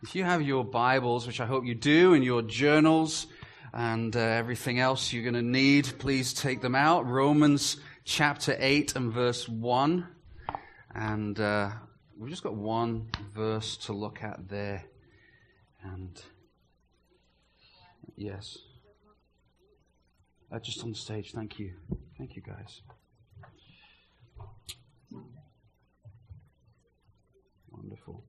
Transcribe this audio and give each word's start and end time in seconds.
If 0.00 0.14
you 0.14 0.22
have 0.22 0.42
your 0.42 0.64
Bibles, 0.64 1.26
which 1.26 1.40
I 1.40 1.46
hope 1.46 1.66
you 1.66 1.74
do, 1.74 2.14
and 2.14 2.22
your 2.22 2.42
journals 2.42 3.26
and 3.74 4.14
uh, 4.14 4.20
everything 4.20 4.78
else 4.78 5.12
you're 5.12 5.24
going 5.24 5.34
to 5.34 5.42
need, 5.42 5.92
please 5.98 6.32
take 6.32 6.60
them 6.60 6.76
out. 6.76 7.04
Romans 7.04 7.78
chapter 8.04 8.56
8 8.60 8.94
and 8.94 9.12
verse 9.12 9.48
1. 9.48 10.06
And 10.94 11.40
uh, 11.40 11.70
we've 12.16 12.30
just 12.30 12.44
got 12.44 12.54
one 12.54 13.10
verse 13.34 13.76
to 13.78 13.92
look 13.92 14.22
at 14.22 14.48
there. 14.48 14.84
And 15.82 16.22
yes. 18.16 18.56
Uh, 20.52 20.60
just 20.60 20.84
on 20.84 20.94
stage. 20.94 21.32
Thank 21.32 21.58
you. 21.58 21.72
Thank 22.16 22.36
you, 22.36 22.42
guys. 22.42 22.82
Wonderful. 27.72 28.27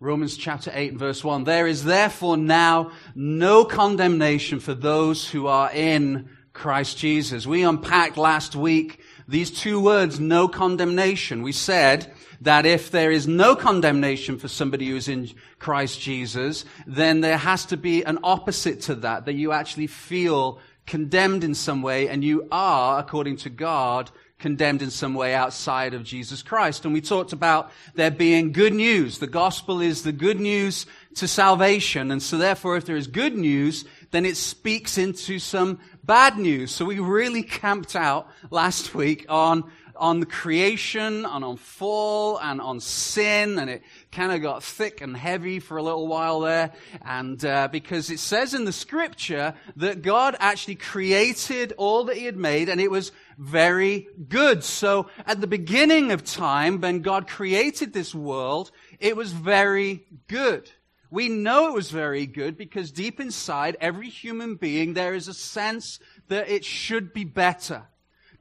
Romans 0.00 0.36
chapter 0.36 0.70
8 0.72 0.94
verse 0.94 1.24
1. 1.24 1.42
There 1.42 1.66
is 1.66 1.84
therefore 1.84 2.36
now 2.36 2.92
no 3.16 3.64
condemnation 3.64 4.60
for 4.60 4.72
those 4.72 5.28
who 5.28 5.48
are 5.48 5.72
in 5.72 6.28
Christ 6.52 6.98
Jesus. 6.98 7.48
We 7.48 7.64
unpacked 7.64 8.16
last 8.16 8.54
week 8.54 9.00
these 9.26 9.50
two 9.50 9.80
words, 9.80 10.20
no 10.20 10.46
condemnation. 10.46 11.42
We 11.42 11.50
said 11.50 12.12
that 12.42 12.64
if 12.64 12.92
there 12.92 13.10
is 13.10 13.26
no 13.26 13.56
condemnation 13.56 14.38
for 14.38 14.46
somebody 14.46 14.88
who 14.88 14.96
is 14.96 15.08
in 15.08 15.30
Christ 15.58 16.00
Jesus, 16.00 16.64
then 16.86 17.20
there 17.20 17.36
has 17.36 17.66
to 17.66 17.76
be 17.76 18.04
an 18.04 18.20
opposite 18.22 18.82
to 18.82 18.94
that, 18.96 19.24
that 19.24 19.34
you 19.34 19.50
actually 19.50 19.88
feel 19.88 20.60
condemned 20.86 21.42
in 21.42 21.54
some 21.54 21.82
way 21.82 22.08
and 22.08 22.22
you 22.22 22.46
are, 22.52 23.00
according 23.00 23.38
to 23.38 23.50
God, 23.50 24.12
condemned 24.38 24.82
in 24.82 24.90
some 24.90 25.14
way 25.14 25.34
outside 25.34 25.94
of 25.94 26.04
Jesus 26.04 26.42
Christ. 26.42 26.84
And 26.84 26.94
we 26.94 27.00
talked 27.00 27.32
about 27.32 27.70
there 27.94 28.10
being 28.10 28.52
good 28.52 28.72
news. 28.72 29.18
The 29.18 29.26
gospel 29.26 29.80
is 29.80 30.02
the 30.02 30.12
good 30.12 30.38
news 30.38 30.86
to 31.16 31.26
salvation. 31.26 32.10
And 32.10 32.22
so 32.22 32.38
therefore, 32.38 32.76
if 32.76 32.84
there 32.84 32.96
is 32.96 33.08
good 33.08 33.36
news, 33.36 33.84
then 34.12 34.24
it 34.24 34.36
speaks 34.36 34.96
into 34.96 35.38
some 35.38 35.80
bad 36.04 36.38
news. 36.38 36.70
So 36.70 36.84
we 36.84 37.00
really 37.00 37.42
camped 37.42 37.96
out 37.96 38.28
last 38.50 38.94
week 38.94 39.26
on 39.28 39.64
on 39.98 40.20
the 40.20 40.26
creation 40.26 41.26
and 41.26 41.44
on 41.44 41.56
fall 41.56 42.38
and 42.38 42.60
on 42.60 42.78
sin, 42.80 43.58
and 43.58 43.68
it 43.68 43.82
kind 44.10 44.32
of 44.32 44.40
got 44.42 44.62
thick 44.62 45.00
and 45.00 45.16
heavy 45.16 45.60
for 45.60 45.76
a 45.76 45.82
little 45.82 46.06
while 46.06 46.40
there. 46.40 46.72
And 47.04 47.42
uh, 47.44 47.68
because 47.70 48.10
it 48.10 48.18
says 48.18 48.54
in 48.54 48.64
the 48.64 48.72
scripture 48.72 49.54
that 49.76 50.02
God 50.02 50.36
actually 50.38 50.76
created 50.76 51.72
all 51.76 52.04
that 52.04 52.16
He 52.16 52.24
had 52.24 52.36
made, 52.36 52.68
and 52.68 52.80
it 52.80 52.90
was 52.90 53.12
very 53.36 54.08
good. 54.28 54.64
So 54.64 55.08
at 55.26 55.40
the 55.40 55.46
beginning 55.46 56.12
of 56.12 56.24
time, 56.24 56.80
when 56.80 57.02
God 57.02 57.28
created 57.28 57.92
this 57.92 58.14
world, 58.14 58.70
it 58.98 59.16
was 59.16 59.32
very 59.32 60.04
good. 60.26 60.70
We 61.10 61.28
know 61.28 61.68
it 61.68 61.74
was 61.74 61.90
very 61.90 62.26
good 62.26 62.58
because 62.58 62.90
deep 62.90 63.18
inside 63.18 63.76
every 63.80 64.10
human 64.10 64.56
being 64.56 64.92
there 64.92 65.14
is 65.14 65.28
a 65.28 65.34
sense 65.34 66.00
that 66.28 66.50
it 66.50 66.64
should 66.64 67.14
be 67.14 67.24
better 67.24 67.86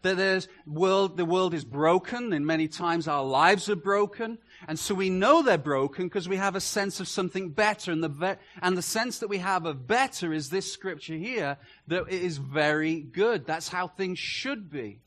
that 0.08 0.18
there's 0.18 0.48
world, 0.66 1.18
the 1.18 1.26
world 1.26 1.54
is 1.54 1.66
broken, 1.66 2.34
and 2.34 2.46
many 2.46 2.68
times 2.68 3.08
our 3.08 3.24
lives 3.24 3.70
are 3.70 3.76
broken. 3.76 4.38
And 4.68 4.80
so 4.80 4.96
we 4.96 5.10
know 5.10 5.42
they're 5.44 5.58
broken 5.58 6.08
because 6.08 6.28
we 6.28 6.38
have 6.38 6.56
a 6.56 6.62
sense 6.62 7.00
of 7.00 7.08
something 7.08 7.50
better. 7.50 7.92
And 7.92 8.04
the, 8.04 8.38
and 8.62 8.78
the 8.78 8.82
sense 8.82 9.20
that 9.20 9.28
we 9.28 9.38
have 9.38 9.66
of 9.66 9.88
better 9.88 10.34
is 10.34 10.50
this 10.50 10.72
scripture 10.72 11.16
here, 11.16 11.58
that 11.88 12.04
it 12.08 12.22
is 12.22 12.38
very 12.38 13.02
good. 13.02 13.46
That's 13.46 13.70
how 13.70 13.88
things 13.88 14.18
should 14.18 14.72
be. 14.72 15.02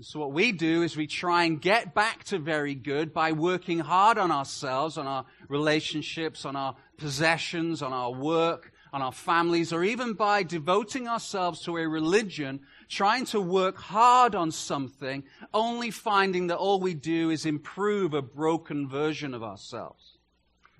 So 0.00 0.18
what 0.18 0.32
we 0.32 0.50
do 0.50 0.82
is 0.82 0.96
we 0.96 1.06
try 1.06 1.44
and 1.44 1.60
get 1.60 1.94
back 1.94 2.24
to 2.24 2.38
very 2.38 2.74
good 2.74 3.14
by 3.14 3.30
working 3.30 3.78
hard 3.78 4.18
on 4.18 4.32
ourselves, 4.32 4.98
on 4.98 5.06
our 5.06 5.24
relationships, 5.48 6.44
on 6.44 6.56
our 6.56 6.74
possessions, 6.96 7.80
on 7.80 7.92
our 7.92 8.12
work, 8.12 8.72
on 8.92 9.02
our 9.02 9.12
families, 9.12 9.72
or 9.72 9.84
even 9.84 10.14
by 10.14 10.42
devoting 10.42 11.06
ourselves 11.06 11.62
to 11.62 11.76
a 11.76 11.88
religion 11.88 12.60
trying 12.94 13.24
to 13.26 13.40
work 13.40 13.76
hard 13.76 14.34
on 14.34 14.52
something, 14.52 15.24
only 15.52 15.90
finding 15.90 16.46
that 16.46 16.56
all 16.56 16.78
we 16.78 16.94
do 16.94 17.30
is 17.30 17.44
improve 17.44 18.14
a 18.14 18.22
broken 18.22 18.88
version 18.88 19.34
of 19.34 19.42
ourselves. 19.42 20.18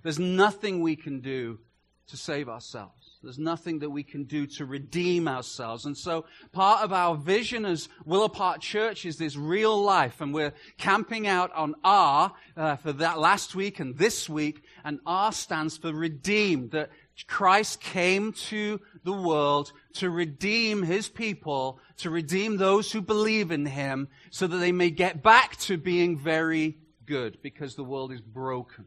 There's 0.02 0.18
nothing 0.18 0.80
we 0.80 0.94
can 0.94 1.20
do 1.20 1.58
to 2.06 2.16
save 2.16 2.48
ourselves. 2.48 3.18
There's 3.22 3.38
nothing 3.38 3.78
that 3.78 3.90
we 3.90 4.02
can 4.02 4.24
do 4.24 4.46
to 4.58 4.66
redeem 4.66 5.26
ourselves. 5.26 5.86
And 5.86 5.96
so 5.96 6.26
part 6.52 6.82
of 6.82 6.92
our 6.92 7.16
vision 7.16 7.64
as 7.64 7.88
Willow 8.04 8.28
Park 8.28 8.60
Church 8.60 9.06
is 9.06 9.16
this 9.16 9.34
real 9.34 9.82
life. 9.82 10.20
And 10.20 10.34
we're 10.34 10.52
camping 10.76 11.26
out 11.26 11.50
on 11.54 11.74
R 11.82 12.32
uh, 12.56 12.76
for 12.76 12.92
that 12.92 13.18
last 13.18 13.54
week 13.54 13.80
and 13.80 13.96
this 13.96 14.28
week. 14.28 14.62
And 14.84 15.00
R 15.06 15.32
stands 15.32 15.78
for 15.78 15.92
redeemed. 15.92 16.72
That 16.72 16.90
Christ 17.26 17.80
came 17.80 18.32
to 18.50 18.80
the 19.04 19.12
world 19.12 19.72
to 19.94 20.10
redeem 20.10 20.82
his 20.82 21.08
people, 21.08 21.78
to 21.98 22.10
redeem 22.10 22.56
those 22.56 22.92
who 22.92 23.00
believe 23.00 23.50
in 23.50 23.66
him, 23.66 24.08
so 24.30 24.46
that 24.46 24.56
they 24.56 24.72
may 24.72 24.90
get 24.90 25.22
back 25.22 25.56
to 25.56 25.76
being 25.76 26.18
very 26.18 26.76
good 27.06 27.38
because 27.42 27.74
the 27.74 27.84
world 27.84 28.12
is 28.12 28.20
broken. 28.20 28.86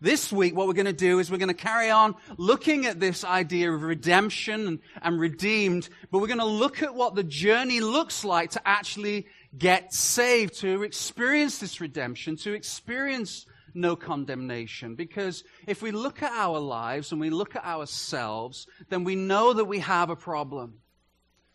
This 0.00 0.32
week, 0.32 0.56
what 0.56 0.66
we're 0.66 0.74
going 0.74 0.86
to 0.86 0.92
do 0.92 1.18
is 1.18 1.30
we're 1.30 1.38
going 1.38 1.48
to 1.48 1.54
carry 1.54 1.88
on 1.88 2.16
looking 2.36 2.84
at 2.84 3.00
this 3.00 3.24
idea 3.24 3.72
of 3.72 3.82
redemption 3.82 4.66
and, 4.66 4.78
and 5.00 5.20
redeemed, 5.20 5.88
but 6.10 6.18
we're 6.18 6.26
going 6.26 6.40
to 6.40 6.44
look 6.44 6.82
at 6.82 6.94
what 6.94 7.14
the 7.14 7.22
journey 7.22 7.80
looks 7.80 8.24
like 8.24 8.50
to 8.50 8.68
actually 8.68 9.26
get 9.56 9.94
saved, 9.94 10.56
to 10.60 10.82
experience 10.82 11.58
this 11.58 11.80
redemption, 11.80 12.36
to 12.36 12.52
experience 12.52 13.46
no 13.74 13.96
condemnation. 13.96 14.94
Because 14.94 15.44
if 15.66 15.82
we 15.82 15.90
look 15.90 16.22
at 16.22 16.32
our 16.32 16.58
lives 16.58 17.12
and 17.12 17.20
we 17.20 17.30
look 17.30 17.56
at 17.56 17.64
ourselves, 17.64 18.66
then 18.88 19.04
we 19.04 19.16
know 19.16 19.52
that 19.52 19.64
we 19.64 19.80
have 19.80 20.10
a 20.10 20.16
problem. 20.16 20.78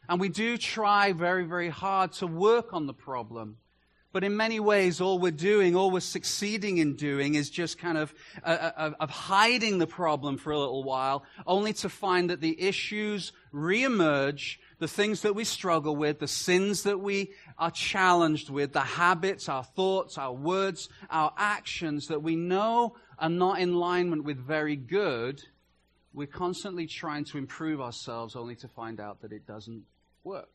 And 0.07 0.19
we 0.19 0.29
do 0.29 0.57
try 0.57 1.13
very, 1.13 1.45
very 1.45 1.69
hard 1.69 2.13
to 2.13 2.27
work 2.27 2.73
on 2.73 2.87
the 2.87 2.93
problem. 2.93 3.57
But 4.11 4.23
in 4.23 4.35
many 4.35 4.59
ways, 4.59 5.01
all 5.01 5.19
we're 5.19 5.31
doing, 5.31 5.75
all 5.75 5.91
we're 5.91 5.99
succeeding 5.99 6.79
in 6.79 6.95
doing 6.95 7.35
is 7.35 7.51
just 7.51 7.77
kind 7.77 7.97
of, 7.97 8.13
uh, 8.43 8.71
uh 8.75 8.91
of 8.99 9.11
hiding 9.11 9.77
the 9.77 9.85
problem 9.85 10.37
for 10.37 10.51
a 10.51 10.57
little 10.57 10.83
while, 10.83 11.23
only 11.45 11.73
to 11.73 11.89
find 11.89 12.31
that 12.31 12.41
the 12.41 12.59
issues 12.59 13.31
reemerge 13.53 14.57
the 14.79 14.87
things 14.87 15.21
that 15.21 15.35
we 15.35 15.43
struggle 15.43 15.95
with, 15.95 16.19
the 16.19 16.27
sins 16.27 16.83
that 16.83 16.99
we 16.99 17.31
are 17.57 17.71
challenged 17.71 18.49
with, 18.49 18.73
the 18.73 18.79
habits, 18.79 19.49
our 19.49 19.63
thoughts, 19.63 20.17
our 20.17 20.33
words, 20.33 20.89
our 21.09 21.33
actions 21.37 22.07
that 22.07 22.23
we 22.23 22.35
know 22.35 22.95
are 23.17 23.29
not 23.29 23.59
in 23.59 23.69
alignment 23.73 24.23
with 24.23 24.37
very 24.37 24.75
good, 24.75 25.43
we're 26.13 26.27
constantly 26.27 26.87
trying 26.87 27.25
to 27.25 27.37
improve 27.37 27.81
ourselves 27.81 28.35
only 28.35 28.55
to 28.55 28.67
find 28.67 28.99
out 28.99 29.21
that 29.21 29.31
it 29.31 29.45
doesn't 29.45 29.83
work. 30.23 30.49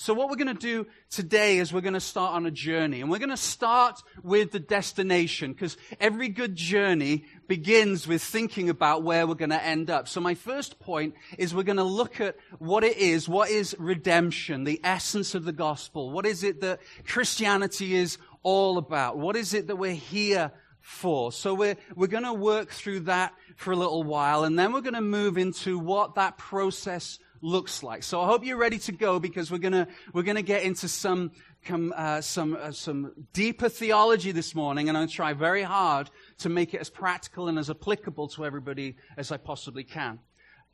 So 0.00 0.14
what 0.14 0.30
we're 0.30 0.36
going 0.36 0.46
to 0.46 0.54
do 0.54 0.86
today 1.10 1.58
is 1.58 1.74
we're 1.74 1.82
going 1.82 1.92
to 1.92 2.00
start 2.00 2.34
on 2.34 2.46
a 2.46 2.50
journey. 2.50 3.02
And 3.02 3.10
we're 3.10 3.18
going 3.18 3.28
to 3.28 3.36
start 3.36 4.00
with 4.22 4.50
the 4.50 4.58
destination 4.58 5.52
because 5.52 5.76
every 6.00 6.30
good 6.30 6.56
journey 6.56 7.26
begins 7.50 8.06
with 8.06 8.22
thinking 8.22 8.70
about 8.70 9.02
where 9.02 9.26
we're 9.26 9.34
going 9.34 9.50
to 9.50 9.60
end 9.60 9.90
up. 9.90 10.06
So 10.06 10.20
my 10.20 10.34
first 10.34 10.78
point 10.78 11.16
is 11.36 11.52
we're 11.52 11.64
going 11.64 11.78
to 11.78 11.82
look 11.82 12.20
at 12.20 12.36
what 12.60 12.84
it 12.84 12.96
is. 12.96 13.28
What 13.28 13.50
is 13.50 13.74
redemption? 13.76 14.62
The 14.62 14.80
essence 14.84 15.34
of 15.34 15.44
the 15.44 15.52
gospel. 15.52 16.12
What 16.12 16.26
is 16.26 16.44
it 16.44 16.60
that 16.60 16.78
Christianity 17.04 17.96
is 17.96 18.18
all 18.44 18.78
about? 18.78 19.18
What 19.18 19.34
is 19.34 19.52
it 19.52 19.66
that 19.66 19.74
we're 19.74 19.94
here 19.94 20.52
for? 20.80 21.32
So 21.32 21.52
we're, 21.52 21.76
we're 21.96 22.06
going 22.06 22.22
to 22.22 22.32
work 22.32 22.70
through 22.70 23.00
that 23.00 23.34
for 23.56 23.72
a 23.72 23.76
little 23.76 24.04
while 24.04 24.44
and 24.44 24.56
then 24.56 24.72
we're 24.72 24.80
going 24.80 24.94
to 24.94 25.00
move 25.00 25.36
into 25.36 25.76
what 25.76 26.14
that 26.14 26.38
process 26.38 27.18
looks 27.42 27.82
like. 27.82 28.02
So 28.02 28.20
I 28.20 28.26
hope 28.26 28.44
you're 28.44 28.58
ready 28.58 28.78
to 28.80 28.92
go 28.92 29.18
because 29.18 29.50
we're 29.50 29.58
gonna 29.58 29.88
we're 30.12 30.22
gonna 30.22 30.42
get 30.42 30.62
into 30.62 30.88
some 30.88 31.32
uh, 31.68 32.20
some 32.20 32.56
uh, 32.60 32.72
some 32.72 33.12
deeper 33.32 33.68
theology 33.68 34.32
this 34.32 34.54
morning, 34.54 34.88
and 34.88 34.96
I'm 34.96 35.04
gonna 35.04 35.12
try 35.12 35.32
very 35.32 35.62
hard 35.62 36.10
to 36.40 36.48
make 36.48 36.74
it 36.74 36.80
as 36.80 36.90
practical 36.90 37.48
and 37.48 37.58
as 37.58 37.70
applicable 37.70 38.28
to 38.28 38.44
everybody 38.44 38.96
as 39.16 39.32
I 39.32 39.36
possibly 39.36 39.84
can. 39.84 40.18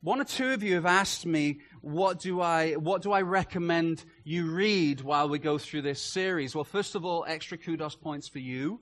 One 0.02 0.20
or 0.20 0.24
two 0.24 0.52
of 0.52 0.62
you 0.62 0.74
have 0.74 0.86
asked 0.86 1.26
me, 1.26 1.60
what 1.80 2.20
do 2.20 2.40
I, 2.40 2.74
what 2.74 3.02
do 3.02 3.12
I 3.12 3.22
recommend 3.22 4.04
you 4.24 4.50
read 4.50 5.00
while 5.00 5.28
we 5.28 5.38
go 5.38 5.58
through 5.58 5.82
this 5.82 6.00
series? 6.00 6.54
Well, 6.54 6.64
first 6.64 6.94
of 6.94 7.04
all, 7.04 7.24
extra 7.26 7.58
kudos 7.58 7.96
points 7.96 8.28
for 8.28 8.38
you 8.38 8.80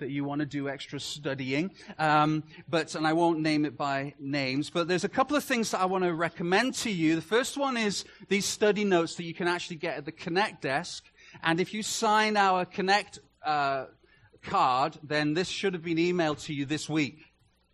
that 0.00 0.10
you 0.10 0.24
want 0.24 0.40
to 0.40 0.46
do 0.46 0.68
extra 0.68 1.00
studying. 1.00 1.70
Um, 1.98 2.44
but, 2.68 2.94
and 2.94 3.06
I 3.06 3.12
won't 3.14 3.40
name 3.40 3.64
it 3.64 3.76
by 3.76 4.14
names, 4.18 4.70
but 4.70 4.88
there's 4.88 5.04
a 5.04 5.08
couple 5.08 5.36
of 5.36 5.44
things 5.44 5.70
that 5.70 5.80
I 5.80 5.86
want 5.86 6.04
to 6.04 6.14
recommend 6.14 6.74
to 6.74 6.90
you. 6.90 7.16
The 7.16 7.22
first 7.22 7.56
one 7.56 7.76
is 7.76 8.04
these 8.28 8.46
study 8.46 8.84
notes 8.84 9.14
that 9.16 9.24
you 9.24 9.34
can 9.34 9.48
actually 9.48 9.76
get 9.76 9.96
at 9.96 10.04
the 10.04 10.12
Connect 10.12 10.62
desk. 10.62 11.04
And 11.42 11.60
if 11.60 11.72
you 11.72 11.82
sign 11.82 12.36
our 12.36 12.64
Connect 12.64 13.18
uh, 13.44 13.86
card, 14.42 14.98
then 15.02 15.34
this 15.34 15.48
should 15.48 15.74
have 15.74 15.84
been 15.84 15.98
emailed 15.98 16.42
to 16.44 16.54
you 16.54 16.64
this 16.64 16.88
week. 16.88 17.24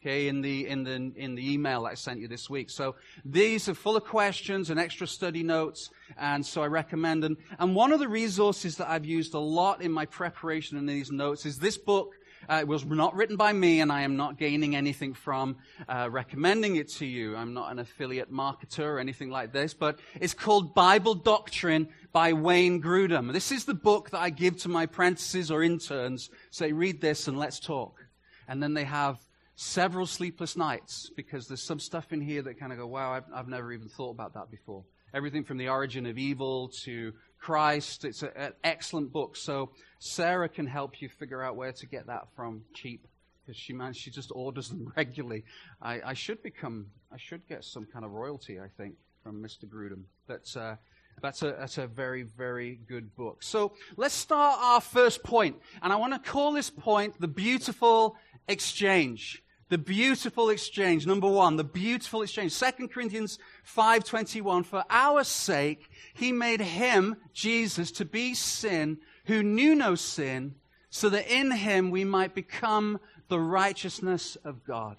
Okay, 0.03 0.29
in 0.29 0.41
the, 0.41 0.69
in 0.69 0.85
the, 0.85 0.93
in 1.17 1.35
the 1.35 1.53
email 1.53 1.83
that 1.83 1.89
I 1.89 1.95
sent 1.95 2.21
you 2.21 2.29
this 2.29 2.49
week. 2.49 2.71
So 2.71 2.95
these 3.25 3.69
are 3.69 3.75
full 3.75 3.97
of 3.97 4.05
questions 4.05 4.71
and 4.71 4.79
extra 4.79 5.05
study 5.05 5.43
notes, 5.43 5.91
and 6.17 6.47
so 6.47 6.63
I 6.63 6.67
recommend 6.67 7.25
them. 7.25 7.37
And 7.59 7.75
one 7.75 7.91
of 7.91 7.99
the 7.99 8.07
resources 8.07 8.77
that 8.77 8.89
I've 8.89 9.05
used 9.05 9.35
a 9.35 9.41
lot 9.41 9.83
in 9.83 9.91
my 9.91 10.07
preparation 10.07 10.79
in 10.79 10.87
these 10.87 11.11
notes 11.11 11.45
is 11.45 11.59
this 11.59 11.77
book 11.77 12.15
Uh, 12.49 12.59
it 12.61 12.69
was 12.69 12.85
not 12.85 13.15
written 13.15 13.37
by 13.37 13.53
me, 13.53 13.81
and 13.81 13.91
I 13.91 14.03
am 14.03 14.17
not 14.17 14.39
gaining 14.39 14.77
anything 14.77 15.15
from 15.15 15.57
uh, 15.89 16.09
recommending 16.11 16.77
it 16.77 16.89
to 16.95 17.07
you. 17.07 17.37
I'm 17.37 17.55
not 17.55 17.73
an 17.73 17.79
affiliate 17.79 18.33
marketer 18.33 18.85
or 18.85 18.99
anything 18.99 19.31
like 19.31 19.53
this, 19.53 19.75
but 19.75 19.99
it's 20.21 20.35
called 20.35 20.75
Bible 20.75 21.15
Doctrine 21.15 21.89
by 22.13 22.33
Wayne 22.33 22.81
Grudem. 22.81 23.33
This 23.33 23.51
is 23.51 23.65
the 23.65 23.75
book 23.75 24.11
that 24.11 24.21
I 24.21 24.31
give 24.31 24.59
to 24.59 24.69
my 24.69 24.85
apprentices 24.85 25.51
or 25.51 25.63
interns. 25.63 26.31
Say, 26.51 26.73
read 26.73 27.01
this 27.01 27.29
and 27.29 27.39
let's 27.39 27.59
talk. 27.59 28.07
And 28.49 28.63
then 28.63 28.75
they 28.75 28.85
have 28.85 29.19
several 29.57 30.07
sleepless 30.07 30.57
nights 30.57 31.11
because 31.17 31.49
there's 31.49 31.63
some 31.63 31.81
stuff 31.81 32.13
in 32.13 32.21
here 32.21 32.43
that 32.43 32.61
kind 32.61 32.73
of 32.73 32.79
go, 32.79 32.87
wow, 32.87 33.13
I've, 33.13 33.25
I've 33.35 33.49
never 33.49 33.73
even 33.73 33.89
thought 33.89 34.11
about 34.11 34.35
that 34.35 34.51
before. 34.51 34.85
Everything 35.15 35.45
from 35.45 35.57
the 35.57 35.69
origin 35.69 36.07
of 36.07 36.19
evil 36.19 36.69
to 36.85 37.13
Christ. 37.39 38.05
It's 38.05 38.23
a, 38.23 38.37
an 38.37 38.53
excellent 38.65 39.13
book. 39.13 39.37
So 39.37 39.71
Sarah 39.99 40.49
can 40.49 40.67
help 40.67 41.01
you 41.01 41.09
figure 41.09 41.43
out 41.43 41.57
where 41.57 41.73
to 41.73 41.87
get 41.87 42.07
that 42.07 42.29
from 42.35 42.65
cheap 42.75 43.07
because 43.47 43.61
she 43.61 43.73
man, 43.73 43.93
she 43.93 44.11
just 44.11 44.33
orders 44.35 44.71
them 44.71 44.93
regularly. 44.97 45.45
I, 45.81 46.01
I, 46.05 46.15
should 46.15 46.43
become, 46.43 46.87
I 47.13 47.17
should 47.17 47.47
get 47.49 47.65
some 47.65 47.87
kind 47.87 48.05
of 48.05 48.11
royalty, 48.11 48.59
I 48.61 48.69
think, 48.77 48.95
from 49.23 49.43
Mr. 49.43 49.67
Grudem. 49.67 50.03
That's, 50.27 50.57
uh, 50.57 50.77
that's 51.23 51.43
a, 51.43 51.57
that's 51.59 51.79
a 51.79 51.87
very, 51.87 52.23
very 52.23 52.81
good 52.89 53.15
book. 53.15 53.43
So 53.43 53.73
let's 53.97 54.15
start 54.15 54.59
our 54.61 54.81
first. 54.81 55.21
And 55.33 55.55
I 55.93 55.97
want 55.97 56.13
to 56.13 56.31
call 56.31 56.53
this 56.53 56.71
point 56.71 57.21
the 57.21 57.29
beautiful 57.29 58.17
exchange. 58.49 59.43
The 59.69 59.79
beautiful 59.79 60.51
exchange. 60.51 61.07
Number 61.07 61.29
one, 61.29 61.57
the 61.57 61.65
beautiful 61.65 62.23
exchange. 62.23 62.53
Second 62.53 62.93
Corinthians 62.93 63.39
5.21, 63.67 64.65
for 64.65 64.85
our 64.89 65.25
sake, 65.25 65.89
he 66.15 66.31
made 66.31 66.61
him, 66.61 67.17
Jesus, 67.33 67.91
to 67.93 68.05
be 68.05 68.35
sin 68.35 68.99
who 69.25 69.43
knew 69.43 69.75
no 69.75 69.97
sin, 69.97 70.55
so 70.89 71.09
that 71.09 71.27
in 71.29 71.51
him 71.51 71.91
we 71.91 72.05
might 72.05 72.35
become 72.35 73.01
the 73.29 73.41
righteousness 73.41 74.37
of 74.45 74.65
God. 74.65 74.99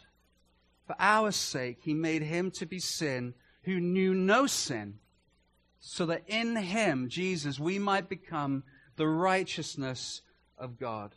For 0.86 0.96
our 1.00 1.32
sake, 1.32 1.80
he 1.82 1.94
made 1.94 2.22
him 2.22 2.52
to 2.52 2.66
be 2.66 2.80
sin 2.80 3.34
who 3.64 3.80
knew 3.80 4.14
no 4.14 4.48
sin, 4.48 5.00
so 5.80 6.06
that 6.08 6.24
in 6.28 6.56
him, 6.58 7.08
Jesus, 7.10 7.60
we 7.60 7.80
might 7.80 8.10
become 8.10 8.64
the 8.98 9.08
righteousness 9.08 10.22
of 10.58 10.78
God. 10.78 11.16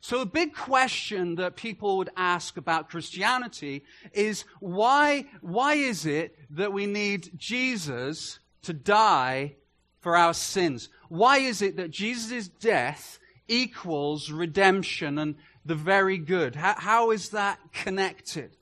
So, 0.00 0.20
a 0.20 0.26
big 0.26 0.54
question 0.54 1.34
that 1.36 1.56
people 1.56 1.96
would 1.98 2.10
ask 2.16 2.56
about 2.56 2.88
Christianity 2.88 3.84
is 4.12 4.44
why, 4.60 5.26
why 5.40 5.74
is 5.74 6.06
it 6.06 6.38
that 6.50 6.72
we 6.72 6.86
need 6.86 7.32
Jesus 7.36 8.38
to 8.62 8.72
die 8.72 9.56
for 10.00 10.16
our 10.16 10.34
sins? 10.34 10.88
Why 11.08 11.38
is 11.38 11.62
it 11.62 11.76
that 11.76 11.90
Jesus' 11.90 12.48
death 12.48 13.18
equals 13.48 14.30
redemption 14.30 15.18
and 15.18 15.34
the 15.64 15.74
very 15.74 16.18
good? 16.18 16.54
how, 16.54 16.74
how 16.78 17.10
is 17.10 17.30
that 17.30 17.58
connected? 17.72 18.56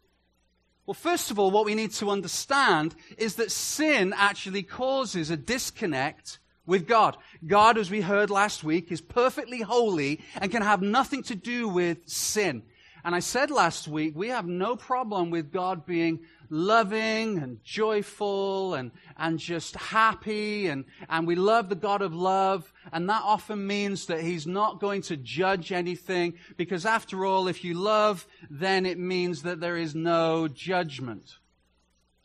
Well, 0.86 0.94
first 0.94 1.30
of 1.30 1.38
all, 1.38 1.50
what 1.50 1.66
we 1.66 1.74
need 1.74 1.92
to 1.94 2.10
understand 2.10 2.94
is 3.18 3.34
that 3.34 3.50
sin 3.50 4.14
actually 4.16 4.62
causes 4.62 5.30
a 5.30 5.36
disconnect 5.36 6.38
with 6.66 6.86
God. 6.86 7.16
God, 7.46 7.78
as 7.78 7.90
we 7.90 8.00
heard 8.00 8.30
last 8.30 8.64
week, 8.64 8.90
is 8.90 9.00
perfectly 9.00 9.60
holy 9.60 10.20
and 10.40 10.50
can 10.50 10.62
have 10.62 10.82
nothing 10.82 11.22
to 11.24 11.34
do 11.34 11.68
with 11.68 11.98
sin. 12.08 12.62
And 13.06 13.14
I 13.14 13.20
said 13.20 13.52
last 13.52 13.86
week, 13.86 14.14
we 14.16 14.30
have 14.30 14.48
no 14.48 14.74
problem 14.74 15.30
with 15.30 15.52
God 15.52 15.86
being 15.86 16.20
loving 16.50 17.38
and 17.38 17.62
joyful 17.62 18.74
and, 18.74 18.90
and 19.16 19.38
just 19.38 19.76
happy 19.76 20.66
and, 20.66 20.84
and 21.08 21.24
we 21.24 21.36
love 21.36 21.68
the 21.68 21.76
God 21.76 22.02
of 22.02 22.12
love. 22.12 22.72
And 22.92 23.08
that 23.08 23.22
often 23.24 23.64
means 23.64 24.06
that 24.06 24.22
He's 24.22 24.44
not 24.44 24.80
going 24.80 25.02
to 25.02 25.16
judge 25.16 25.70
anything 25.70 26.34
because 26.56 26.84
after 26.84 27.24
all, 27.24 27.46
if 27.46 27.62
you 27.62 27.74
love, 27.74 28.26
then 28.50 28.84
it 28.84 28.98
means 28.98 29.42
that 29.42 29.60
there 29.60 29.76
is 29.76 29.94
no 29.94 30.48
judgment. 30.48 31.36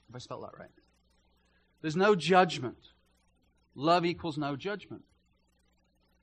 Have 0.07 0.15
I 0.15 0.17
spelled 0.17 0.45
that 0.45 0.57
right? 0.57 0.69
There's 1.83 1.95
no 1.95 2.15
judgment. 2.15 2.90
Love 3.75 4.05
equals 4.05 4.37
no 4.37 4.55
judgment. 4.55 5.03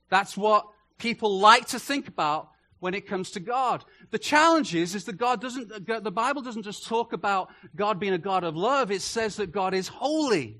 That's 0.09 0.37
what 0.37 0.67
people 0.97 1.39
like 1.39 1.67
to 1.67 1.79
think 1.79 2.07
about 2.07 2.49
when 2.79 2.93
it 2.93 3.07
comes 3.07 3.31
to 3.31 3.39
God. 3.39 3.83
The 4.11 4.19
challenge 4.19 4.73
is, 4.73 4.95
is 4.95 5.05
that 5.05 5.17
God 5.17 5.41
doesn't, 5.41 5.85
the 5.85 6.11
Bible 6.11 6.41
doesn't 6.41 6.63
just 6.63 6.87
talk 6.87 7.13
about 7.13 7.49
God 7.75 7.99
being 7.99 8.13
a 8.13 8.17
God 8.17 8.43
of 8.43 8.55
love, 8.55 8.91
it 8.91 9.01
says 9.01 9.35
that 9.37 9.51
God 9.51 9.73
is 9.73 9.87
holy. 9.87 10.57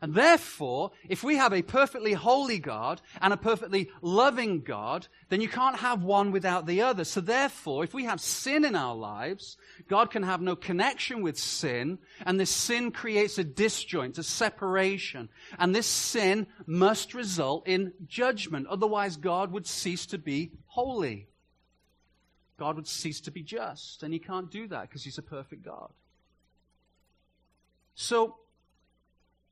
And 0.00 0.14
therefore, 0.14 0.92
if 1.08 1.24
we 1.24 1.36
have 1.36 1.52
a 1.52 1.62
perfectly 1.62 2.12
holy 2.12 2.58
God 2.58 3.00
and 3.20 3.32
a 3.32 3.36
perfectly 3.36 3.90
loving 4.00 4.60
God, 4.60 5.08
then 5.28 5.40
you 5.40 5.48
can't 5.48 5.76
have 5.76 6.02
one 6.02 6.30
without 6.30 6.66
the 6.66 6.82
other. 6.82 7.04
So 7.04 7.20
therefore, 7.20 7.84
if 7.84 7.92
we 7.92 8.04
have 8.04 8.20
sin 8.20 8.64
in 8.64 8.76
our 8.76 8.94
lives, 8.94 9.56
God 9.88 10.10
can 10.10 10.22
have 10.22 10.40
no 10.40 10.54
connection 10.54 11.22
with 11.22 11.38
sin, 11.38 11.98
and 12.24 12.38
this 12.38 12.50
sin 12.50 12.92
creates 12.92 13.38
a 13.38 13.44
disjoint, 13.44 14.18
a 14.18 14.22
separation. 14.22 15.28
And 15.58 15.74
this 15.74 15.86
sin 15.86 16.46
must 16.66 17.14
result 17.14 17.66
in 17.66 17.92
judgment. 18.06 18.66
Otherwise, 18.68 19.16
God 19.16 19.52
would 19.52 19.66
cease 19.66 20.06
to 20.06 20.18
be 20.18 20.52
holy. 20.66 21.28
God 22.58 22.76
would 22.76 22.88
cease 22.88 23.20
to 23.22 23.30
be 23.30 23.42
just. 23.42 24.02
And 24.02 24.12
he 24.12 24.18
can't 24.18 24.50
do 24.50 24.66
that 24.68 24.82
because 24.82 25.04
he's 25.04 25.18
a 25.18 25.22
perfect 25.22 25.64
God. 25.64 25.90
So, 27.94 28.36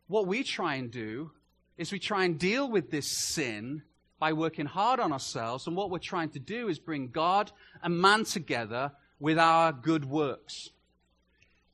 what 0.08 0.26
we 0.26 0.42
try 0.42 0.76
and 0.76 0.90
do 0.90 1.30
is 1.76 1.92
we 1.92 1.98
try 1.98 2.24
and 2.24 2.38
deal 2.38 2.70
with 2.70 2.90
this 2.90 3.10
sin 3.10 3.82
by 4.18 4.32
working 4.32 4.66
hard 4.66 5.00
on 5.00 5.12
ourselves. 5.12 5.66
And 5.66 5.76
what 5.76 5.90
we're 5.90 5.98
trying 5.98 6.30
to 6.30 6.38
do 6.38 6.68
is 6.68 6.78
bring 6.78 7.08
God 7.08 7.52
and 7.82 8.00
man 8.00 8.24
together 8.24 8.92
with 9.20 9.38
our 9.38 9.72
good 9.72 10.04
works. 10.04 10.70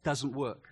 Doesn't 0.03 0.33
work. 0.33 0.72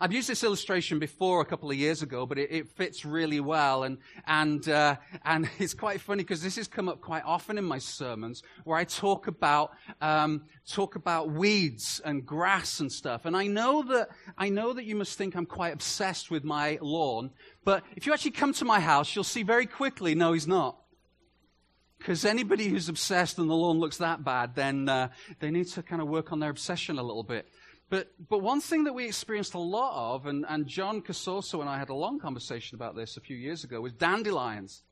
I've 0.00 0.12
used 0.12 0.28
this 0.28 0.44
illustration 0.44 0.98
before 0.98 1.40
a 1.40 1.44
couple 1.44 1.70
of 1.70 1.76
years 1.76 2.02
ago, 2.02 2.24
but 2.24 2.38
it, 2.38 2.52
it 2.52 2.68
fits 2.68 3.04
really 3.04 3.40
well. 3.40 3.82
And, 3.82 3.98
and, 4.26 4.68
uh, 4.68 4.96
and 5.24 5.48
it's 5.58 5.74
quite 5.74 6.00
funny 6.00 6.22
because 6.22 6.42
this 6.42 6.56
has 6.56 6.68
come 6.68 6.88
up 6.88 7.00
quite 7.00 7.24
often 7.24 7.58
in 7.58 7.64
my 7.64 7.78
sermons 7.78 8.42
where 8.64 8.76
I 8.76 8.84
talk 8.84 9.26
about, 9.26 9.72
um, 10.00 10.44
talk 10.68 10.94
about 10.94 11.30
weeds 11.30 12.00
and 12.04 12.24
grass 12.24 12.80
and 12.80 12.92
stuff. 12.92 13.24
And 13.24 13.36
I 13.36 13.46
know 13.48 13.82
that, 13.82 14.10
I 14.36 14.48
know 14.48 14.72
that 14.72 14.84
you 14.84 14.94
must 14.94 15.18
think 15.18 15.34
I'm 15.34 15.46
quite 15.46 15.72
obsessed 15.72 16.30
with 16.30 16.44
my 16.44 16.78
lawn, 16.80 17.30
but 17.64 17.82
if 17.96 18.06
you 18.06 18.12
actually 18.12 18.32
come 18.32 18.52
to 18.54 18.64
my 18.64 18.80
house, 18.80 19.14
you'll 19.14 19.24
see 19.24 19.42
very 19.42 19.66
quickly, 19.66 20.14
no, 20.14 20.32
he's 20.32 20.46
not. 20.46 20.78
Because 21.98 22.24
anybody 22.24 22.68
who's 22.68 22.88
obsessed 22.88 23.38
and 23.38 23.50
the 23.50 23.54
lawn 23.54 23.80
looks 23.80 23.96
that 23.96 24.22
bad, 24.22 24.54
then 24.54 24.88
uh, 24.88 25.08
they 25.40 25.50
need 25.50 25.66
to 25.68 25.82
kind 25.82 26.00
of 26.00 26.06
work 26.06 26.30
on 26.30 26.38
their 26.38 26.50
obsession 26.50 26.98
a 26.98 27.02
little 27.02 27.24
bit. 27.24 27.48
But, 27.90 28.12
but 28.28 28.38
one 28.38 28.60
thing 28.60 28.84
that 28.84 28.92
we 28.92 29.06
experienced 29.06 29.54
a 29.54 29.58
lot 29.58 30.14
of, 30.14 30.26
and, 30.26 30.44
and 30.48 30.66
John 30.66 31.00
Casoso 31.00 31.60
and 31.60 31.68
I 31.68 31.78
had 31.78 31.88
a 31.88 31.94
long 31.94 32.20
conversation 32.20 32.74
about 32.74 32.94
this 32.94 33.16
a 33.16 33.20
few 33.20 33.36
years 33.36 33.64
ago, 33.64 33.80
was 33.80 33.94
dandelions 33.94 34.82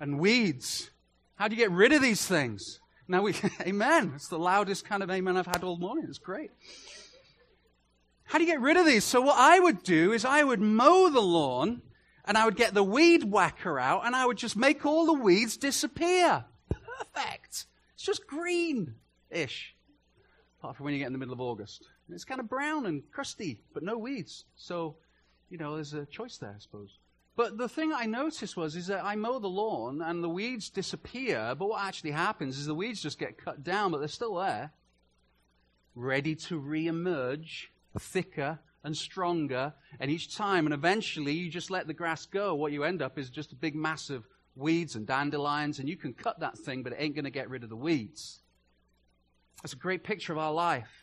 and 0.00 0.18
weeds. 0.18 0.90
How 1.34 1.48
do 1.48 1.54
you 1.54 1.62
get 1.62 1.70
rid 1.70 1.92
of 1.92 2.00
these 2.00 2.26
things? 2.26 2.80
Now 3.06 3.22
we, 3.22 3.34
amen. 3.60 4.12
It's 4.14 4.28
the 4.28 4.38
loudest 4.38 4.86
kind 4.86 5.02
of 5.02 5.10
amen 5.10 5.36
I've 5.36 5.46
had 5.46 5.62
all 5.62 5.76
morning. 5.76 6.06
It's 6.08 6.18
great. 6.18 6.50
How 8.24 8.38
do 8.38 8.44
you 8.44 8.50
get 8.50 8.62
rid 8.62 8.78
of 8.78 8.86
these? 8.86 9.04
So 9.04 9.20
what 9.20 9.36
I 9.38 9.58
would 9.58 9.82
do 9.82 10.12
is 10.12 10.24
I 10.24 10.42
would 10.42 10.60
mow 10.60 11.10
the 11.10 11.20
lawn 11.20 11.82
and 12.24 12.38
I 12.38 12.46
would 12.46 12.56
get 12.56 12.72
the 12.72 12.82
weed 12.82 13.24
whacker 13.24 13.78
out 13.78 14.06
and 14.06 14.16
I 14.16 14.24
would 14.24 14.38
just 14.38 14.56
make 14.56 14.86
all 14.86 15.04
the 15.04 15.12
weeds 15.12 15.58
disappear. 15.58 16.46
Perfect. 16.70 17.66
It's 17.94 18.04
just 18.04 18.26
green-ish. 18.26 19.76
Apart 20.58 20.76
from 20.76 20.84
when 20.84 20.94
you 20.94 21.00
get 21.00 21.08
in 21.08 21.12
the 21.12 21.18
middle 21.18 21.34
of 21.34 21.40
August. 21.40 21.84
It's 22.14 22.24
kind 22.24 22.40
of 22.40 22.48
brown 22.48 22.86
and 22.86 23.02
crusty, 23.10 23.60
but 23.72 23.82
no 23.82 23.98
weeds. 23.98 24.44
So, 24.56 24.96
you 25.50 25.58
know, 25.58 25.74
there's 25.74 25.94
a 25.94 26.06
choice 26.06 26.38
there, 26.38 26.54
I 26.56 26.58
suppose. 26.58 26.98
But 27.34 27.56
the 27.56 27.68
thing 27.68 27.92
I 27.92 28.04
noticed 28.04 28.56
was 28.56 28.76
is 28.76 28.88
that 28.88 29.04
I 29.04 29.16
mow 29.16 29.38
the 29.38 29.48
lawn 29.48 30.02
and 30.02 30.22
the 30.22 30.28
weeds 30.28 30.68
disappear, 30.68 31.54
but 31.58 31.68
what 31.68 31.82
actually 31.82 32.10
happens 32.10 32.58
is 32.58 32.66
the 32.66 32.74
weeds 32.74 33.00
just 33.00 33.18
get 33.18 33.42
cut 33.42 33.64
down, 33.64 33.90
but 33.90 33.98
they're 33.98 34.08
still 34.08 34.34
there, 34.34 34.72
ready 35.94 36.34
to 36.34 36.58
re-emerge, 36.58 37.72
thicker 37.98 38.58
and 38.84 38.96
stronger, 38.96 39.72
and 40.00 40.10
each 40.10 40.34
time, 40.34 40.66
and 40.66 40.74
eventually 40.74 41.32
you 41.32 41.48
just 41.48 41.70
let 41.70 41.86
the 41.86 41.94
grass 41.94 42.26
go. 42.26 42.54
What 42.54 42.72
you 42.72 42.84
end 42.84 43.00
up 43.00 43.16
is 43.16 43.30
just 43.30 43.52
a 43.52 43.56
big 43.56 43.74
mass 43.74 44.10
of 44.10 44.24
weeds 44.56 44.96
and 44.96 45.06
dandelions, 45.06 45.78
and 45.78 45.88
you 45.88 45.96
can 45.96 46.12
cut 46.12 46.40
that 46.40 46.58
thing, 46.58 46.82
but 46.82 46.92
it 46.92 46.96
ain't 46.98 47.14
going 47.14 47.24
to 47.24 47.30
get 47.30 47.48
rid 47.48 47.62
of 47.62 47.70
the 47.70 47.76
weeds. 47.76 48.40
That's 49.62 49.72
a 49.72 49.76
great 49.76 50.02
picture 50.02 50.32
of 50.32 50.38
our 50.38 50.52
life. 50.52 51.01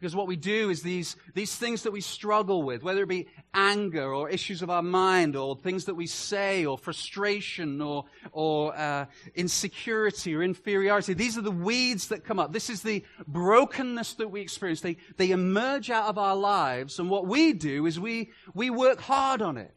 Because 0.00 0.16
what 0.16 0.26
we 0.26 0.36
do 0.36 0.70
is 0.70 0.82
these, 0.82 1.14
these 1.34 1.54
things 1.54 1.82
that 1.82 1.92
we 1.92 2.00
struggle 2.00 2.62
with, 2.62 2.82
whether 2.82 3.02
it 3.02 3.08
be 3.08 3.28
anger 3.52 4.14
or 4.14 4.30
issues 4.30 4.62
of 4.62 4.70
our 4.70 4.82
mind 4.82 5.36
or 5.36 5.56
things 5.56 5.84
that 5.84 5.94
we 5.94 6.06
say 6.06 6.64
or 6.64 6.78
frustration 6.78 7.82
or, 7.82 8.06
or 8.32 8.74
uh, 8.74 9.04
insecurity 9.34 10.34
or 10.34 10.42
inferiority, 10.42 11.12
these 11.12 11.36
are 11.36 11.42
the 11.42 11.50
weeds 11.50 12.08
that 12.08 12.24
come 12.24 12.38
up. 12.38 12.50
This 12.50 12.70
is 12.70 12.80
the 12.80 13.04
brokenness 13.28 14.14
that 14.14 14.28
we 14.28 14.40
experience. 14.40 14.80
They, 14.80 14.96
they 15.18 15.32
emerge 15.32 15.90
out 15.90 16.06
of 16.06 16.16
our 16.16 16.34
lives, 16.34 16.98
and 16.98 17.10
what 17.10 17.26
we 17.26 17.52
do 17.52 17.84
is 17.84 18.00
we, 18.00 18.30
we 18.54 18.70
work 18.70 19.02
hard 19.02 19.42
on 19.42 19.58
it. 19.58 19.74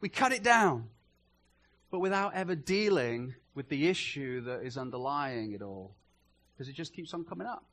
We 0.00 0.08
cut 0.08 0.32
it 0.32 0.42
down, 0.42 0.88
but 1.92 2.00
without 2.00 2.34
ever 2.34 2.56
dealing 2.56 3.34
with 3.54 3.68
the 3.68 3.86
issue 3.86 4.40
that 4.40 4.64
is 4.64 4.76
underlying 4.76 5.52
it 5.52 5.62
all 5.62 5.94
because 6.52 6.68
it 6.68 6.72
just 6.74 6.92
keeps 6.92 7.14
on 7.14 7.22
coming 7.24 7.46
up. 7.46 7.64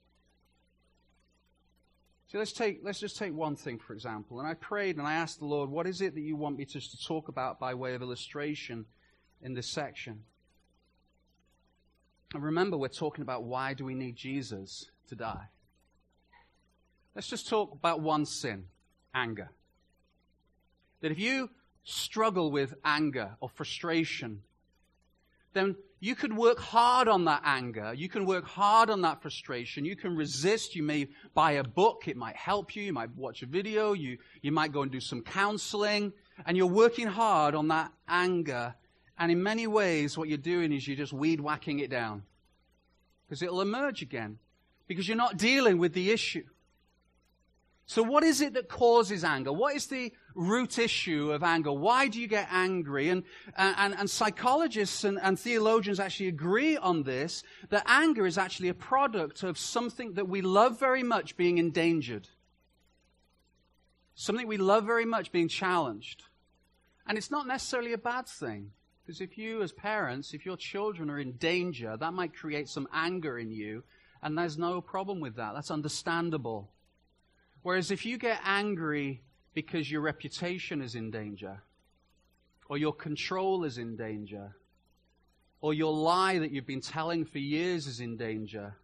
See, 2.32 2.38
let's 2.38 2.52
take 2.52 2.82
let's 2.84 3.00
just 3.00 3.18
take 3.18 3.34
one 3.34 3.56
thing 3.56 3.80
for 3.80 3.94
example. 3.94 4.40
And 4.40 4.48
I 4.48 4.54
prayed 4.54 4.98
and 4.98 5.08
I 5.08 5.14
asked 5.14 5.40
the 5.40 5.46
Lord, 5.46 5.70
what 5.70 5.88
is 5.88 6.00
it 6.02 6.14
that 6.14 6.22
you 6.22 6.36
want 6.36 6.58
me 6.58 6.66
to, 6.66 6.80
to 6.80 7.06
talk 7.06 7.28
about 7.28 7.60
by 7.60 7.74
way 7.74 7.96
of 7.96 8.04
illustration 8.04 8.86
in 9.42 9.56
this 9.56 9.68
section? 9.68 10.24
And 12.36 12.44
remember, 12.44 12.78
we're 12.78 12.90
talking 12.90 13.24
about 13.24 13.46
why 13.46 13.74
do 13.74 13.84
we 13.84 13.96
need 13.96 14.16
Jesus 14.16 14.92
to 15.08 15.16
die? 15.16 15.48
Let's 17.16 17.28
just 17.28 17.50
talk 17.50 17.74
about 17.74 18.02
one 18.02 18.28
sin 18.28 18.66
anger. 19.16 19.50
That 21.02 21.12
if 21.12 21.18
you 21.18 21.50
struggle 21.84 22.52
with 22.52 22.76
anger 22.86 23.38
or 23.40 23.50
frustration, 23.50 24.44
then 25.60 25.76
you 26.00 26.16
could 26.16 26.36
work 26.36 26.60
hard 26.60 27.08
on 27.10 27.26
that 27.26 27.42
anger. 27.44 27.94
You 27.94 28.08
can 28.08 28.26
work 28.26 28.46
hard 28.46 28.90
on 28.90 29.02
that 29.02 29.22
frustration. 29.22 29.84
You 29.84 29.98
can 29.98 30.16
resist. 30.16 30.76
You 30.76 30.84
may 30.84 31.10
buy 31.34 31.54
a 31.54 31.64
book. 31.64 32.08
It 32.08 32.16
might 32.16 32.38
help 32.38 32.76
you. 32.76 32.84
You 32.84 32.94
might 32.94 33.14
watch 33.16 33.44
a 33.44 33.46
video. 33.46 33.94
You, 33.94 34.18
you 34.42 34.52
might 34.52 34.72
go 34.72 34.82
and 34.82 34.92
do 34.92 35.02
some 35.02 35.22
counseling. 35.22 36.14
And 36.46 36.56
you're 36.56 36.68
working 36.68 37.08
hard 37.08 37.54
on 37.54 37.68
that 37.68 37.92
anger. 38.08 38.76
And 39.18 39.32
in 39.32 39.44
many 39.44 39.68
ways, 39.68 40.18
what 40.18 40.30
you're 40.30 40.38
doing 40.38 40.72
is 40.72 40.88
you're 40.88 40.96
just 40.96 41.12
weed 41.12 41.42
whacking 41.42 41.80
it 41.80 41.90
down. 41.90 42.24
Because 43.28 43.42
it'll 43.42 43.62
emerge 43.62 44.02
again. 44.02 44.40
Because 44.88 45.08
you're 45.08 45.18
not 45.18 45.38
dealing 45.38 45.78
with 45.78 45.94
the 45.94 46.12
issue. 46.12 46.46
So, 47.86 48.04
what 48.04 48.24
is 48.24 48.40
it 48.40 48.54
that 48.54 48.70
causes 48.70 49.24
anger? 49.24 49.52
What 49.52 49.76
is 49.76 49.88
the 49.88 50.14
root 50.36 50.78
issue 50.78 51.32
of 51.32 51.44
anger? 51.44 51.72
Why 51.72 52.08
do 52.08 52.20
you 52.20 52.28
get 52.28 52.48
angry? 52.52 53.10
And, 53.10 53.24
uh, 53.58 53.74
and, 53.78 53.96
and 53.96 54.10
psychologists 54.10 55.04
and, 55.04 55.20
and 55.22 55.40
theologians 55.40 56.00
actually 56.00 56.28
agree 56.28 56.78
on 56.78 57.04
this 57.04 57.44
that 57.70 57.84
anger 57.88 58.26
is 58.26 58.38
actually 58.38 58.70
a 58.70 58.74
product 58.74 59.44
of 59.44 59.58
something 59.58 60.14
that 60.14 60.28
we 60.28 60.42
love 60.42 60.80
very 60.80 61.04
much 61.04 61.38
being 61.38 61.58
endangered, 61.58 62.28
something 64.16 64.48
we 64.48 64.58
love 64.58 64.86
very 64.86 65.06
much 65.06 65.32
being 65.32 65.48
challenged. 65.48 66.24
And 67.08 67.18
it's 67.18 67.32
not 67.32 67.48
necessarily 67.48 67.94
a 67.94 67.98
bad 67.98 68.28
thing. 68.28 68.72
Because 69.10 69.22
if 69.22 69.40
you, 69.40 69.64
as 69.64 69.72
parents, 69.72 70.36
if 70.36 70.46
your 70.46 70.56
children 70.56 71.10
are 71.10 71.18
in 71.18 71.32
danger, 71.32 71.98
that 71.98 72.14
might 72.14 72.36
create 72.36 72.70
some 72.70 72.88
anger 72.94 73.40
in 73.40 73.50
you, 73.50 73.84
and 74.22 74.38
there's 74.38 74.56
no 74.56 74.82
problem 74.82 75.20
with 75.20 75.38
that. 75.38 75.56
That's 75.56 75.72
understandable. 75.72 76.70
Whereas 77.64 77.90
if 77.90 78.06
you 78.06 78.20
get 78.20 78.40
angry 78.44 79.24
because 79.54 79.90
your 79.92 80.02
reputation 80.02 80.82
is 80.82 80.96
in 80.96 81.12
danger, 81.12 81.62
or 82.68 82.78
your 82.78 82.94
control 82.94 83.64
is 83.64 83.78
in 83.78 83.96
danger, 83.96 84.56
or 85.62 85.74
your 85.74 85.94
lie 85.94 86.40
that 86.40 86.52
you've 86.52 86.68
been 86.68 86.82
telling 86.82 87.26
for 87.26 87.40
years 87.40 87.88
is 87.88 88.00
in 88.00 88.16
danger, 88.16 88.76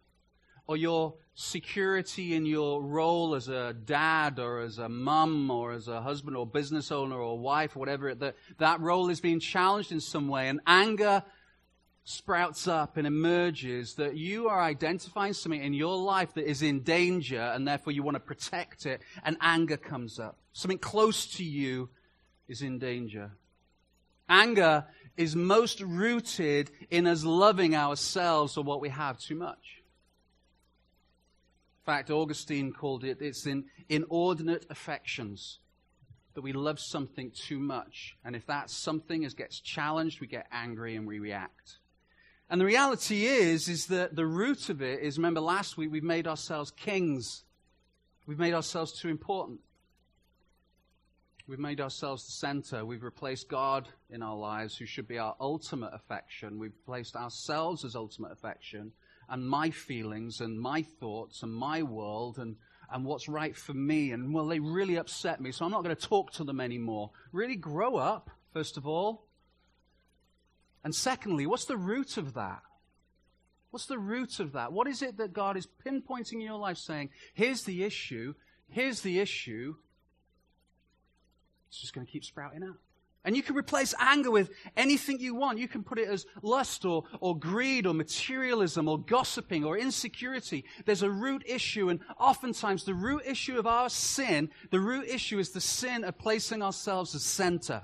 or 0.66 0.76
your 0.76 1.14
security 1.34 2.34
in 2.34 2.44
your 2.44 2.82
role 2.82 3.34
as 3.34 3.48
a 3.48 3.72
dad 3.72 4.38
or 4.38 4.60
as 4.60 4.78
a 4.78 4.88
mum 4.88 5.50
or 5.50 5.72
as 5.72 5.86
a 5.86 6.00
husband 6.00 6.36
or 6.36 6.46
business 6.46 6.90
owner 6.90 7.16
or 7.16 7.38
wife 7.38 7.76
or 7.76 7.78
whatever, 7.78 8.14
that, 8.14 8.34
that 8.58 8.80
role 8.80 9.08
is 9.08 9.20
being 9.20 9.38
challenged 9.38 9.92
in 9.92 10.00
some 10.00 10.28
way, 10.28 10.48
and 10.48 10.60
anger 10.66 11.22
sprouts 12.08 12.68
up 12.68 12.96
and 12.96 13.04
emerges 13.04 13.94
that 13.94 14.16
you 14.16 14.48
are 14.48 14.62
identifying 14.62 15.32
something 15.32 15.60
in 15.60 15.74
your 15.74 15.96
life 15.96 16.34
that 16.34 16.48
is 16.48 16.62
in 16.62 16.80
danger 16.82 17.40
and 17.40 17.66
therefore 17.66 17.92
you 17.92 18.00
want 18.04 18.14
to 18.14 18.20
protect 18.20 18.86
it 18.86 19.00
and 19.24 19.36
anger 19.40 19.76
comes 19.76 20.20
up. 20.20 20.38
Something 20.52 20.78
close 20.78 21.26
to 21.38 21.44
you 21.44 21.88
is 22.46 22.62
in 22.62 22.78
danger. 22.78 23.32
Anger 24.28 24.84
is 25.16 25.34
most 25.34 25.80
rooted 25.80 26.70
in 26.90 27.08
us 27.08 27.24
loving 27.24 27.74
ourselves 27.74 28.56
or 28.56 28.62
what 28.62 28.80
we 28.80 28.88
have 28.88 29.18
too 29.18 29.34
much. 29.34 29.82
In 31.80 31.86
fact, 31.86 32.10
Augustine 32.10 32.72
called 32.72 33.02
it, 33.02 33.20
it's 33.20 33.46
in 33.46 33.64
inordinate 33.88 34.64
affections 34.70 35.58
that 36.34 36.42
we 36.42 36.52
love 36.52 36.78
something 36.78 37.32
too 37.32 37.58
much. 37.58 38.16
And 38.24 38.36
if 38.36 38.46
that 38.46 38.70
something 38.70 39.24
is, 39.24 39.34
gets 39.34 39.58
challenged, 39.58 40.20
we 40.20 40.28
get 40.28 40.46
angry 40.52 40.94
and 40.94 41.04
we 41.04 41.18
react. 41.18 41.78
And 42.48 42.60
the 42.60 42.64
reality 42.64 43.26
is, 43.26 43.68
is 43.68 43.86
that 43.86 44.14
the 44.14 44.26
root 44.26 44.68
of 44.68 44.80
it 44.80 45.00
is, 45.00 45.18
remember 45.18 45.40
last 45.40 45.76
week, 45.76 45.90
we've 45.90 46.04
made 46.04 46.28
ourselves 46.28 46.70
kings. 46.70 47.42
We've 48.26 48.38
made 48.38 48.54
ourselves 48.54 48.92
too 48.92 49.08
important. 49.08 49.60
We've 51.48 51.58
made 51.58 51.80
ourselves 51.80 52.24
the 52.24 52.32
center. 52.32 52.84
We've 52.84 53.02
replaced 53.02 53.48
God 53.48 53.88
in 54.10 54.22
our 54.22 54.36
lives, 54.36 54.76
who 54.76 54.86
should 54.86 55.08
be 55.08 55.18
our 55.18 55.34
ultimate 55.40 55.92
affection. 55.92 56.58
We've 56.58 56.84
placed 56.84 57.16
ourselves 57.16 57.84
as 57.84 57.96
ultimate 57.96 58.32
affection, 58.32 58.92
and 59.28 59.48
my 59.48 59.70
feelings, 59.70 60.40
and 60.40 60.60
my 60.60 60.82
thoughts, 60.82 61.42
and 61.42 61.52
my 61.52 61.82
world, 61.82 62.38
and, 62.38 62.56
and 62.92 63.04
what's 63.04 63.28
right 63.28 63.56
for 63.56 63.74
me. 63.74 64.12
And, 64.12 64.32
well, 64.32 64.46
they 64.46 64.60
really 64.60 64.96
upset 64.96 65.40
me, 65.40 65.50
so 65.50 65.64
I'm 65.64 65.72
not 65.72 65.82
going 65.84 65.94
to 65.94 66.08
talk 66.08 66.32
to 66.34 66.44
them 66.44 66.60
anymore. 66.60 67.10
Really 67.32 67.56
grow 67.56 67.96
up, 67.96 68.30
first 68.52 68.76
of 68.76 68.86
all. 68.86 69.25
And 70.86 70.94
secondly, 70.94 71.46
what's 71.46 71.64
the 71.64 71.76
root 71.76 72.16
of 72.16 72.34
that? 72.34 72.62
What's 73.70 73.86
the 73.86 73.98
root 73.98 74.38
of 74.38 74.52
that? 74.52 74.72
What 74.72 74.86
is 74.86 75.02
it 75.02 75.16
that 75.16 75.32
God 75.32 75.56
is 75.56 75.66
pinpointing 75.84 76.34
in 76.34 76.42
your 76.42 76.60
life 76.60 76.78
saying, 76.78 77.10
here's 77.34 77.64
the 77.64 77.82
issue, 77.82 78.34
here's 78.68 79.00
the 79.00 79.18
issue? 79.18 79.74
It's 81.66 81.80
just 81.80 81.92
going 81.92 82.06
to 82.06 82.12
keep 82.12 82.24
sprouting 82.24 82.62
out. 82.62 82.76
And 83.24 83.36
you 83.36 83.42
can 83.42 83.56
replace 83.56 83.94
anger 83.98 84.30
with 84.30 84.50
anything 84.76 85.18
you 85.18 85.34
want. 85.34 85.58
You 85.58 85.66
can 85.66 85.82
put 85.82 85.98
it 85.98 86.06
as 86.06 86.24
lust 86.40 86.84
or, 86.84 87.02
or 87.18 87.36
greed 87.36 87.84
or 87.84 87.92
materialism 87.92 88.86
or 88.86 89.00
gossiping 89.00 89.64
or 89.64 89.76
insecurity. 89.76 90.64
There's 90.84 91.02
a 91.02 91.10
root 91.10 91.42
issue, 91.48 91.88
and 91.88 91.98
oftentimes 92.16 92.84
the 92.84 92.94
root 92.94 93.22
issue 93.26 93.58
of 93.58 93.66
our 93.66 93.88
sin, 93.88 94.50
the 94.70 94.78
root 94.78 95.08
issue 95.08 95.40
is 95.40 95.50
the 95.50 95.60
sin 95.60 96.04
of 96.04 96.16
placing 96.16 96.62
ourselves 96.62 97.12
as 97.16 97.24
center. 97.24 97.82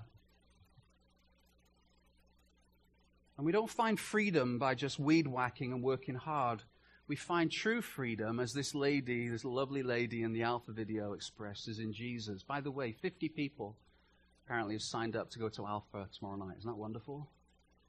And 3.43 3.47
we 3.47 3.51
don't 3.51 3.69
find 3.69 3.99
freedom 3.99 4.57
by 4.61 4.77
just 4.77 5.01
weed 5.01 5.27
whacking 5.27 5.73
and 5.73 5.83
working 5.83 6.15
hard. 6.15 6.63
We 7.09 7.17
find 7.17 7.51
true 7.51 7.83
freedom, 7.83 8.39
as 8.39 8.53
this 8.53 8.73
lady, 8.73 9.27
this 9.27 9.45
lovely 9.45 9.83
lady 9.83 10.23
in 10.23 10.33
the 10.33 10.45
Alpha 10.45 10.71
video 10.71 11.15
expressed, 11.15 11.67
is 11.67 11.81
in 11.81 11.93
Jesus. 11.93 12.45
By 12.45 12.61
the 12.61 12.71
way, 12.71 12.93
50 12.93 13.29
people 13.31 13.77
apparently 14.47 14.77
have 14.77 14.83
signed 14.83 15.17
up 15.17 15.29
to 15.31 15.41
go 15.41 15.49
to 15.49 15.67
Alpha 15.67 16.09
tomorrow 16.17 16.37
night. 16.37 16.59
Isn't 16.59 16.71
that 16.71 16.77
wonderful? 16.77 17.29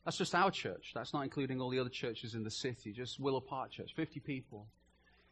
That's 0.05 0.17
just 0.17 0.33
our 0.33 0.49
church. 0.49 0.91
That's 0.95 1.13
not 1.13 1.21
including 1.21 1.61
all 1.61 1.69
the 1.69 1.77
other 1.77 1.87
churches 1.87 2.33
in 2.33 2.43
the 2.43 2.49
city, 2.49 2.91
just 2.91 3.19
Willow 3.19 3.39
Park 3.39 3.69
Church, 3.69 3.93
50 3.95 4.21
people. 4.21 4.65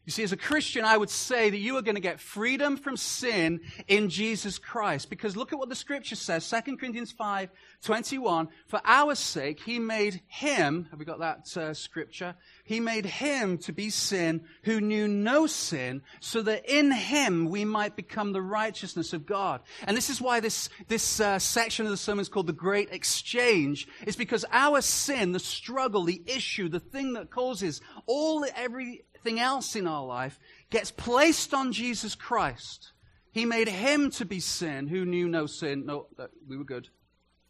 You 0.04 0.10
see, 0.10 0.24
as 0.24 0.32
a 0.32 0.36
Christian, 0.36 0.84
I 0.84 0.96
would 0.96 1.10
say 1.10 1.48
that 1.48 1.58
you 1.58 1.76
are 1.76 1.82
going 1.82 1.94
to 1.94 2.00
get 2.00 2.18
freedom 2.18 2.76
from 2.76 2.96
sin 2.96 3.60
in 3.86 4.08
Jesus 4.08 4.58
Christ. 4.58 5.08
Because 5.08 5.36
look 5.36 5.52
at 5.52 5.60
what 5.60 5.68
the 5.68 5.76
scripture 5.76 6.16
says, 6.16 6.48
2 6.50 6.76
Corinthians 6.76 7.12
5, 7.12 7.50
21. 7.84 8.48
For 8.66 8.80
our 8.84 9.14
sake, 9.14 9.60
he 9.60 9.78
made 9.78 10.20
him, 10.26 10.88
have 10.90 10.98
we 10.98 11.04
got 11.04 11.20
that 11.20 11.56
uh, 11.56 11.72
scripture? 11.72 12.34
He 12.64 12.80
made 12.80 13.06
him 13.06 13.58
to 13.58 13.72
be 13.72 13.90
sin 13.90 14.42
who 14.64 14.80
knew 14.80 15.06
no 15.06 15.46
sin, 15.46 16.02
so 16.18 16.42
that 16.42 16.68
in 16.68 16.90
him 16.90 17.48
we 17.48 17.64
might 17.64 17.94
become 17.94 18.32
the 18.32 18.42
righteousness 18.42 19.12
of 19.12 19.24
God. 19.24 19.60
And 19.86 19.96
this 19.96 20.10
is 20.10 20.20
why 20.20 20.40
this, 20.40 20.68
this 20.88 21.20
uh, 21.20 21.38
section 21.38 21.86
of 21.86 21.92
the 21.92 21.96
sermon 21.96 22.22
is 22.22 22.28
called 22.28 22.48
the 22.48 22.52
Great 22.52 22.90
Exchange. 22.90 23.86
It's 24.04 24.16
because 24.16 24.44
our 24.50 24.80
sin, 24.80 25.30
the 25.30 25.38
struggle, 25.38 26.02
the 26.02 26.22
issue, 26.26 26.68
the 26.68 26.80
thing 26.80 27.12
that 27.12 27.30
causes 27.30 27.80
all, 28.06 28.44
every, 28.56 29.04
everything 29.22 29.40
else 29.40 29.76
in 29.76 29.86
our 29.86 30.04
life 30.04 30.38
gets 30.70 30.90
placed 30.90 31.54
on 31.54 31.72
Jesus 31.72 32.16
Christ. 32.16 32.92
He 33.30 33.44
made 33.44 33.68
him 33.68 34.10
to 34.12 34.24
be 34.24 34.40
sin 34.40 34.88
who 34.88 35.04
knew 35.04 35.28
no 35.28 35.46
sin. 35.46 35.86
No, 35.86 36.06
we 36.48 36.56
were 36.56 36.64
good. 36.64 36.88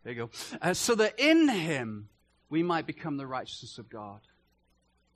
There 0.05 0.13
you 0.13 0.27
go. 0.27 0.31
Uh, 0.61 0.75
so 0.75 0.95
that 0.97 1.19
in 1.19 1.49
him 1.49 2.09
we 2.51 2.63
might 2.63 2.87
become 2.87 3.17
the 3.17 3.27
righteousness 3.27 3.79
of 3.79 3.89
God. 3.89 4.21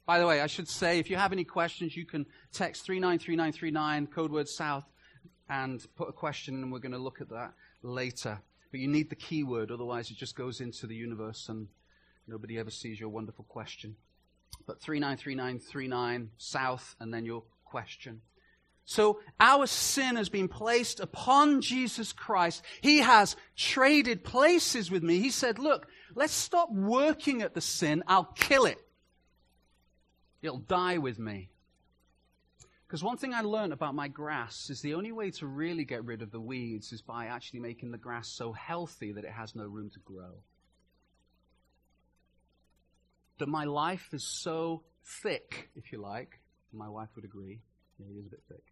By 0.07 0.19
the 0.19 0.27
way, 0.27 0.41
I 0.41 0.47
should 0.47 0.69
say, 0.69 0.99
if 0.99 1.11
you 1.11 1.17
have 1.17 1.33
any 1.33 1.45
questions, 1.45 1.95
you 1.97 2.07
can 2.07 2.25
text 2.53 2.87
393939, 2.87 4.07
code 4.07 4.33
word 4.33 4.49
South, 4.49 4.85
and 5.51 5.85
put 5.97 6.09
a 6.09 6.13
question, 6.13 6.63
and 6.63 6.73
we're 6.73 6.79
going 6.79 6.93
to 6.93 6.99
look 6.99 7.21
at 7.21 7.29
that 7.31 7.53
later. 7.83 8.41
But 8.71 8.81
you 8.81 8.89
need 8.89 9.11
the 9.11 9.17
keyword, 9.17 9.71
otherwise 9.71 10.11
it 10.11 10.17
just 10.17 10.37
goes 10.37 10.61
into 10.61 10.87
the 10.87 10.95
universe 10.95 11.49
and 11.49 11.69
nobody 12.27 12.59
ever 12.59 12.71
sees 12.71 12.99
your 12.99 13.11
wonderful 13.11 13.45
question. 13.45 13.97
But 14.67 14.81
393939 14.81 16.31
south, 16.39 16.97
and 17.01 17.13
then 17.15 17.25
your 17.25 17.45
question. 17.65 18.23
So 18.85 19.21
our 19.41 19.67
sin 19.67 20.15
has 20.15 20.29
been 20.29 20.49
placed 20.49 21.01
upon 21.01 21.61
Jesus 21.61 22.13
Christ. 22.13 22.63
He 22.81 22.99
has 22.99 23.37
traded 23.57 24.23
places 24.23 24.91
with 24.91 25.03
me. 25.03 25.19
He 25.19 25.31
said, 25.31 25.59
Look, 25.59 25.89
let's 26.15 26.33
stop 26.33 26.73
working 26.73 27.43
at 27.43 27.55
the 27.55 27.61
sin. 27.61 28.05
I'll 28.07 28.33
kill 28.37 28.65
it. 28.65 28.79
It'll 30.41 30.59
die 30.59 30.99
with 30.99 31.19
me. 31.19 31.51
Because 32.87 33.03
one 33.03 33.17
thing 33.17 33.35
I 33.35 33.41
learned 33.41 33.73
about 33.73 33.97
my 33.97 34.07
grass 34.07 34.71
is 34.71 34.81
the 34.81 34.95
only 34.95 35.11
way 35.11 35.33
to 35.33 35.47
really 35.47 35.85
get 35.85 36.05
rid 36.05 36.23
of 36.23 36.31
the 36.31 36.41
weeds 36.41 36.93
is 36.93 37.03
by 37.03 37.27
actually 37.27 37.59
making 37.59 37.91
the 37.91 37.99
grass 37.99 38.29
so 38.29 38.53
healthy 38.53 39.11
that 39.13 39.25
it 39.25 39.33
has 39.33 39.57
no 39.57 39.65
room 39.65 39.91
to 39.91 39.99
grow. 40.01 40.35
That 43.39 43.49
my 43.49 43.65
life 43.65 44.09
is 44.13 44.25
so 44.25 44.83
thick, 45.05 45.71
if 45.77 45.93
you 45.93 46.01
like. 46.01 46.41
My 46.73 46.89
wife 46.89 47.09
would 47.17 47.25
agree. 47.25 47.61
Yeah, 47.99 48.07
he 48.13 48.19
is 48.19 48.27
a 48.27 48.31
bit 48.31 48.43
thick. 48.49 48.65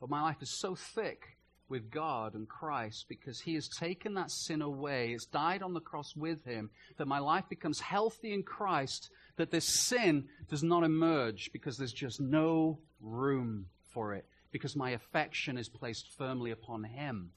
But 0.00 0.10
my 0.10 0.22
life 0.22 0.42
is 0.42 0.50
so 0.50 0.74
thick 0.74 1.38
with 1.68 1.90
God 1.90 2.34
and 2.34 2.48
Christ 2.48 3.06
because 3.08 3.40
He 3.40 3.54
has 3.54 3.68
taken 3.68 4.14
that 4.14 4.30
sin 4.30 4.62
away. 4.62 5.12
It's 5.12 5.26
died 5.26 5.62
on 5.62 5.74
the 5.74 5.80
cross 5.80 6.14
with 6.16 6.44
Him. 6.44 6.70
That 6.96 7.08
my 7.08 7.18
life 7.18 7.44
becomes 7.48 7.80
healthy 7.80 8.32
in 8.32 8.42
Christ. 8.42 9.10
That 9.36 9.50
this 9.50 9.66
sin 9.66 10.28
does 10.48 10.62
not 10.62 10.84
emerge 10.84 11.50
because 11.52 11.76
there's 11.76 11.92
just 11.92 12.20
no 12.20 12.78
room 13.00 13.66
for 13.90 14.14
it. 14.14 14.24
Because 14.50 14.76
my 14.76 14.90
affection 14.90 15.58
is 15.58 15.68
placed 15.68 16.08
firmly 16.16 16.50
upon 16.50 16.84
Him, 16.84 17.32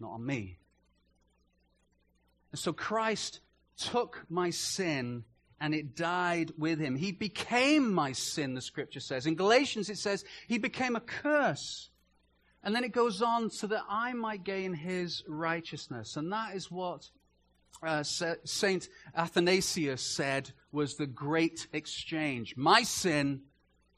not 0.00 0.12
on 0.12 0.26
me. 0.26 0.58
And 2.50 2.58
so 2.58 2.72
Christ 2.72 3.40
took 3.76 4.24
my 4.28 4.50
sin 4.50 5.24
and 5.60 5.74
it 5.74 5.94
died 5.94 6.52
with 6.58 6.80
him. 6.80 6.96
He 6.96 7.12
became 7.12 7.92
my 7.92 8.12
sin, 8.12 8.54
the 8.54 8.60
scripture 8.60 9.00
says. 9.00 9.26
In 9.26 9.36
Galatians, 9.36 9.88
it 9.88 9.98
says 9.98 10.24
he 10.48 10.58
became 10.58 10.96
a 10.96 11.00
curse 11.00 11.90
and 12.64 12.74
then 12.74 12.84
it 12.84 12.92
goes 12.92 13.22
on 13.22 13.50
so 13.50 13.66
that 13.68 13.84
I 13.88 14.12
might 14.12 14.44
gain 14.44 14.72
his 14.72 15.24
righteousness. 15.26 16.16
And 16.16 16.32
that 16.32 16.54
is 16.54 16.70
what 16.70 17.10
uh, 17.82 18.04
Saint 18.04 18.88
Athanasius 19.16 20.02
said 20.02 20.52
was 20.70 20.96
the 20.96 21.06
great 21.06 21.66
exchange. 21.72 22.56
My 22.56 22.82
sin, 22.84 23.42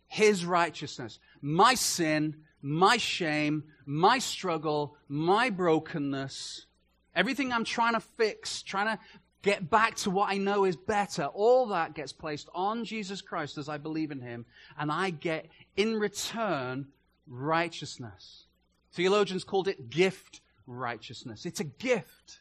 his 0.07 0.47
righteousness. 0.47 1.19
My 1.43 1.75
sin, 1.75 2.37
my 2.63 2.97
shame, 2.97 3.65
my 3.85 4.19
struggle, 4.19 4.97
my 5.09 5.51
brokenness. 5.51 6.67
Everything 7.15 7.53
I'm 7.53 7.65
trying 7.65 7.95
to 7.95 8.01
fix, 8.01 8.63
trying 8.63 8.97
to 8.97 9.03
get 9.45 9.69
back 9.71 9.95
to 9.95 10.11
what 10.11 10.31
I 10.31 10.39
know 10.39 10.65
is 10.65 10.75
better, 10.75 11.27
all 11.27 11.67
that 11.67 11.95
gets 11.95 12.13
placed 12.13 12.49
on 12.55 12.85
Jesus 12.85 13.21
Christ 13.21 13.59
as 13.59 13.69
I 13.69 13.77
believe 13.77 14.11
in 14.11 14.21
him. 14.21 14.47
And 14.77 14.91
I 14.91 15.11
get 15.11 15.47
in 15.77 15.97
return 16.01 16.89
righteousness. 17.29 18.47
Theologians 18.93 19.45
called 19.45 19.69
it 19.69 19.91
gift 19.91 20.41
righteousness. 20.67 21.45
It's 21.45 21.61
a 21.61 21.65
gift. 21.65 22.41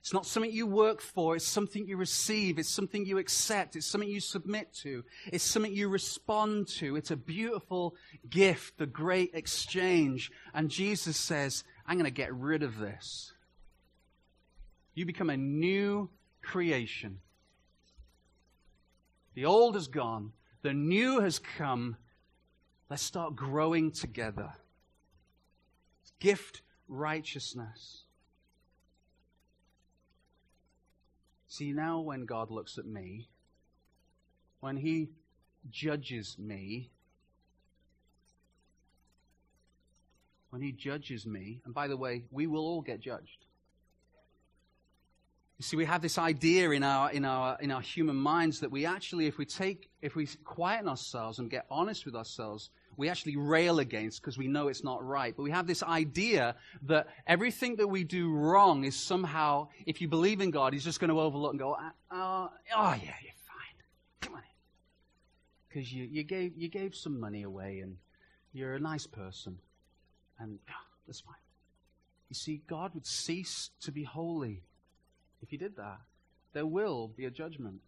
It's 0.00 0.12
not 0.12 0.26
something 0.26 0.52
you 0.52 0.66
work 0.66 1.00
for. 1.00 1.34
It's 1.34 1.46
something 1.46 1.88
you 1.88 1.96
receive. 1.96 2.58
It's 2.58 2.68
something 2.68 3.04
you 3.04 3.18
accept. 3.18 3.74
It's 3.74 3.86
something 3.86 4.08
you 4.08 4.20
submit 4.20 4.72
to. 4.82 5.02
It's 5.32 5.42
something 5.42 5.72
you 5.72 5.88
respond 5.88 6.68
to. 6.78 6.94
It's 6.94 7.10
a 7.10 7.16
beautiful 7.16 7.96
gift, 8.28 8.78
the 8.78 8.86
great 8.86 9.30
exchange. 9.34 10.30
And 10.52 10.70
Jesus 10.70 11.16
says, 11.16 11.64
I'm 11.86 11.96
going 11.96 12.04
to 12.04 12.10
get 12.10 12.32
rid 12.32 12.62
of 12.62 12.78
this. 12.78 13.33
You 14.94 15.06
become 15.06 15.30
a 15.30 15.36
new 15.36 16.10
creation. 16.42 17.20
The 19.34 19.44
old 19.44 19.76
is 19.76 19.88
gone. 19.88 20.32
The 20.62 20.72
new 20.72 21.20
has 21.20 21.38
come. 21.38 21.96
Let's 22.88 23.02
start 23.02 23.34
growing 23.34 23.90
together 23.90 24.52
gift 26.24 26.62
righteousness. 26.88 28.04
See, 31.46 31.72
now 31.72 32.00
when 32.00 32.24
God 32.24 32.50
looks 32.50 32.78
at 32.78 32.86
me, 32.86 33.28
when 34.60 34.78
He 34.78 35.10
judges 35.70 36.36
me, 36.38 36.90
when 40.48 40.62
He 40.62 40.72
judges 40.72 41.26
me, 41.26 41.60
and 41.66 41.74
by 41.74 41.88
the 41.88 41.96
way, 41.98 42.24
we 42.30 42.46
will 42.46 42.64
all 42.64 42.80
get 42.80 43.00
judged. 43.00 43.43
See, 45.64 45.78
we 45.78 45.86
have 45.86 46.02
this 46.02 46.18
idea 46.18 46.72
in 46.72 46.82
our, 46.82 47.10
in 47.10 47.24
our, 47.24 47.56
in 47.58 47.70
our 47.70 47.80
human 47.80 48.16
minds 48.16 48.60
that 48.60 48.70
we 48.70 48.84
actually, 48.84 49.26
if 49.26 49.38
we 49.38 49.46
take, 49.46 49.88
if 50.02 50.14
we 50.14 50.26
quieten 50.44 50.88
ourselves 50.88 51.38
and 51.38 51.48
get 51.48 51.64
honest 51.70 52.04
with 52.04 52.14
ourselves, 52.14 52.68
we 52.98 53.08
actually 53.08 53.38
rail 53.38 53.78
against 53.78 54.20
because 54.20 54.36
we 54.36 54.46
know 54.46 54.68
it's 54.68 54.84
not 54.84 55.02
right. 55.02 55.34
But 55.34 55.42
we 55.42 55.52
have 55.52 55.66
this 55.66 55.82
idea 55.82 56.54
that 56.82 57.06
everything 57.26 57.76
that 57.76 57.86
we 57.86 58.04
do 58.04 58.30
wrong 58.30 58.84
is 58.84 58.94
somehow, 58.94 59.68
if 59.86 60.02
you 60.02 60.08
believe 60.08 60.42
in 60.42 60.50
God, 60.50 60.74
He's 60.74 60.84
just 60.84 61.00
going 61.00 61.08
to 61.08 61.18
overlook 61.18 61.52
and 61.52 61.58
go, 61.58 61.78
ah, 61.80 61.92
oh, 62.12 62.50
oh 62.76 62.94
yeah, 63.02 63.14
you're 63.22 63.32
fine. 63.46 63.80
Come 64.20 64.34
on 64.34 64.42
Because 65.70 65.90
you, 65.90 66.04
you, 66.04 66.24
gave, 66.24 66.52
you 66.58 66.68
gave 66.68 66.94
some 66.94 67.18
money 67.18 67.42
away 67.42 67.78
and 67.78 67.96
you're 68.52 68.74
a 68.74 68.80
nice 68.80 69.06
person. 69.06 69.56
And 70.38 70.58
oh, 70.68 70.86
that's 71.06 71.20
fine. 71.20 71.36
You 72.28 72.34
see, 72.34 72.60
God 72.66 72.92
would 72.92 73.06
cease 73.06 73.70
to 73.80 73.92
be 73.92 74.02
holy 74.02 74.62
if 75.44 75.50
He 75.50 75.56
did 75.56 75.76
that. 75.76 76.00
There 76.54 76.66
will 76.66 77.08
be 77.08 77.26
a 77.26 77.30
judgment. 77.30 77.80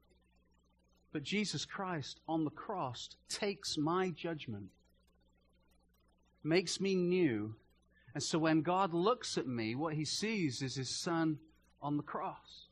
But 1.12 1.22
Jesus 1.24 1.64
Christ 1.64 2.20
on 2.28 2.44
the 2.44 2.50
cross 2.50 3.08
takes 3.28 3.76
my 3.76 4.10
judgment 4.10 4.68
makes 6.46 6.80
me 6.80 6.94
new. 6.94 7.54
And 8.14 8.22
so 8.22 8.38
when 8.38 8.62
God 8.62 8.94
looks 8.94 9.36
at 9.36 9.46
me, 9.46 9.74
what 9.74 9.94
he 9.94 10.04
sees 10.04 10.62
is 10.62 10.76
his 10.76 10.88
son 10.88 11.38
on 11.82 11.96
the 11.96 12.02
cross. 12.02 12.66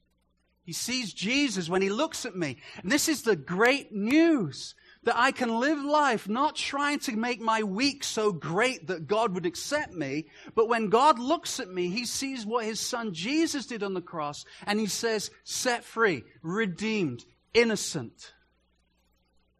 He 0.65 0.73
sees 0.73 1.13
Jesus 1.13 1.69
when 1.69 1.83
he 1.83 1.91
looks 1.91 2.25
at 2.25 2.37
me. 2.37 2.57
And 2.83 2.91
this 2.91 3.09
is 3.09 3.23
the 3.23 3.37
great 3.37 3.93
news 3.93 4.75
that 5.05 5.19
I 5.19 5.33
can 5.33 5.61
live 5.61 5.79
life 5.83 6.29
not 6.29 6.57
trying 6.57 6.99
to 7.01 7.17
make 7.17 7.41
my 7.41 7.63
week 7.63 8.05
so 8.05 8.33
great 8.33 8.87
that 8.89 9.07
God 9.07 9.35
would 9.35 9.47
accept 9.47 9.93
me, 9.93 10.27
but 10.55 10.69
when 10.69 10.89
God 10.89 11.19
looks 11.19 11.61
at 11.61 11.69
me, 11.69 11.89
he 11.89 12.05
sees 12.05 12.47
what 12.47 12.65
his 12.65 12.81
son 12.81 13.13
Jesus 13.13 13.67
did 13.67 13.83
on 13.83 13.95
the 13.95 14.01
cross 14.01 14.45
and 14.67 14.81
he 14.81 14.87
says, 14.87 15.31
set 15.45 15.85
free, 15.85 16.25
redeemed, 16.43 17.25
innocent, 17.53 18.33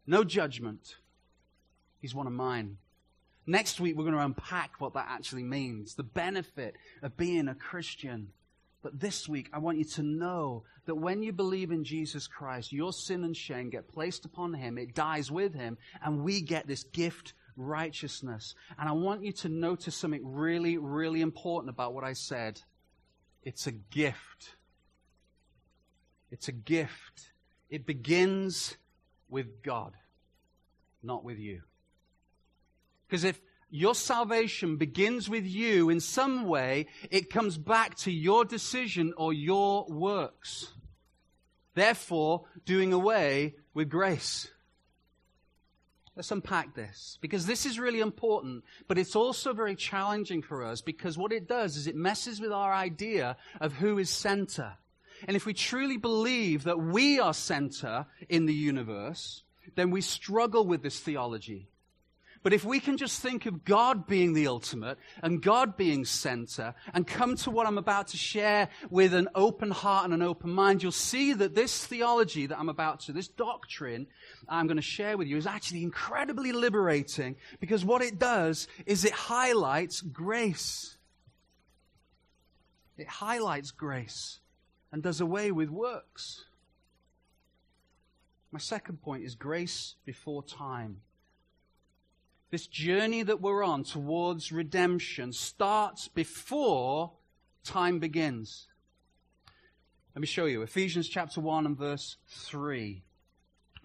no 0.07 0.23
judgment. 0.23 0.95
He's 1.99 2.15
one 2.15 2.27
of 2.27 2.33
mine. 2.33 2.77
Next 3.47 3.79
week, 3.79 3.95
we're 3.95 4.03
going 4.03 4.15
to 4.15 4.21
unpack 4.21 4.79
what 4.79 4.93
that 4.95 5.07
actually 5.09 5.43
means, 5.43 5.95
the 5.95 6.03
benefit 6.03 6.75
of 7.03 7.15
being 7.15 7.47
a 7.47 7.55
Christian. 7.55 8.29
But 8.81 8.99
this 8.99 9.29
week, 9.29 9.49
I 9.53 9.59
want 9.59 9.77
you 9.77 9.85
to 9.85 10.03
know 10.03 10.63
that 10.85 10.95
when 10.95 11.23
you 11.23 11.33
believe 11.33 11.71
in 11.71 11.83
Jesus 11.83 12.27
Christ, 12.27 12.71
your 12.71 12.93
sin 12.93 13.23
and 13.23 13.35
shame 13.35 13.69
get 13.69 13.87
placed 13.87 14.25
upon 14.25 14.53
Him, 14.53 14.77
it 14.77 14.93
dies 14.93 15.31
with 15.31 15.53
Him, 15.53 15.77
and 16.03 16.23
we 16.23 16.41
get 16.41 16.67
this 16.67 16.83
gift 16.83 17.33
righteousness. 17.57 18.55
And 18.77 18.87
I 18.87 18.91
want 18.91 19.23
you 19.23 19.31
to 19.33 19.49
notice 19.49 19.95
something 19.95 20.21
really, 20.23 20.77
really 20.77 21.21
important 21.21 21.69
about 21.69 21.93
what 21.93 22.03
I 22.03 22.13
said. 22.13 22.61
It's 23.43 23.67
a 23.67 23.71
gift. 23.71 24.55
It's 26.31 26.47
a 26.47 26.51
gift. 26.51 27.31
It 27.69 27.85
begins 27.85 28.75
with 29.29 29.63
God, 29.63 29.93
not 31.01 31.23
with 31.23 31.37
you. 31.37 31.61
Because 33.07 33.23
if 33.23 33.39
your 33.75 33.95
salvation 33.95 34.77
begins 34.77 35.29
with 35.29 35.45
you 35.45 35.89
in 35.89 35.99
some 35.99 36.47
way, 36.47 36.87
it 37.11 37.29
comes 37.29 37.57
back 37.57 37.95
to 37.95 38.11
your 38.11 38.45
decision 38.45 39.13
or 39.17 39.33
your 39.33 39.85
works. 39.87 40.73
Therefore, 41.73 42.45
doing 42.65 42.93
away 42.93 43.55
with 43.73 43.89
grace. 43.89 44.49
Let's 46.15 46.31
unpack 46.31 46.73
this 46.73 47.17
because 47.19 47.45
this 47.45 47.65
is 47.65 47.77
really 47.77 47.99
important, 47.99 48.63
but 48.87 48.97
it's 48.97 49.17
also 49.17 49.53
very 49.53 49.75
challenging 49.75 50.41
for 50.41 50.63
us 50.63 50.81
because 50.81 51.17
what 51.17 51.33
it 51.33 51.45
does 51.45 51.75
is 51.75 51.87
it 51.87 51.95
messes 51.95 52.39
with 52.39 52.53
our 52.53 52.73
idea 52.73 53.35
of 53.59 53.73
who 53.73 53.97
is 53.97 54.09
center. 54.09 54.77
And 55.27 55.35
if 55.35 55.45
we 55.45 55.53
truly 55.53 55.97
believe 55.97 56.63
that 56.63 56.79
we 56.79 57.19
are 57.19 57.33
center 57.33 58.05
in 58.29 58.45
the 58.45 58.53
universe, 58.53 59.43
then 59.75 59.91
we 59.91 59.99
struggle 59.99 60.65
with 60.65 60.81
this 60.81 60.99
theology. 61.01 61.67
But 62.45 62.53
if 62.53 62.63
we 62.63 62.79
can 62.79 62.95
just 62.95 63.23
think 63.23 63.47
of 63.47 63.65
God 63.65 64.05
being 64.05 64.33
the 64.33 64.45
ultimate 64.45 64.99
and 65.23 65.41
God 65.41 65.75
being 65.75 66.05
center 66.05 66.75
and 66.93 67.07
come 67.07 67.35
to 67.37 67.49
what 67.49 67.65
I'm 67.65 67.79
about 67.79 68.09
to 68.09 68.17
share 68.17 68.69
with 68.91 69.15
an 69.15 69.29
open 69.33 69.71
heart 69.71 70.05
and 70.05 70.13
an 70.13 70.21
open 70.21 70.51
mind, 70.51 70.83
you'll 70.83 70.91
see 70.91 71.33
that 71.33 71.55
this 71.55 71.83
theology 71.87 72.45
that 72.45 72.59
I'm 72.59 72.69
about 72.69 72.99
to, 72.99 73.13
this 73.13 73.29
doctrine 73.29 74.05
I'm 74.47 74.67
going 74.67 74.77
to 74.77 74.83
share 74.83 75.17
with 75.17 75.27
you 75.27 75.37
is 75.37 75.47
actually 75.47 75.81
incredibly 75.81 76.51
liberating 76.51 77.35
because 77.59 77.83
what 77.83 78.03
it 78.03 78.19
does 78.19 78.67
is 78.85 79.05
it 79.05 79.13
highlights 79.13 80.01
grace. 80.01 80.97
It 82.95 83.07
highlights 83.07 83.71
grace 83.71 84.37
and 84.91 85.01
does 85.01 85.19
away 85.19 85.51
with 85.51 85.71
works. 85.71 86.45
My 88.51 88.59
second 88.59 89.01
point 89.01 89.23
is 89.23 89.33
grace 89.33 89.95
before 90.05 90.43
time. 90.43 91.01
This 92.51 92.67
journey 92.67 93.23
that 93.23 93.41
we're 93.41 93.63
on 93.63 93.83
towards 93.83 94.51
redemption 94.51 95.33
starts 95.33 96.07
before 96.07 97.13
time 97.63 97.99
begins. 97.99 98.67
Let 100.13 100.21
me 100.21 100.27
show 100.27 100.45
you 100.45 100.61
Ephesians 100.61 101.09
chapter 101.09 101.41
1 101.41 101.65
and 101.65 101.77
verse 101.77 102.17
3. 102.27 103.03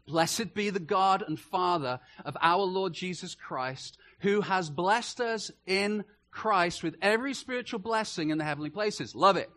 Blessed 0.06 0.54
be 0.54 0.70
the 0.70 0.78
God 0.78 1.22
and 1.26 1.40
Father 1.40 2.00
of 2.24 2.36
our 2.40 2.62
Lord 2.62 2.92
Jesus 2.92 3.34
Christ, 3.34 3.96
who 4.20 4.42
has 4.42 4.68
blessed 4.68 5.20
us 5.20 5.50
in 5.66 6.04
Christ 6.30 6.82
with 6.82 6.96
every 7.00 7.34
spiritual 7.34 7.80
blessing 7.80 8.30
in 8.30 8.38
the 8.38 8.44
heavenly 8.44 8.70
places. 8.70 9.14
Love 9.14 9.36
it. 9.36 9.50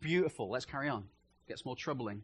Beautiful. 0.00 0.50
Let's 0.50 0.64
carry 0.64 0.88
on. 0.88 1.04
gets 1.46 1.64
more 1.64 1.76
troubling. 1.76 2.22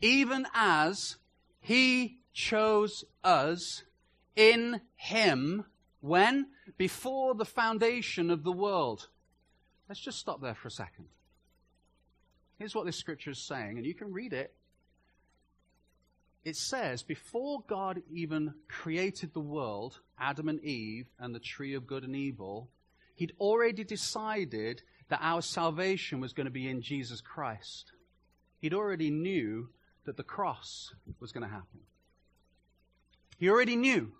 Even 0.00 0.46
as 0.54 1.16
he 1.60 2.18
chose 2.32 3.04
us 3.24 3.82
in 4.36 4.80
him 4.96 5.64
when? 6.00 6.46
Before 6.78 7.34
the 7.34 7.44
foundation 7.44 8.30
of 8.30 8.42
the 8.44 8.52
world. 8.52 9.08
Let's 9.88 10.00
just 10.00 10.18
stop 10.18 10.40
there 10.40 10.54
for 10.54 10.68
a 10.68 10.70
second. 10.70 11.06
Here's 12.58 12.74
what 12.74 12.86
this 12.86 12.96
scripture 12.96 13.30
is 13.30 13.38
saying, 13.38 13.78
and 13.78 13.86
you 13.86 13.94
can 13.94 14.12
read 14.12 14.32
it. 14.32 14.54
It 16.44 16.56
says, 16.56 17.02
before 17.02 17.62
God 17.66 18.02
even 18.10 18.54
created 18.68 19.34
the 19.34 19.40
world, 19.40 19.98
Adam 20.18 20.48
and 20.48 20.62
Eve, 20.64 21.06
and 21.18 21.34
the 21.34 21.40
tree 21.40 21.74
of 21.74 21.86
good 21.86 22.04
and 22.04 22.16
evil, 22.16 22.70
he'd 23.14 23.34
already 23.38 23.84
decided 23.84 24.82
that 25.08 25.20
our 25.22 25.42
salvation 25.42 26.20
was 26.20 26.32
going 26.32 26.46
to 26.46 26.50
be 26.50 26.68
in 26.68 26.80
Jesus 26.80 27.20
Christ. 27.20 27.92
He'd 28.60 28.74
already 28.74 29.10
knew 29.10 29.68
that 30.04 30.16
the 30.16 30.22
cross 30.22 30.94
was 31.18 31.32
going 31.32 31.46
to 31.46 31.52
happen. 31.52 31.80
He 33.40 33.48
already 33.48 33.74
knew 33.74 34.12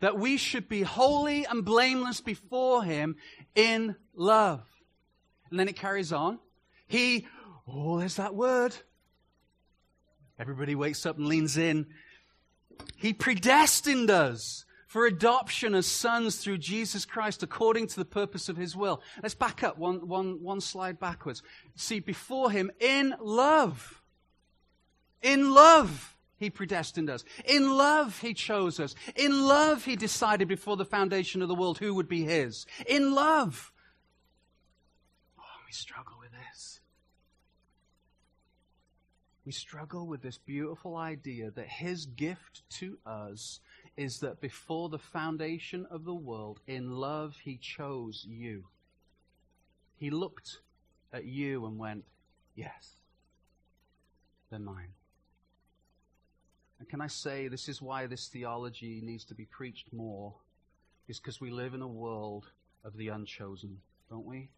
that 0.00 0.18
we 0.18 0.36
should 0.36 0.68
be 0.68 0.82
holy 0.82 1.46
and 1.46 1.64
blameless 1.64 2.20
before 2.20 2.84
Him 2.84 3.16
in 3.54 3.96
love. 4.14 4.62
And 5.50 5.58
then 5.58 5.66
it 5.66 5.76
carries 5.76 6.12
on. 6.12 6.38
He, 6.86 7.26
oh, 7.66 7.98
there's 7.98 8.16
that 8.16 8.34
word. 8.34 8.76
Everybody 10.38 10.74
wakes 10.74 11.06
up 11.06 11.16
and 11.16 11.26
leans 11.26 11.56
in. 11.56 11.86
He 12.96 13.14
predestined 13.14 14.10
us 14.10 14.66
for 14.86 15.06
adoption 15.06 15.74
as 15.74 15.86
sons 15.86 16.36
through 16.36 16.58
Jesus 16.58 17.06
Christ 17.06 17.42
according 17.42 17.86
to 17.86 17.96
the 17.96 18.04
purpose 18.04 18.50
of 18.50 18.58
his 18.58 18.76
will. 18.76 19.00
Let's 19.22 19.34
back 19.34 19.62
up 19.62 19.78
one, 19.78 20.06
one, 20.06 20.42
one 20.42 20.60
slide 20.60 21.00
backwards. 21.00 21.42
See, 21.76 22.00
before 22.00 22.50
him, 22.50 22.70
in 22.78 23.14
love, 23.20 24.02
in 25.22 25.54
love, 25.54 26.14
he 26.42 26.50
predestined 26.50 27.08
us. 27.08 27.24
In 27.44 27.76
love, 27.76 28.18
He 28.20 28.34
chose 28.34 28.80
us. 28.80 28.94
In 29.16 29.46
love, 29.46 29.84
He 29.84 29.96
decided 29.96 30.48
before 30.48 30.76
the 30.76 30.84
foundation 30.84 31.40
of 31.40 31.48
the 31.48 31.54
world 31.54 31.78
who 31.78 31.94
would 31.94 32.08
be 32.08 32.24
His. 32.24 32.66
In 32.86 33.14
love. 33.14 33.72
Oh, 35.38 35.60
we 35.66 35.72
struggle 35.72 36.16
with 36.20 36.30
this. 36.32 36.80
We 39.46 39.52
struggle 39.52 40.06
with 40.06 40.22
this 40.22 40.38
beautiful 40.38 40.96
idea 40.96 41.50
that 41.52 41.68
His 41.68 42.06
gift 42.06 42.62
to 42.78 42.98
us 43.06 43.60
is 43.96 44.20
that 44.20 44.40
before 44.40 44.88
the 44.88 44.98
foundation 44.98 45.86
of 45.90 46.04
the 46.04 46.14
world, 46.14 46.60
in 46.66 46.90
love, 46.90 47.36
He 47.42 47.56
chose 47.56 48.26
you. 48.28 48.64
He 49.96 50.10
looked 50.10 50.58
at 51.12 51.24
you 51.24 51.66
and 51.66 51.78
went, 51.78 52.04
Yes, 52.56 52.96
they're 54.50 54.58
mine. 54.58 54.94
And 56.82 56.88
can 56.88 57.00
I 57.00 57.06
say 57.06 57.46
this 57.46 57.68
is 57.68 57.80
why 57.80 58.08
this 58.08 58.26
theology 58.26 59.00
needs 59.04 59.24
to 59.26 59.36
be 59.36 59.44
preached 59.44 59.92
more? 59.92 60.34
Is 61.06 61.20
because 61.20 61.40
we 61.40 61.48
live 61.48 61.74
in 61.74 61.80
a 61.80 61.86
world 61.86 62.46
of 62.82 62.96
the 62.96 63.06
unchosen, 63.06 63.78
don't 64.10 64.26
we? 64.26 64.50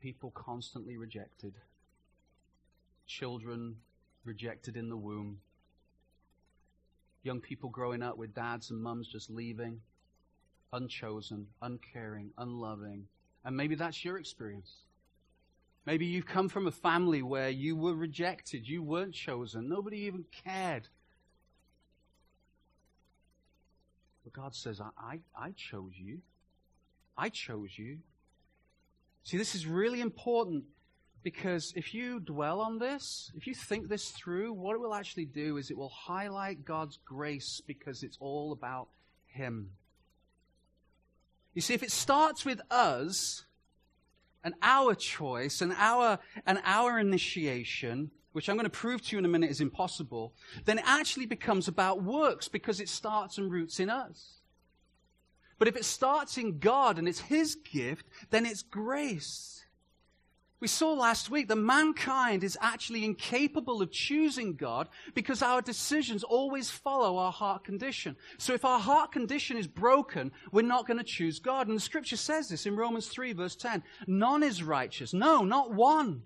People 0.00 0.30
constantly 0.30 0.96
rejected, 0.96 1.54
children 3.08 3.78
rejected 4.24 4.76
in 4.76 4.90
the 4.90 4.96
womb, 4.96 5.40
young 7.24 7.40
people 7.40 7.68
growing 7.68 8.00
up 8.00 8.16
with 8.16 8.32
dads 8.32 8.70
and 8.70 8.80
mums 8.80 9.08
just 9.08 9.28
leaving, 9.28 9.80
unchosen, 10.72 11.48
uncaring, 11.62 12.30
unloving. 12.38 13.08
And 13.44 13.56
maybe 13.56 13.74
that's 13.74 14.04
your 14.04 14.18
experience. 14.18 14.72
Maybe 15.86 16.04
you've 16.04 16.26
come 16.26 16.48
from 16.48 16.66
a 16.66 16.72
family 16.72 17.22
where 17.22 17.48
you 17.48 17.76
were 17.76 17.94
rejected, 17.94 18.68
you 18.68 18.82
weren't 18.82 19.14
chosen, 19.14 19.68
nobody 19.68 19.98
even 19.98 20.24
cared. 20.44 20.88
But 24.24 24.32
God 24.32 24.54
says, 24.56 24.80
I, 24.80 24.90
I, 24.98 25.20
I 25.38 25.50
chose 25.52 25.92
you. 25.94 26.18
I 27.16 27.28
chose 27.28 27.78
you. 27.78 27.98
See, 29.22 29.36
this 29.36 29.54
is 29.54 29.64
really 29.64 30.00
important 30.00 30.64
because 31.22 31.72
if 31.76 31.94
you 31.94 32.18
dwell 32.18 32.60
on 32.60 32.80
this, 32.80 33.30
if 33.36 33.46
you 33.46 33.54
think 33.54 33.88
this 33.88 34.10
through, 34.10 34.52
what 34.52 34.74
it 34.74 34.80
will 34.80 34.94
actually 34.94 35.24
do 35.24 35.56
is 35.56 35.70
it 35.70 35.76
will 35.76 35.88
highlight 35.88 36.64
God's 36.64 36.98
grace 37.04 37.62
because 37.64 38.02
it's 38.02 38.16
all 38.20 38.50
about 38.50 38.88
Him. 39.26 39.70
You 41.54 41.62
see, 41.62 41.74
if 41.74 41.84
it 41.84 41.92
starts 41.92 42.44
with 42.44 42.60
us, 42.70 43.44
and 44.46 44.54
our 44.62 44.94
choice 44.94 45.60
and 45.60 45.74
our, 45.76 46.20
and 46.46 46.60
our 46.64 47.00
initiation, 47.00 48.12
which 48.30 48.48
I'm 48.48 48.54
going 48.54 48.62
to 48.62 48.70
prove 48.70 49.02
to 49.02 49.12
you 49.12 49.18
in 49.18 49.24
a 49.24 49.28
minute 49.28 49.50
is 49.50 49.60
impossible, 49.60 50.34
then 50.64 50.78
it 50.78 50.84
actually 50.86 51.26
becomes 51.26 51.66
about 51.66 52.04
works 52.04 52.46
because 52.46 52.78
it 52.80 52.88
starts 52.88 53.38
and 53.38 53.50
roots 53.50 53.80
in 53.80 53.90
us. 53.90 54.34
But 55.58 55.66
if 55.66 55.74
it 55.74 55.84
starts 55.84 56.38
in 56.38 56.60
God 56.60 56.96
and 56.96 57.08
it's 57.08 57.18
His 57.18 57.56
gift, 57.56 58.06
then 58.30 58.46
it's 58.46 58.62
grace. 58.62 59.65
We 60.58 60.68
saw 60.68 60.94
last 60.94 61.30
week 61.30 61.48
that 61.48 61.56
mankind 61.56 62.42
is 62.42 62.56
actually 62.62 63.04
incapable 63.04 63.82
of 63.82 63.90
choosing 63.90 64.54
God 64.54 64.88
because 65.14 65.42
our 65.42 65.60
decisions 65.60 66.24
always 66.24 66.70
follow 66.70 67.18
our 67.18 67.32
heart 67.32 67.64
condition. 67.64 68.16
So 68.38 68.54
if 68.54 68.64
our 68.64 68.78
heart 68.80 69.12
condition 69.12 69.58
is 69.58 69.66
broken, 69.66 70.32
we're 70.52 70.62
not 70.62 70.86
going 70.86 70.98
to 70.98 71.04
choose 71.04 71.40
God. 71.40 71.68
And 71.68 71.76
the 71.76 71.80
scripture 71.80 72.16
says 72.16 72.48
this 72.48 72.64
in 72.64 72.74
Romans 72.74 73.08
3 73.08 73.34
verse 73.34 73.54
10. 73.54 73.82
None 74.06 74.42
is 74.42 74.62
righteous. 74.62 75.12
No, 75.12 75.44
not 75.44 75.74
one. 75.74 76.22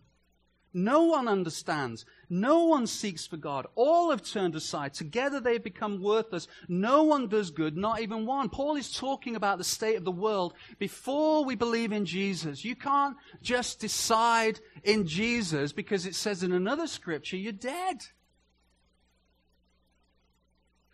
No 0.72 1.04
one 1.04 1.26
understands. 1.26 2.04
No 2.28 2.64
one 2.64 2.86
seeks 2.86 3.26
for 3.26 3.36
God. 3.36 3.66
All 3.74 4.10
have 4.10 4.22
turned 4.22 4.54
aside. 4.54 4.94
Together 4.94 5.40
they 5.40 5.54
have 5.54 5.64
become 5.64 6.00
worthless. 6.00 6.46
No 6.68 7.02
one 7.02 7.26
does 7.26 7.50
good, 7.50 7.76
not 7.76 8.00
even 8.00 8.24
one. 8.24 8.48
Paul 8.48 8.76
is 8.76 8.94
talking 8.94 9.34
about 9.34 9.58
the 9.58 9.64
state 9.64 9.96
of 9.96 10.04
the 10.04 10.12
world 10.12 10.54
before 10.78 11.44
we 11.44 11.56
believe 11.56 11.90
in 11.90 12.06
Jesus. 12.06 12.64
You 12.64 12.76
can't 12.76 13.16
just 13.42 13.80
decide 13.80 14.60
in 14.84 15.06
Jesus 15.08 15.72
because 15.72 16.06
it 16.06 16.14
says 16.14 16.44
in 16.44 16.52
another 16.52 16.86
scripture, 16.86 17.36
you're 17.36 17.52
dead. 17.52 18.04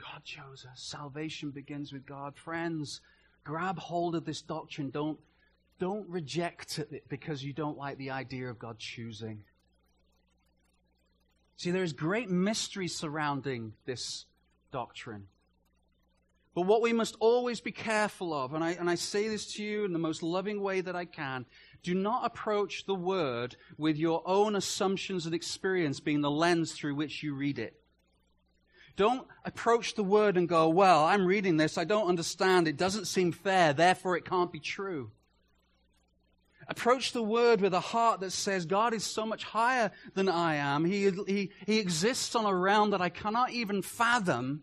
God 0.00 0.24
chose 0.24 0.66
us. 0.70 0.80
Salvation 0.80 1.50
begins 1.50 1.92
with 1.92 2.06
God. 2.06 2.34
Friends, 2.36 3.02
grab 3.44 3.78
hold 3.78 4.14
of 4.14 4.24
this 4.24 4.40
doctrine. 4.40 4.88
Don't, 4.88 5.18
don't 5.78 6.08
reject 6.08 6.78
it 6.78 7.10
because 7.10 7.44
you 7.44 7.52
don't 7.52 7.76
like 7.76 7.98
the 7.98 8.10
idea 8.10 8.48
of 8.48 8.58
God 8.58 8.78
choosing. 8.78 9.42
See, 11.56 11.70
there 11.70 11.82
is 11.82 11.92
great 11.92 12.28
mystery 12.28 12.88
surrounding 12.88 13.72
this 13.86 14.26
doctrine. 14.72 15.26
But 16.54 16.62
what 16.62 16.80
we 16.80 16.94
must 16.94 17.16
always 17.20 17.60
be 17.60 17.72
careful 17.72 18.32
of, 18.32 18.54
and 18.54 18.64
I, 18.64 18.72
and 18.72 18.88
I 18.88 18.94
say 18.94 19.28
this 19.28 19.52
to 19.54 19.62
you 19.62 19.84
in 19.84 19.92
the 19.92 19.98
most 19.98 20.22
loving 20.22 20.62
way 20.62 20.80
that 20.80 20.96
I 20.96 21.04
can, 21.04 21.44
do 21.82 21.94
not 21.94 22.24
approach 22.24 22.86
the 22.86 22.94
word 22.94 23.56
with 23.76 23.98
your 23.98 24.22
own 24.26 24.56
assumptions 24.56 25.26
and 25.26 25.34
experience 25.34 26.00
being 26.00 26.22
the 26.22 26.30
lens 26.30 26.72
through 26.72 26.94
which 26.94 27.22
you 27.22 27.34
read 27.34 27.58
it. 27.58 27.78
Don't 28.96 29.26
approach 29.44 29.94
the 29.94 30.02
word 30.02 30.38
and 30.38 30.48
go, 30.48 30.70
well, 30.70 31.04
I'm 31.04 31.26
reading 31.26 31.58
this, 31.58 31.76
I 31.76 31.84
don't 31.84 32.08
understand, 32.08 32.66
it 32.66 32.78
doesn't 32.78 33.04
seem 33.04 33.32
fair, 33.32 33.74
therefore 33.74 34.16
it 34.16 34.24
can't 34.24 34.50
be 34.50 34.60
true. 34.60 35.10
Approach 36.68 37.12
the 37.12 37.22
word 37.22 37.60
with 37.60 37.74
a 37.74 37.80
heart 37.80 38.20
that 38.20 38.32
says, 38.32 38.66
God 38.66 38.92
is 38.92 39.04
so 39.04 39.24
much 39.24 39.44
higher 39.44 39.92
than 40.14 40.28
I 40.28 40.56
am. 40.56 40.84
He, 40.84 41.10
he, 41.26 41.50
he 41.64 41.78
exists 41.78 42.34
on 42.34 42.44
a 42.44 42.54
realm 42.54 42.90
that 42.90 43.00
I 43.00 43.08
cannot 43.08 43.52
even 43.52 43.82
fathom. 43.82 44.62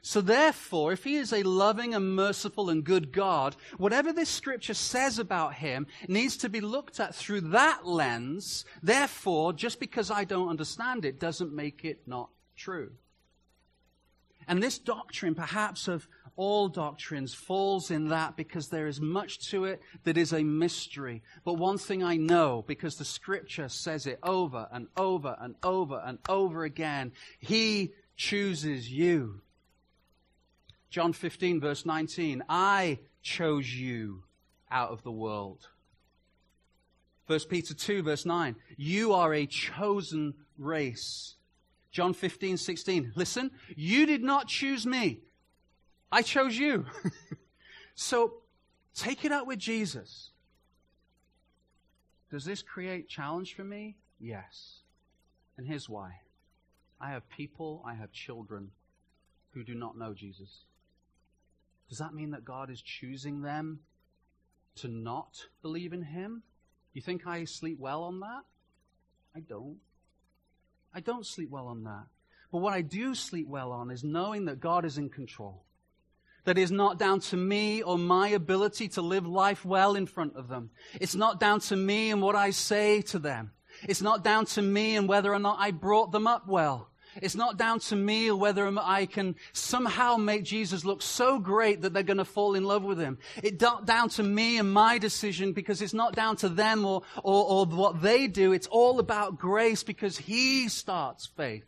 So 0.00 0.20
therefore, 0.20 0.92
if 0.92 1.04
he 1.04 1.16
is 1.16 1.32
a 1.32 1.42
loving 1.42 1.94
and 1.94 2.14
merciful 2.14 2.68
and 2.68 2.84
good 2.84 3.10
God, 3.10 3.56
whatever 3.78 4.12
this 4.12 4.28
scripture 4.28 4.74
says 4.74 5.18
about 5.18 5.54
him 5.54 5.86
needs 6.08 6.36
to 6.38 6.50
be 6.50 6.60
looked 6.60 7.00
at 7.00 7.14
through 7.14 7.40
that 7.52 7.86
lens. 7.86 8.66
Therefore, 8.82 9.54
just 9.54 9.80
because 9.80 10.10
I 10.10 10.24
don't 10.24 10.50
understand 10.50 11.06
it 11.06 11.18
doesn't 11.18 11.54
make 11.54 11.86
it 11.86 12.02
not 12.06 12.28
true. 12.54 12.92
And 14.46 14.62
this 14.62 14.78
doctrine, 14.78 15.34
perhaps 15.34 15.88
of 15.88 16.06
all 16.36 16.68
doctrines 16.68 17.32
falls 17.34 17.90
in 17.90 18.08
that 18.08 18.36
because 18.36 18.68
there 18.68 18.86
is 18.86 19.00
much 19.00 19.50
to 19.50 19.64
it 19.64 19.80
that 20.04 20.16
is 20.16 20.32
a 20.32 20.42
mystery. 20.42 21.22
But 21.44 21.54
one 21.54 21.78
thing 21.78 22.02
I 22.02 22.16
know, 22.16 22.64
because 22.66 22.96
the 22.96 23.04
scripture 23.04 23.68
says 23.68 24.06
it 24.06 24.18
over 24.22 24.68
and 24.72 24.88
over 24.96 25.36
and 25.40 25.54
over 25.62 26.02
and 26.04 26.18
over 26.28 26.64
again, 26.64 27.12
He 27.38 27.92
chooses 28.16 28.90
you. 28.90 29.40
John 30.90 31.12
15, 31.12 31.60
verse 31.60 31.84
19, 31.84 32.44
I 32.48 32.98
chose 33.22 33.72
you 33.72 34.24
out 34.70 34.90
of 34.90 35.02
the 35.02 35.10
world. 35.10 35.68
1 37.26 37.40
Peter 37.48 37.74
2, 37.74 38.02
verse 38.02 38.26
9, 38.26 38.54
you 38.76 39.12
are 39.12 39.32
a 39.32 39.46
chosen 39.46 40.34
race. 40.58 41.36
John 41.90 42.12
15, 42.12 42.56
16, 42.58 43.12
listen, 43.16 43.50
you 43.76 44.04
did 44.04 44.22
not 44.22 44.46
choose 44.46 44.86
me, 44.86 45.20
I 46.14 46.22
chose 46.22 46.56
you. 46.56 46.86
so 47.96 48.34
take 48.94 49.24
it 49.24 49.32
out 49.32 49.48
with 49.48 49.58
Jesus. 49.58 50.30
Does 52.30 52.44
this 52.44 52.62
create 52.62 53.08
challenge 53.08 53.56
for 53.56 53.64
me? 53.64 53.96
Yes. 54.20 54.78
And 55.58 55.66
here's 55.66 55.88
why. 55.88 56.20
I 57.00 57.10
have 57.10 57.28
people, 57.28 57.82
I 57.84 57.94
have 57.94 58.12
children 58.12 58.70
who 59.54 59.64
do 59.64 59.74
not 59.74 59.98
know 59.98 60.14
Jesus. 60.14 60.66
Does 61.88 61.98
that 61.98 62.14
mean 62.14 62.30
that 62.30 62.44
God 62.44 62.70
is 62.70 62.80
choosing 62.80 63.42
them 63.42 63.80
to 64.76 64.86
not 64.86 65.46
believe 65.62 65.92
in 65.92 66.02
Him? 66.02 66.44
You 66.92 67.02
think 67.02 67.26
I 67.26 67.44
sleep 67.44 67.80
well 67.80 68.04
on 68.04 68.20
that? 68.20 68.42
I 69.34 69.40
don't. 69.40 69.78
I 70.94 71.00
don't 71.00 71.26
sleep 71.26 71.50
well 71.50 71.66
on 71.66 71.82
that. 71.82 72.04
But 72.52 72.58
what 72.58 72.72
I 72.72 72.82
do 72.82 73.16
sleep 73.16 73.48
well 73.48 73.72
on 73.72 73.90
is 73.90 74.04
knowing 74.04 74.44
that 74.44 74.60
God 74.60 74.84
is 74.84 74.96
in 74.96 75.10
control. 75.10 75.63
That 76.44 76.58
is 76.58 76.70
not 76.70 76.98
down 76.98 77.20
to 77.20 77.36
me 77.36 77.82
or 77.82 77.96
my 77.96 78.28
ability 78.28 78.88
to 78.88 79.02
live 79.02 79.26
life 79.26 79.64
well 79.64 79.96
in 79.96 80.06
front 80.06 80.36
of 80.36 80.48
them. 80.48 80.70
It's 81.00 81.14
not 81.14 81.40
down 81.40 81.60
to 81.60 81.76
me 81.76 82.10
and 82.10 82.20
what 82.20 82.36
I 82.36 82.50
say 82.50 83.00
to 83.02 83.18
them. 83.18 83.52
It's 83.88 84.02
not 84.02 84.22
down 84.22 84.44
to 84.46 84.62
me 84.62 84.96
and 84.96 85.08
whether 85.08 85.32
or 85.32 85.38
not 85.38 85.56
I 85.58 85.70
brought 85.70 86.12
them 86.12 86.26
up 86.26 86.46
well. 86.46 86.90
It's 87.22 87.34
not 87.34 87.56
down 87.56 87.78
to 87.80 87.96
me 87.96 88.30
or 88.30 88.36
whether 88.36 88.66
I 88.78 89.06
can 89.06 89.36
somehow 89.52 90.16
make 90.16 90.44
Jesus 90.44 90.84
look 90.84 91.02
so 91.02 91.38
great 91.38 91.82
that 91.82 91.92
they're 91.92 92.02
going 92.02 92.16
to 92.18 92.24
fall 92.24 92.54
in 92.54 92.64
love 92.64 92.82
with 92.82 92.98
him. 92.98 93.18
It's 93.42 93.62
not 93.62 93.86
down 93.86 94.08
to 94.10 94.22
me 94.22 94.58
and 94.58 94.72
my 94.72 94.98
decision 94.98 95.52
because 95.52 95.80
it's 95.80 95.94
not 95.94 96.14
down 96.14 96.36
to 96.36 96.48
them 96.48 96.84
or, 96.84 97.02
or, 97.22 97.44
or 97.44 97.66
what 97.66 98.02
they 98.02 98.26
do. 98.26 98.52
It's 98.52 98.66
all 98.66 98.98
about 98.98 99.38
grace 99.38 99.82
because 99.82 100.18
he 100.18 100.68
starts 100.68 101.26
faith. 101.26 101.64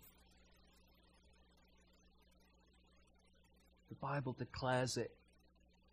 Bible 4.09 4.37
declares 4.39 4.97
it. 4.97 5.11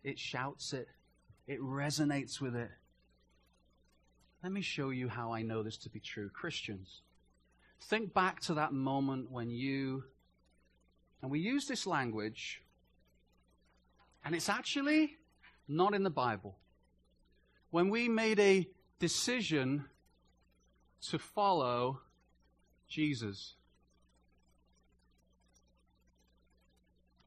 It 0.04 0.20
shouts 0.20 0.72
it. 0.72 0.86
It 1.48 1.60
resonates 1.60 2.40
with 2.40 2.54
it. 2.54 2.70
Let 4.40 4.52
me 4.52 4.60
show 4.60 4.90
you 4.90 5.08
how 5.08 5.32
I 5.32 5.42
know 5.42 5.64
this 5.64 5.76
to 5.78 5.88
be 5.88 5.98
true. 5.98 6.30
Christians, 6.30 7.00
think 7.82 8.14
back 8.14 8.38
to 8.42 8.54
that 8.54 8.72
moment 8.72 9.32
when 9.32 9.50
you, 9.50 10.04
and 11.22 11.30
we 11.30 11.40
use 11.40 11.66
this 11.66 11.88
language, 11.88 12.62
and 14.24 14.32
it's 14.32 14.48
actually 14.48 15.16
not 15.66 15.92
in 15.92 16.04
the 16.04 16.10
Bible. 16.10 16.54
When 17.70 17.90
we 17.90 18.08
made 18.08 18.38
a 18.38 18.68
decision 19.00 19.86
to 21.08 21.18
follow 21.18 21.98
Jesus. 22.86 23.54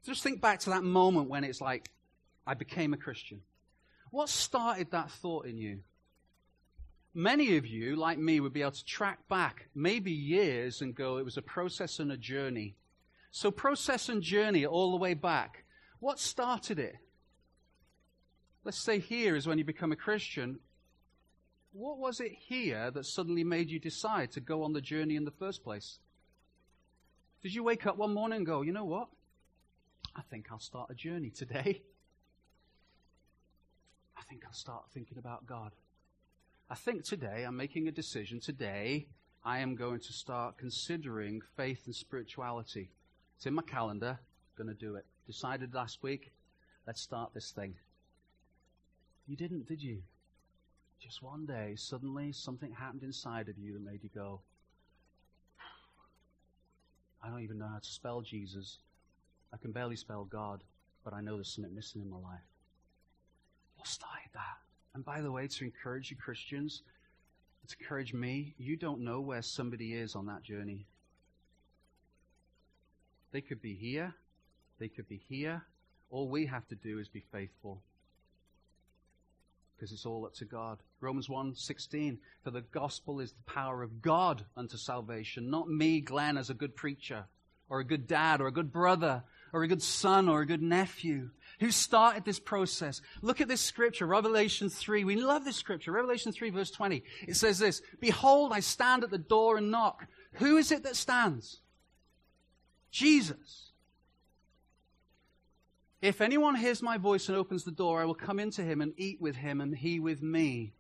Just 0.07 0.23
think 0.23 0.39
back 0.39 0.61
to 0.61 0.69
that 0.69 0.85
moment 0.85 1.29
when 1.29 1.43
it's 1.43 1.59
like, 1.59 1.89
I 2.45 2.53
became 2.53 2.93
a 2.93 2.97
Christian. 2.97 3.41
What 4.09 4.29
started 4.29 4.91
that 4.91 5.11
thought 5.11 5.45
in 5.45 5.57
you? 5.57 5.79
Many 7.13 7.57
of 7.57 7.67
you, 7.67 7.97
like 7.97 8.17
me, 8.17 8.39
would 8.39 8.53
be 8.53 8.61
able 8.61 8.71
to 8.71 8.85
track 8.85 9.27
back 9.27 9.67
maybe 9.75 10.13
years 10.13 10.81
and 10.81 10.95
go, 10.95 11.17
it 11.17 11.25
was 11.25 11.35
a 11.35 11.41
process 11.41 11.99
and 11.99 12.09
a 12.09 12.15
journey. 12.15 12.77
So, 13.31 13.51
process 13.51 14.07
and 14.07 14.21
journey 14.21 14.65
all 14.65 14.91
the 14.91 14.97
way 14.97 15.13
back. 15.13 15.65
What 15.99 16.19
started 16.19 16.79
it? 16.79 16.95
Let's 18.63 18.79
say 18.79 18.99
here 18.99 19.35
is 19.35 19.45
when 19.45 19.57
you 19.57 19.65
become 19.65 19.91
a 19.91 19.97
Christian. 19.97 20.59
What 21.73 21.97
was 21.97 22.21
it 22.21 22.31
here 22.31 22.91
that 22.91 23.05
suddenly 23.05 23.43
made 23.43 23.69
you 23.69 23.79
decide 23.79 24.31
to 24.31 24.39
go 24.39 24.63
on 24.63 24.71
the 24.71 24.79
journey 24.79 25.17
in 25.17 25.25
the 25.25 25.31
first 25.31 25.65
place? 25.65 25.99
Did 27.43 27.53
you 27.53 27.61
wake 27.61 27.85
up 27.85 27.97
one 27.97 28.13
morning 28.13 28.37
and 28.37 28.45
go, 28.45 28.61
you 28.61 28.71
know 28.71 28.85
what? 28.85 29.09
I 30.17 30.21
think 30.23 30.47
I'll 30.51 30.59
start 30.59 30.89
a 30.89 30.95
journey 30.95 31.29
today. 31.29 31.83
I 34.17 34.21
think 34.23 34.43
I'll 34.45 34.53
start 34.53 34.85
thinking 34.91 35.19
about 35.19 35.45
God. 35.45 35.73
I 36.69 36.75
think 36.75 37.03
today 37.03 37.43
I'm 37.47 37.55
making 37.55 37.87
a 37.87 37.91
decision. 37.91 38.39
Today 38.39 39.05
I 39.45 39.59
am 39.59 39.75
going 39.75 39.99
to 39.99 40.13
start 40.13 40.57
considering 40.57 41.41
faith 41.55 41.83
and 41.85 41.95
spirituality. 41.95 42.89
It's 43.35 43.45
in 43.45 43.53
my 43.53 43.61
calendar. 43.61 44.17
Going 44.57 44.69
to 44.69 44.73
do 44.73 44.95
it. 44.95 45.05
Decided 45.27 45.75
last 45.75 46.01
week. 46.01 46.31
Let's 46.87 47.01
start 47.01 47.35
this 47.35 47.51
thing. 47.51 47.75
You 49.27 49.35
didn't, 49.35 49.67
did 49.67 49.83
you? 49.83 50.01
Just 50.99 51.21
one 51.21 51.45
day, 51.45 51.75
suddenly 51.77 52.31
something 52.31 52.71
happened 52.71 53.03
inside 53.03 53.49
of 53.49 53.57
you 53.59 53.73
that 53.73 53.83
made 53.83 54.03
you 54.03 54.09
go, 54.15 54.41
I 57.23 57.29
don't 57.29 57.41
even 57.41 57.59
know 57.59 57.67
how 57.67 57.77
to 57.77 57.89
spell 57.89 58.21
Jesus. 58.21 58.79
I 59.53 59.57
can 59.57 59.71
barely 59.71 59.95
spell 59.95 60.25
God, 60.25 60.63
but 61.03 61.13
I 61.13 61.21
know 61.21 61.35
there's 61.35 61.53
something 61.53 61.73
missing 61.73 62.01
in 62.01 62.09
my 62.09 62.17
life. 62.17 62.41
What 63.77 63.87
started 63.87 64.29
that? 64.33 64.57
And 64.93 65.05
by 65.05 65.21
the 65.21 65.31
way, 65.31 65.47
to 65.47 65.63
encourage 65.63 66.11
you, 66.11 66.17
Christians, 66.17 66.81
to 67.67 67.75
encourage 67.79 68.13
me, 68.13 68.55
you 68.57 68.77
don't 68.77 69.01
know 69.01 69.21
where 69.21 69.41
somebody 69.41 69.93
is 69.93 70.15
on 70.15 70.25
that 70.27 70.43
journey. 70.43 70.87
They 73.31 73.41
could 73.41 73.61
be 73.61 73.75
here, 73.75 74.13
they 74.79 74.87
could 74.87 75.07
be 75.07 75.21
here. 75.29 75.63
All 76.09 76.29
we 76.29 76.45
have 76.45 76.67
to 76.69 76.75
do 76.75 76.99
is 76.99 77.09
be 77.09 77.23
faithful. 77.31 77.81
Because 79.75 79.91
it's 79.91 80.05
all 80.05 80.25
up 80.25 80.33
to 80.35 80.45
God. 80.45 80.79
Romans 81.01 81.27
1:16 81.27 82.17
For 82.43 82.51
the 82.51 82.61
gospel 82.61 83.19
is 83.19 83.33
the 83.33 83.51
power 83.51 83.83
of 83.83 84.01
God 84.01 84.45
unto 84.55 84.77
salvation, 84.77 85.49
not 85.49 85.69
me, 85.69 86.01
Glenn, 86.01 86.37
as 86.37 86.49
a 86.49 86.55
good 86.55 86.75
preacher, 86.75 87.25
or 87.69 87.79
a 87.79 87.85
good 87.85 88.07
dad, 88.07 88.41
or 88.41 88.47
a 88.47 88.51
good 88.51 88.71
brother, 88.71 89.23
or 89.57 89.63
a 89.63 89.67
good 89.67 89.81
son, 89.81 90.29
or 90.29 90.41
a 90.41 90.45
good 90.45 90.61
nephew 90.61 91.31
who 91.59 91.71
started 91.71 92.23
this 92.23 92.39
process. 92.39 93.01
Look 93.23 93.41
at 93.41 93.47
this 93.47 93.61
scripture, 93.61 94.05
Revelation 94.05 94.69
3. 94.69 95.03
We 95.03 95.15
love 95.15 95.45
this 95.45 95.55
scripture. 95.55 95.91
Revelation 95.91 96.31
3 96.31 96.51
verse 96.51 96.69
20. 96.69 97.03
It 97.27 97.35
says 97.35 97.57
this, 97.57 97.81
Behold, 97.99 98.53
I 98.53 98.59
stand 98.59 99.03
at 99.03 99.09
the 99.09 99.17
door 99.17 99.57
and 99.57 99.71
knock. 99.71 100.05
Who 100.33 100.57
is 100.57 100.71
it 100.71 100.83
that 100.83 100.95
stands? 100.95 101.59
Jesus. 102.91 103.71
If 106.03 106.21
anyone 106.21 106.53
hears 106.53 106.83
my 106.83 106.99
voice 106.99 107.27
and 107.27 107.35
opens 107.35 107.63
the 107.63 107.71
door, 107.71 107.99
I 107.99 108.05
will 108.05 108.13
come 108.13 108.39
into 108.39 108.61
him 108.61 108.81
and 108.81 108.93
eat 108.95 109.19
with 109.19 109.35
him 109.35 109.59
and 109.59 109.75
he 109.75 109.99
with 109.99 110.21
me. 110.21 110.73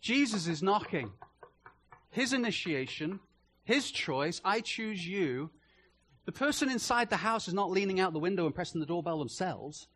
Jesus 0.00 0.46
is 0.46 0.62
knocking. 0.62 1.12
His 2.08 2.32
initiation, 2.32 3.20
his 3.64 3.90
choice, 3.90 4.40
I 4.42 4.62
choose 4.62 5.06
you, 5.06 5.50
the 6.26 6.32
person 6.32 6.70
inside 6.70 7.10
the 7.10 7.16
house 7.16 7.48
is 7.48 7.54
not 7.54 7.70
leaning 7.70 8.00
out 8.00 8.12
the 8.12 8.18
window 8.18 8.46
and 8.46 8.54
pressing 8.54 8.80
the 8.80 8.86
doorbell 8.86 9.18
themselves. 9.18 9.88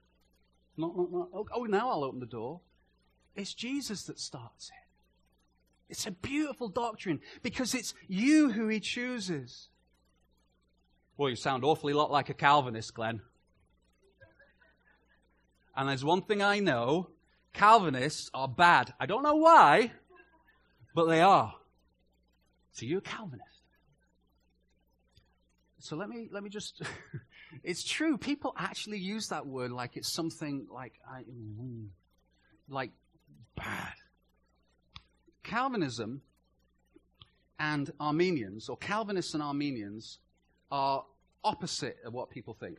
Not, 0.77 0.97
not, 0.97 1.13
not, 1.13 1.29
oh, 1.33 1.47
oh, 1.55 1.65
now 1.65 1.91
I'll 1.91 2.05
open 2.05 2.21
the 2.21 2.27
door. 2.27 2.61
It's 3.37 3.55
Jesus 3.55 4.05
that 4.05 4.19
starts 4.19 4.69
it. 4.69 4.85
It's 5.89 6.07
a 6.07 6.11
beautiful 6.11 6.69
doctrine 6.69 7.21
because 7.43 7.75
it's 7.75 7.95
you 8.09 8.51
who 8.51 8.69
he 8.69 8.81
chooses. 8.81 9.69
Well, 11.17 11.31
you 11.31 11.37
sound 11.37 11.65
awfully 11.65 11.93
a 11.93 11.97
lot 11.97 12.11
like 12.11 12.31
a 12.31 12.35
Calvinist, 12.35 12.95
Glenn. 12.95 13.21
And 15.77 15.89
there's 15.89 16.05
one 16.05 16.23
thing 16.23 16.43
I 16.43 16.61
know 16.61 17.11
Calvinists 17.53 18.31
are 18.35 18.49
bad. 18.49 18.95
I 18.99 19.07
don't 19.07 19.23
know 19.23 19.37
why, 19.37 19.93
but 20.95 21.07
they 21.07 21.21
are. 21.21 21.55
So 22.73 22.87
you're 22.87 22.99
a 22.99 23.03
Calvinist. 23.03 23.54
So 25.85 25.97
let 25.97 26.09
me 26.09 26.31
let 26.33 26.43
me 26.43 26.49
just. 26.49 26.81
it's 27.63 27.85
true. 27.85 28.17
People 28.17 28.55
actually 28.57 28.97
use 28.97 29.29
that 29.29 29.47
word 29.47 29.71
like 29.71 29.99
it's 29.99 30.11
something 30.11 30.67
like 30.73 30.95
I, 31.07 31.25
mm, 31.25 31.89
like 32.71 32.91
bad. 33.55 33.93
Calvinism 35.43 36.23
and 37.59 37.91
Arminians, 38.01 38.71
or 38.71 38.79
Calvinists 38.79 39.35
and 39.35 39.43
Arminians, 39.43 40.21
are 40.71 41.05
opposite 41.45 41.99
of 42.03 42.15
what 42.15 42.31
people 42.31 42.55
think. 42.55 42.79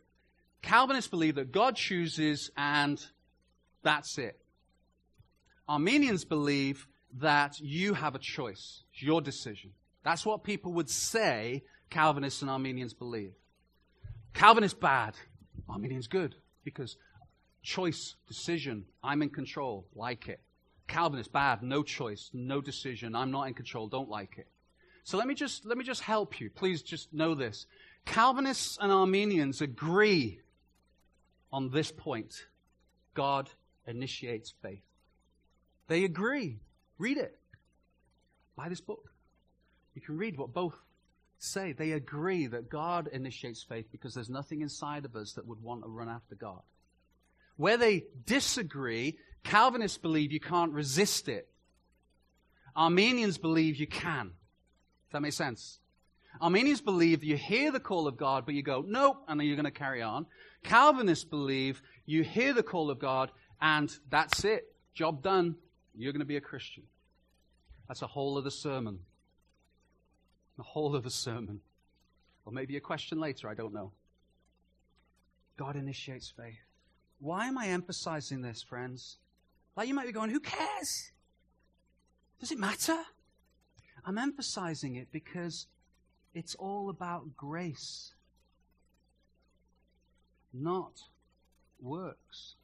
Calvinists 0.63 1.07
believe 1.07 1.35
that 1.35 1.51
God 1.51 1.75
chooses 1.75 2.49
and 2.57 2.99
that's 3.83 4.17
it. 4.17 4.39
Arminians 5.69 6.25
believe 6.25 6.87
that 7.19 7.59
you 7.59 7.93
have 7.93 8.15
a 8.15 8.19
choice. 8.19 8.81
It's 8.93 9.03
your 9.03 9.21
decision. 9.21 9.73
That's 10.03 10.25
what 10.25 10.43
people 10.43 10.73
would 10.73 10.89
say 10.89 11.61
Calvinists 11.89 12.41
and 12.41 12.51
Arminians 12.51 12.93
believe. 12.93 13.33
Calvinist 14.33 14.79
bad, 14.79 15.15
Arminians 15.69 16.07
good, 16.07 16.35
because 16.63 16.97
choice, 17.63 18.15
decision, 18.27 18.85
I'm 19.03 19.21
in 19.21 19.29
control, 19.29 19.87
like 19.95 20.27
it. 20.27 20.41
Calvinist 20.87 21.31
bad, 21.31 21.63
no 21.63 21.83
choice, 21.83 22.29
no 22.33 22.61
decision, 22.61 23.15
I'm 23.15 23.31
not 23.31 23.47
in 23.47 23.53
control, 23.53 23.87
don't 23.87 24.09
like 24.09 24.37
it. 24.37 24.47
So 25.03 25.17
let 25.17 25.27
me 25.27 25.35
just 25.35 25.65
let 25.65 25.77
me 25.77 25.83
just 25.83 26.01
help 26.01 26.39
you. 26.39 26.49
Please 26.49 26.81
just 26.81 27.13
know 27.13 27.35
this. 27.35 27.67
Calvinists 28.05 28.77
and 28.81 28.91
Arminians 28.91 29.61
agree 29.61 30.39
on 31.53 31.69
this 31.69 31.91
point. 31.91 32.47
God 33.13 33.49
initiates 33.87 34.53
faith. 34.61 34.81
They 35.87 36.03
agree. 36.05 36.59
Read 36.97 37.17
it. 37.17 37.37
Buy 38.55 38.67
this 38.69 38.81
book. 38.81 39.11
You 39.93 40.01
can 40.01 40.17
read 40.17 40.37
what 40.37 40.53
both 40.53 40.75
say 41.37 41.73
they 41.73 41.91
agree 41.91 42.47
that 42.47 42.69
God 42.69 43.07
initiates 43.11 43.63
faith 43.63 43.87
because 43.91 44.13
there's 44.13 44.29
nothing 44.29 44.61
inside 44.61 45.05
of 45.05 45.15
us 45.15 45.33
that 45.33 45.47
would 45.47 45.61
want 45.61 45.83
to 45.83 45.89
run 45.89 46.09
after 46.09 46.35
God. 46.35 46.61
Where 47.57 47.77
they 47.77 48.05
disagree, 48.25 49.17
Calvinists 49.43 49.97
believe 49.97 50.31
you 50.31 50.39
can't 50.39 50.73
resist 50.73 51.29
it. 51.29 51.47
Arminians 52.75 53.37
believe 53.37 53.77
you 53.77 53.87
can. 53.87 54.27
Does 54.27 55.13
that 55.13 55.21
make 55.21 55.33
sense? 55.33 55.79
Arminians 56.41 56.81
believe 56.81 57.23
you 57.23 57.37
hear 57.37 57.71
the 57.71 57.79
call 57.79 58.07
of 58.07 58.17
God, 58.17 58.45
but 58.45 58.55
you 58.55 58.61
go, 58.61 58.83
nope, 58.85 59.23
and 59.27 59.39
then 59.39 59.47
you're 59.47 59.55
going 59.55 59.65
to 59.65 59.71
carry 59.71 60.01
on. 60.01 60.25
Calvinists 60.63 61.23
believe 61.23 61.81
you 62.05 62.23
hear 62.23 62.53
the 62.53 62.63
call 62.63 62.89
of 62.89 62.99
God, 62.99 63.31
and 63.61 63.89
that's 64.09 64.43
it. 64.43 64.73
Job 64.93 65.21
done. 65.21 65.55
You're 65.95 66.11
going 66.11 66.19
to 66.19 66.25
be 66.25 66.35
a 66.35 66.41
Christian. 66.41 66.83
That's 67.87 68.01
a 68.01 68.07
whole 68.07 68.37
other 68.37 68.49
sermon. 68.49 68.99
A 70.59 70.63
whole 70.63 70.95
other 70.95 71.09
sermon. 71.09 71.61
Or 72.45 72.53
maybe 72.53 72.77
a 72.77 72.81
question 72.81 73.19
later, 73.19 73.49
I 73.49 73.53
don't 73.53 73.73
know. 73.73 73.91
God 75.57 75.75
initiates 75.75 76.31
faith. 76.35 76.59
Why 77.19 77.47
am 77.47 77.57
I 77.57 77.67
emphasizing 77.67 78.41
this, 78.41 78.61
friends? 78.61 79.17
Like 79.75 79.87
you 79.87 79.93
might 79.93 80.05
be 80.05 80.11
going, 80.11 80.29
who 80.29 80.39
cares? 80.39 81.11
Does 82.39 82.51
it 82.51 82.59
matter? 82.59 82.97
I'm 84.05 84.17
emphasizing 84.17 84.95
it 84.95 85.07
because 85.11 85.67
it's 86.33 86.55
all 86.55 86.89
about 86.89 87.35
grace, 87.35 88.13
not 90.53 90.99
works. 91.79 92.55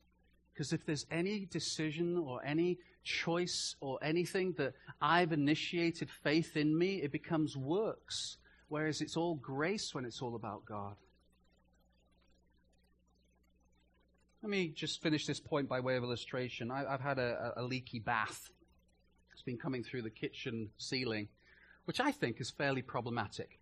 Because 0.54 0.73
if 0.73 0.86
there's 0.86 1.06
any 1.10 1.45
decision 1.45 2.17
or 2.17 2.43
any 2.45 2.77
choice 3.04 3.76
or 3.80 4.00
anything 4.02 4.54
that 4.58 4.74
I've 5.02 5.32
initiated 5.32 6.10
faith 6.24 6.56
in 6.56 6.78
me, 6.78 7.02
it 7.02 7.12
becomes 7.12 7.58
works. 7.58 8.38
Whereas 8.70 9.02
it's 9.02 9.18
all 9.18 9.36
grace 9.36 9.94
when 9.94 10.06
it's 10.06 10.22
all 10.22 10.36
about 10.36 10.66
God. 10.66 10.96
Let 14.42 14.50
me 14.50 14.70
just 14.70 15.02
finish 15.04 15.28
this 15.28 15.40
point 15.40 15.70
by 15.70 15.82
way 15.82 15.98
of 15.98 16.04
illustration. 16.04 16.72
I, 16.72 16.90
have 16.90 17.02
had 17.02 17.20
a, 17.20 17.54
a, 17.58 17.64
leaky 17.64 18.00
bath. 18.00 18.50
It's 19.34 19.44
been 19.44 19.58
coming 19.58 19.84
through 19.84 20.02
the 20.02 20.10
kitchen 20.10 20.70
ceiling, 20.78 21.28
which 21.86 22.00
I 22.00 22.12
think 22.12 22.42
is 22.42 22.50
fairly 22.50 22.82
problematic. 22.82 23.60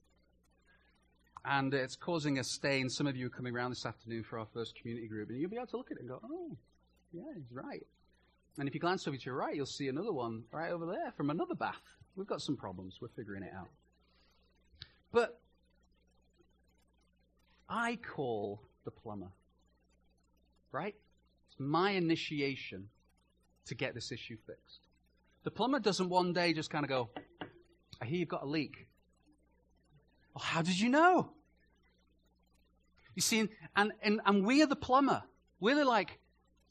And 1.44 1.74
it's 1.74 1.96
causing 1.96 2.40
a 2.40 2.44
stain. 2.44 2.90
Some 2.90 3.08
of 3.08 3.18
you 3.18 3.28
are 3.28 3.32
coming 3.32 3.54
around 3.54 3.72
this 3.72 3.86
afternoon 3.86 4.24
for 4.24 4.40
our 4.40 4.48
first 4.54 4.76
community 4.76 5.08
group, 5.08 5.30
and 5.30 5.40
you'll 5.40 5.50
be 5.50 5.58
able 5.58 5.68
to 5.68 5.78
look 5.78 5.92
at 5.92 5.98
it 5.98 6.02
and 6.02 6.10
go, 6.10 6.22
oh, 6.24 6.56
yeah, 7.12 7.24
he's 7.36 7.52
right. 7.52 7.86
And 8.58 8.68
if 8.68 8.74
you 8.74 8.80
glance 8.80 9.08
over 9.08 9.16
to 9.16 9.26
your 9.26 9.36
right, 9.36 9.56
you'll 9.56 9.66
see 9.66 9.88
another 9.88 10.12
one 10.12 10.44
right 10.52 10.72
over 10.72 10.86
there 10.86 11.12
from 11.16 11.30
another 11.30 11.56
bath. 11.56 11.82
We've 12.16 12.28
got 12.28 12.42
some 12.42 12.58
problems. 12.58 12.98
We're 13.02 13.08
figuring 13.10 13.44
it 13.44 13.54
out. 13.58 13.70
But 15.12 15.40
I 17.70 17.98
call 17.98 18.62
the 18.84 18.92
plumber, 18.92 19.30
right? 20.72 20.96
It's 21.50 21.60
my 21.60 21.92
initiation 21.92 22.90
to 23.68 23.76
get 23.76 23.94
this 23.94 24.12
issue 24.12 24.38
fixed. 24.46 24.80
The 25.44 25.52
plumber 25.52 25.80
doesn't 25.80 26.10
one 26.10 26.34
day 26.34 26.54
just 26.54 26.70
kind 26.70 26.84
of 26.84 26.90
go, 26.90 27.10
I 28.02 28.06
hear 28.06 28.20
you've 28.20 28.30
got 28.30 28.44
a 28.44 28.48
leak. 28.48 28.88
Well, 30.34 30.44
how 30.44 30.62
did 30.62 30.80
you 30.80 30.90
know? 30.90 31.32
You 33.16 33.22
see, 33.22 33.50
and, 33.76 33.92
and, 34.02 34.22
and 34.26 34.46
we 34.46 34.62
are 34.62 34.68
the 34.68 34.76
plumber. 34.76 35.24
We're 35.60 35.86
like, 35.86 36.20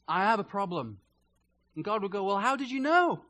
I 0.07 0.23
have 0.23 0.39
a 0.39 0.43
problem. 0.43 0.99
And 1.79 1.85
God 1.85 2.01
will 2.01 2.09
go, 2.09 2.25
Well, 2.25 2.39
how 2.39 2.57
did 2.57 2.69
you 2.69 2.81
know? 2.81 3.21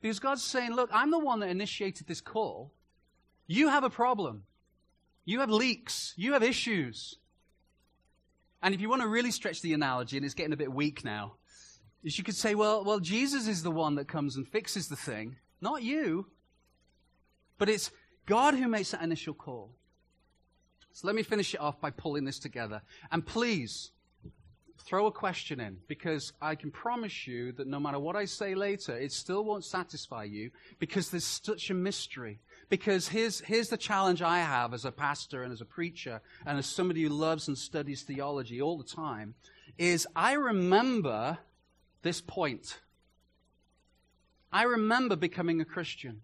Because 0.00 0.18
God's 0.18 0.42
saying, 0.42 0.72
Look, 0.72 0.88
I'm 0.94 1.10
the 1.10 1.18
one 1.18 1.40
that 1.40 1.50
initiated 1.50 2.06
this 2.06 2.22
call. 2.22 2.72
You 3.46 3.68
have 3.68 3.84
a 3.84 3.90
problem. 3.90 4.44
You 5.26 5.40
have 5.40 5.50
leaks. 5.50 6.14
You 6.16 6.32
have 6.32 6.42
issues. 6.42 7.18
And 8.62 8.74
if 8.74 8.80
you 8.80 8.88
want 8.88 9.02
to 9.02 9.08
really 9.08 9.30
stretch 9.30 9.60
the 9.60 9.74
analogy, 9.74 10.16
and 10.16 10.24
it's 10.24 10.32
getting 10.32 10.54
a 10.54 10.56
bit 10.56 10.72
weak 10.72 11.04
now, 11.04 11.34
is 12.02 12.16
you 12.16 12.24
could 12.24 12.34
say, 12.34 12.54
well, 12.54 12.82
well, 12.82 12.98
Jesus 12.98 13.46
is 13.46 13.62
the 13.62 13.70
one 13.70 13.96
that 13.96 14.08
comes 14.08 14.36
and 14.36 14.48
fixes 14.48 14.88
the 14.88 14.96
thing, 14.96 15.36
not 15.60 15.82
you. 15.82 16.28
But 17.58 17.68
it's 17.68 17.90
God 18.24 18.54
who 18.54 18.68
makes 18.68 18.92
that 18.92 19.02
initial 19.02 19.34
call. 19.34 19.76
So 20.94 21.06
let 21.06 21.14
me 21.14 21.22
finish 21.22 21.52
it 21.52 21.60
off 21.60 21.78
by 21.78 21.90
pulling 21.90 22.24
this 22.24 22.38
together. 22.38 22.80
And 23.12 23.26
please, 23.26 23.90
throw 24.84 25.06
a 25.06 25.12
question 25.12 25.60
in 25.60 25.78
because 25.88 26.32
I 26.40 26.54
can 26.54 26.70
promise 26.70 27.26
you 27.26 27.52
that 27.52 27.66
no 27.66 27.80
matter 27.80 27.98
what 27.98 28.16
I 28.16 28.24
say 28.24 28.54
later, 28.54 28.96
it 28.96 29.12
still 29.12 29.44
won't 29.44 29.64
satisfy 29.64 30.24
you 30.24 30.50
because 30.78 31.10
there's 31.10 31.24
such 31.24 31.70
a 31.70 31.74
mystery. 31.74 32.40
Because 32.68 33.08
here's, 33.08 33.40
here's 33.40 33.68
the 33.68 33.76
challenge 33.76 34.22
I 34.22 34.38
have 34.38 34.72
as 34.72 34.84
a 34.84 34.92
pastor 34.92 35.42
and 35.42 35.52
as 35.52 35.60
a 35.60 35.66
preacher 35.66 36.20
and 36.46 36.58
as 36.58 36.66
somebody 36.66 37.02
who 37.02 37.08
loves 37.08 37.48
and 37.48 37.58
studies 37.58 38.02
theology 38.02 38.60
all 38.60 38.78
the 38.78 38.84
time 38.84 39.34
is 39.76 40.06
I 40.14 40.32
remember 40.32 41.38
this 42.02 42.20
point. 42.20 42.80
I 44.52 44.64
remember 44.64 45.16
becoming 45.16 45.60
a 45.60 45.64
Christian. 45.64 46.22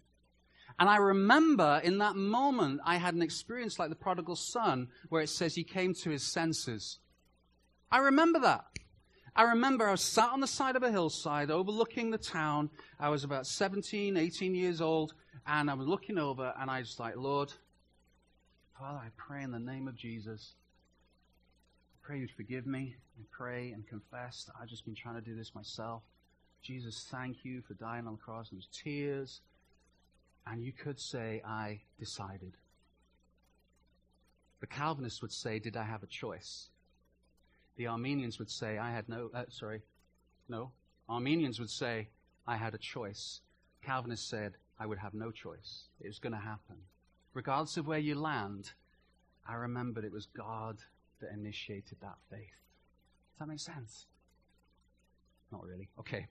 And 0.79 0.88
I 0.88 0.97
remember 0.97 1.81
in 1.83 1.99
that 1.99 2.16
moment 2.16 2.81
I 2.85 2.97
had 2.97 3.14
an 3.14 3.23
experience 3.23 3.79
like 3.79 3.88
the 3.88 3.97
prodigal 3.97 4.37
son 4.37 4.88
where 5.09 5.23
it 5.23 5.29
says 5.29 5.55
he 5.55 5.64
came 5.64 5.95
to 5.95 6.11
his 6.11 6.23
senses. 6.23 6.99
I 7.90 7.99
remember 7.99 8.40
that. 8.40 8.64
I 9.35 9.42
remember 9.42 9.87
I 9.87 9.90
was 9.90 10.01
sat 10.01 10.31
on 10.31 10.40
the 10.40 10.46
side 10.46 10.77
of 10.77 10.83
a 10.83 10.90
hillside 10.90 11.51
overlooking 11.51 12.11
the 12.11 12.18
town. 12.18 12.70
I 12.99 13.11
was 13.11 13.22
about 13.22 13.46
17, 13.46 14.16
18 14.16 14.55
years 14.55 14.81
old, 14.81 15.12
and 15.46 15.70
I 15.70 15.75
was 15.75 15.87
looking 15.87 16.18
over, 16.18 16.55
and 16.59 16.70
I 16.70 16.79
was 16.79 16.99
like, 16.99 17.16
Lord, 17.16 17.53
Father, 18.79 18.99
I 18.99 19.09
pray 19.16 19.42
in 19.42 19.51
the 19.51 19.59
name 19.59 19.88
of 19.88 19.94
Jesus. 19.94 20.55
I 21.94 22.07
pray 22.07 22.18
you'd 22.18 22.31
forgive 22.31 22.66
me 22.66 22.96
and 23.16 23.31
pray 23.31 23.72
and 23.72 23.87
confess 23.87 24.44
that 24.44 24.55
I've 24.61 24.68
just 24.68 24.87
been 24.87 24.94
trying 24.94 25.16
to 25.16 25.20
do 25.20 25.37
this 25.37 25.55
myself. 25.55 26.03
Jesus, 26.62 27.07
thank 27.11 27.44
you 27.44 27.62
for 27.62 27.75
dying 27.75 28.07
on 28.07 28.14
the 28.14 28.18
cross. 28.18 28.51
And 28.51 28.59
there's 28.59 28.68
tears. 28.72 29.40
And 30.46 30.62
you 30.62 30.72
could 30.72 30.99
say, 30.99 31.42
I 31.44 31.81
decided. 31.99 32.55
The 34.61 34.66
Calvinists 34.66 35.20
would 35.22 35.33
say, 35.33 35.59
Did 35.59 35.77
I 35.77 35.85
have 35.85 36.03
a 36.03 36.07
choice? 36.07 36.68
The 37.77 37.87
Arminians 37.89 38.39
would 38.39 38.51
say, 38.51 38.79
I 38.79 38.91
had 38.91 39.09
no, 39.09 39.31
uh, 39.35 39.45
sorry, 39.51 39.83
no. 40.49 40.73
Arminians 41.09 41.61
would 41.61 41.71
say, 41.71 42.09
I 42.47 42.57
had 42.57 42.75
a 42.75 42.79
choice. 42.79 43.41
Calvinists 43.85 44.29
said, 44.29 44.55
I 44.79 44.87
would 44.87 44.99
have 44.99 45.15
no 45.15 45.31
choice. 45.31 45.85
It 46.01 46.09
was 46.09 46.19
going 46.19 46.33
to 46.33 46.39
happen. 46.39 46.77
Regardless 47.35 47.77
of 47.77 47.87
where 47.87 47.99
you 47.99 48.15
land, 48.15 48.73
I 49.49 49.55
remembered 49.55 50.05
it 50.05 50.12
was 50.12 50.27
God 50.27 50.79
that 51.21 51.33
initiated 51.33 51.99
that 52.01 52.17
faith. 52.31 52.41
Does 53.33 53.41
that 53.41 53.49
make 53.49 53.61
sense? 53.61 54.07
Not 55.53 55.65
really. 55.65 55.89
Okay. 55.99 56.27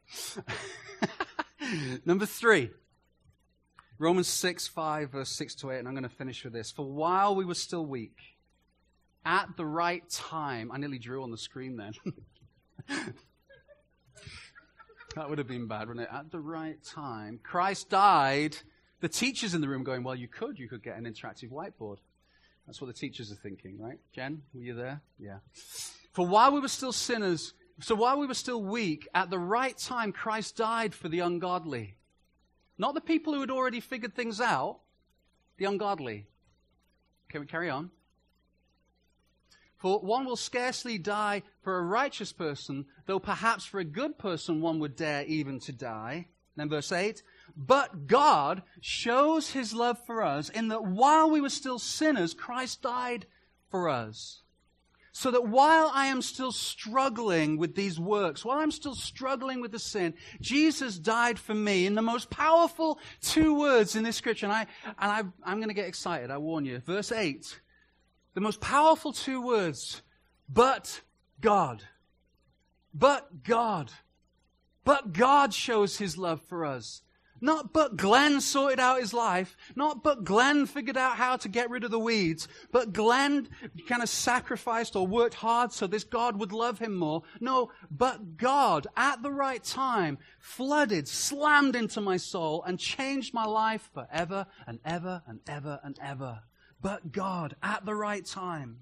Number 2.06 2.26
three. 2.26 2.72
Romans 3.98 4.28
6, 4.28 4.68
5, 4.68 5.12
verse 5.12 5.30
6 5.30 5.56
to 5.56 5.72
8, 5.72 5.80
and 5.80 5.88
I'm 5.88 5.94
going 5.94 6.04
to 6.04 6.10
finish 6.10 6.44
with 6.44 6.52
this. 6.52 6.70
For 6.70 6.86
while 6.86 7.34
we 7.34 7.46
were 7.46 7.54
still 7.54 7.86
weak, 7.86 8.18
at 9.26 9.58
the 9.58 9.66
right 9.66 10.08
time. 10.10 10.72
I 10.72 10.78
nearly 10.78 11.00
drew 11.00 11.24
on 11.24 11.32
the 11.32 11.38
screen 11.38 11.76
then. 11.76 11.94
that 15.16 15.30
would 15.30 15.38
have 15.40 15.48
been 15.48 15.68
bad, 15.68 15.88
wouldn't 15.88 16.08
it? 16.08 16.14
At 16.14 16.32
the 16.32 16.40
right 16.40 16.82
time. 16.84 17.40
Christ 17.42 17.90
died. 17.90 18.56
The 19.02 19.10
teachers 19.10 19.54
in 19.54 19.62
the 19.62 19.68
room 19.68 19.84
going, 19.84 20.04
well, 20.04 20.16
you 20.16 20.28
could. 20.28 20.60
You 20.60 20.70
could 20.70 20.84
get 20.84 20.98
an 20.98 21.06
interactive 21.06 21.50
whiteboard. 21.50 21.98
That's 22.66 22.82
what 22.82 22.88
the 22.88 22.94
teachers 22.94 23.32
are 23.32 23.36
thinking, 23.36 23.80
right? 23.80 24.00
Jen, 24.14 24.42
were 24.54 24.62
you 24.62 24.74
there? 24.74 25.02
Yeah. 25.20 25.38
For 26.14 26.26
while 26.26 26.52
we 26.52 26.60
were 26.60 26.68
still 26.68 26.94
sinners, 26.94 27.54
so 27.82 27.94
while 27.94 28.20
we 28.20 28.26
were 28.26 28.34
still 28.34 28.64
weak, 28.64 29.08
at 29.14 29.30
the 29.30 29.38
right 29.38 29.78
time, 29.78 30.12
Christ 30.12 30.56
died 30.56 30.94
for 30.94 31.10
the 31.10 31.20
ungodly. 31.20 31.98
Not 32.78 32.94
the 32.94 33.02
people 33.02 33.34
who 33.34 33.42
had 33.42 33.52
already 33.52 33.80
figured 33.80 34.16
things 34.16 34.42
out, 34.42 34.80
the 35.58 35.66
ungodly. 35.66 36.26
Can 37.30 37.42
we 37.42 37.48
carry 37.48 37.70
on? 37.70 37.92
For 39.86 40.00
one 40.00 40.26
will 40.26 40.36
scarcely 40.36 40.98
die 40.98 41.44
for 41.62 41.78
a 41.78 41.84
righteous 41.84 42.34
person, 42.34 42.88
though 43.06 43.20
perhaps 43.20 43.66
for 43.66 43.80
a 43.80 43.86
good 43.86 44.18
person 44.18 44.60
one 44.60 44.80
would 44.80 44.96
dare 44.96 45.24
even 45.26 45.60
to 45.60 45.72
die. 45.72 46.30
Then 46.56 46.70
verse 46.70 46.92
8. 46.92 47.22
But 47.56 48.08
God 48.08 48.64
shows 48.82 49.52
his 49.52 49.76
love 49.76 50.04
for 50.08 50.24
us 50.24 50.50
in 50.50 50.70
that 50.70 50.84
while 50.84 51.30
we 51.30 51.40
were 51.40 51.52
still 51.52 51.78
sinners, 51.78 52.34
Christ 52.34 52.82
died 52.82 53.28
for 53.70 53.88
us. 53.88 54.42
So 55.12 55.30
that 55.30 55.48
while 55.48 55.92
I 55.94 56.08
am 56.08 56.24
still 56.24 56.52
struggling 56.52 57.60
with 57.60 57.76
these 57.76 58.00
works, 58.00 58.44
while 58.44 58.58
I'm 58.58 58.72
still 58.72 58.96
struggling 58.96 59.62
with 59.62 59.72
the 59.72 59.78
sin, 59.78 60.16
Jesus 60.42 60.98
died 60.98 61.38
for 61.38 61.54
me 61.54 61.86
in 61.86 61.94
the 61.94 62.02
most 62.02 62.32
powerful 62.32 62.98
two 63.22 63.54
words 63.60 63.96
in 63.96 64.04
this 64.04 64.16
scripture. 64.16 64.48
And, 64.48 64.54
I, 64.54 64.62
and 64.98 65.12
I, 65.12 65.18
I'm 65.44 65.58
going 65.58 65.68
to 65.68 65.76
get 65.76 65.88
excited, 65.88 66.32
I 66.32 66.40
warn 66.40 66.66
you. 66.66 66.80
Verse 66.80 67.12
8 67.12 67.60
the 68.36 68.42
most 68.42 68.62
powerful 68.62 69.12
two 69.12 69.42
words, 69.42 70.04
but 70.48 71.02
God. 71.42 71.84
But 72.94 73.44
God. 73.44 73.92
But 74.84 75.14
God 75.14 75.54
shows 75.54 75.98
his 75.98 76.18
love 76.18 76.42
for 76.48 76.64
us. 76.66 77.02
Not 77.42 77.74
but 77.74 77.98
Glenn 77.98 78.42
sorted 78.42 78.80
out 78.80 79.02
his 79.02 79.14
life. 79.14 79.58
Not 79.76 80.04
but 80.04 80.24
Glenn 80.24 80.66
figured 80.66 80.98
out 80.98 81.18
how 81.18 81.38
to 81.38 81.50
get 81.50 81.70
rid 81.70 81.84
of 81.84 81.92
the 81.92 82.00
weeds. 82.00 82.48
But 82.72 82.94
Glenn 82.94 83.50
kind 83.88 84.02
of 84.04 84.10
sacrificed 84.10 84.96
or 84.96 85.06
worked 85.06 85.36
hard 85.36 85.72
so 85.72 85.86
this 85.86 86.04
God 86.04 86.38
would 86.38 86.52
love 86.52 86.80
him 86.80 86.96
more. 86.96 87.24
No, 87.40 87.72
but 87.92 88.38
God 88.38 88.88
at 88.96 89.22
the 89.22 89.32
right 89.32 89.64
time 89.64 90.18
flooded, 90.40 91.08
slammed 91.08 91.76
into 91.76 92.00
my 92.02 92.18
soul 92.18 92.64
and 92.64 92.80
changed 92.80 93.34
my 93.34 93.46
life 93.46 93.90
forever 93.94 94.48
and 94.66 94.80
ever 94.86 95.22
and 95.28 95.40
ever 95.48 95.80
and 95.84 96.00
ever. 96.02 96.42
But 96.86 97.12
God 97.12 97.56
at 97.64 97.84
the 97.84 97.96
right 97.96 98.24
time. 98.24 98.82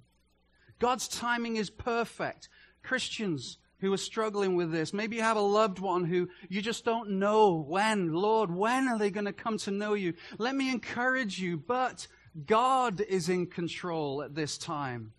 God's 0.77 1.07
timing 1.07 1.55
is 1.55 1.69
perfect. 1.69 2.49
Christians, 2.83 3.59
who 3.79 3.93
are 3.93 3.97
struggling 3.97 4.57
with 4.57 4.73
this. 4.73 4.91
Maybe 4.93 5.15
you 5.15 5.21
have 5.21 5.37
a 5.37 5.41
loved 5.41 5.79
one 5.79 6.03
who 6.03 6.27
you 6.49 6.61
just 6.61 6.83
don't 6.83 7.11
know 7.11 7.53
when. 7.53 8.11
Lord, 8.11 8.53
when 8.53 8.89
are 8.89 8.97
they 8.97 9.09
going 9.09 9.25
to 9.25 9.31
come 9.31 9.57
to 9.59 9.71
know 9.71 9.93
you? 9.93 10.15
Let 10.37 10.53
me 10.53 10.69
encourage 10.69 11.39
you, 11.39 11.55
but 11.55 12.07
God 12.45 12.99
is 12.99 13.29
in 13.29 13.47
control 13.47 14.21
at 14.21 14.35
this 14.35 14.57
time. 14.57 15.13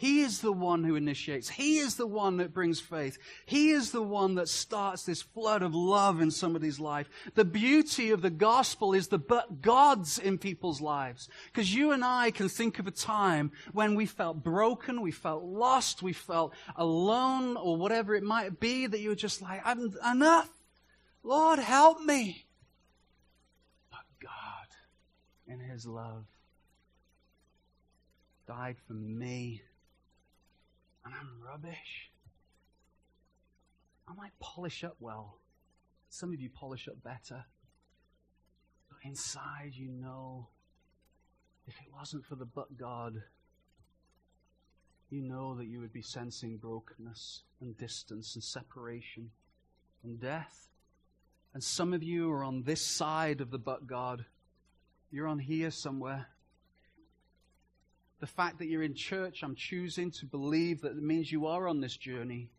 He 0.00 0.22
is 0.22 0.40
the 0.40 0.50
one 0.50 0.82
who 0.82 0.96
initiates. 0.96 1.50
He 1.50 1.76
is 1.76 1.96
the 1.96 2.06
one 2.06 2.38
that 2.38 2.54
brings 2.54 2.80
faith. 2.80 3.18
He 3.44 3.68
is 3.68 3.90
the 3.90 4.00
one 4.00 4.36
that 4.36 4.48
starts 4.48 5.02
this 5.02 5.20
flood 5.20 5.60
of 5.60 5.74
love 5.74 6.22
in 6.22 6.30
somebody's 6.30 6.80
life. 6.80 7.10
The 7.34 7.44
beauty 7.44 8.10
of 8.10 8.22
the 8.22 8.30
gospel 8.30 8.94
is 8.94 9.08
the 9.08 9.18
but 9.18 9.60
God's 9.60 10.18
in 10.18 10.38
people's 10.38 10.80
lives. 10.80 11.28
Because 11.52 11.74
you 11.74 11.90
and 11.90 12.02
I 12.02 12.30
can 12.30 12.48
think 12.48 12.78
of 12.78 12.86
a 12.86 12.90
time 12.90 13.52
when 13.74 13.94
we 13.94 14.06
felt 14.06 14.42
broken, 14.42 15.02
we 15.02 15.10
felt 15.10 15.44
lost, 15.44 16.02
we 16.02 16.14
felt 16.14 16.54
alone, 16.76 17.58
or 17.58 17.76
whatever 17.76 18.14
it 18.14 18.22
might 18.22 18.58
be 18.58 18.86
that 18.86 19.00
you 19.00 19.10
were 19.10 19.14
just 19.14 19.42
like, 19.42 19.60
I'm 19.66 19.92
enough. 20.10 20.48
Lord, 21.22 21.58
help 21.58 22.00
me. 22.00 22.46
But 23.90 24.06
God, 24.18 24.68
in 25.46 25.60
His 25.60 25.84
love, 25.84 26.24
died 28.46 28.76
for 28.86 28.94
me 28.94 29.60
and 31.04 31.14
I'm 31.14 31.42
rubbish. 31.44 32.10
I 34.08 34.14
might 34.14 34.32
polish 34.40 34.84
up 34.84 34.96
well. 35.00 35.38
Some 36.08 36.32
of 36.32 36.40
you 36.40 36.50
polish 36.50 36.88
up 36.88 37.02
better. 37.02 37.44
But 38.88 38.98
inside, 39.04 39.72
you 39.74 39.90
know, 39.90 40.48
if 41.66 41.74
it 41.74 41.92
wasn't 41.96 42.24
for 42.24 42.34
the 42.34 42.44
but 42.44 42.76
God, 42.76 43.22
you 45.10 45.22
know 45.22 45.54
that 45.56 45.66
you 45.66 45.80
would 45.80 45.92
be 45.92 46.02
sensing 46.02 46.56
brokenness 46.56 47.42
and 47.60 47.76
distance 47.76 48.34
and 48.34 48.42
separation 48.42 49.30
and 50.02 50.20
death. 50.20 50.68
And 51.52 51.62
some 51.62 51.92
of 51.92 52.02
you 52.02 52.30
are 52.30 52.44
on 52.44 52.62
this 52.62 52.84
side 52.84 53.40
of 53.40 53.50
the 53.50 53.58
but 53.58 53.86
God. 53.86 54.24
You're 55.10 55.26
on 55.26 55.40
here 55.40 55.70
somewhere. 55.70 56.28
The 58.20 58.26
fact 58.26 58.58
that 58.58 58.66
you're 58.66 58.82
in 58.82 58.94
church, 58.94 59.42
I'm 59.42 59.54
choosing 59.54 60.10
to 60.12 60.26
believe 60.26 60.82
that 60.82 60.92
it 60.92 61.02
means 61.02 61.32
you 61.32 61.46
are 61.46 61.66
on 61.66 61.80
this 61.80 61.96
journey. 61.96 62.50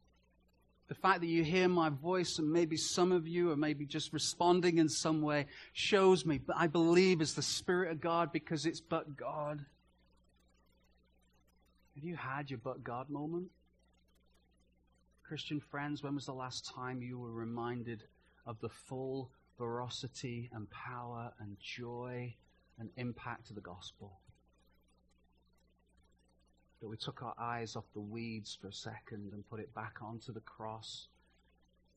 The 0.87 0.95
fact 0.95 1.21
that 1.21 1.27
you 1.27 1.43
hear 1.43 1.69
my 1.69 1.89
voice 1.89 2.37
and 2.37 2.51
maybe 2.51 2.75
some 2.75 3.11
of 3.11 3.27
you 3.27 3.51
are 3.51 3.55
maybe 3.55 3.85
just 3.85 4.11
responding 4.11 4.77
in 4.77 4.89
some 4.89 5.21
way 5.21 5.45
shows 5.71 6.25
me, 6.25 6.39
but 6.39 6.57
I 6.57 6.67
believe 6.67 7.21
it's 7.21 7.33
the 7.33 7.41
Spirit 7.41 7.91
of 7.91 8.01
God 8.01 8.31
because 8.33 8.65
it's 8.65 8.81
but 8.81 9.15
God. 9.15 9.63
Have 11.95 12.03
you 12.03 12.15
had 12.15 12.49
your 12.49 12.59
but 12.61 12.83
God 12.83 13.09
moment? 13.09 13.51
Christian 15.23 15.61
friends, 15.61 16.03
when 16.03 16.15
was 16.15 16.25
the 16.25 16.33
last 16.33 16.65
time 16.65 17.01
you 17.01 17.19
were 17.19 17.31
reminded 17.31 18.03
of 18.45 18.59
the 18.59 18.67
full 18.67 19.29
veracity 19.57 20.49
and 20.51 20.67
power 20.71 21.31
and 21.39 21.55
joy 21.61 22.35
and 22.79 22.89
impact 22.97 23.49
of 23.49 23.55
the 23.55 23.61
gospel? 23.61 24.20
That 26.81 26.87
we 26.87 26.97
took 26.97 27.21
our 27.21 27.35
eyes 27.39 27.75
off 27.75 27.85
the 27.93 28.01
weeds 28.01 28.57
for 28.59 28.67
a 28.67 28.73
second 28.73 29.31
and 29.33 29.47
put 29.49 29.59
it 29.59 29.73
back 29.73 29.97
onto 30.01 30.33
the 30.33 30.41
cross, 30.41 31.07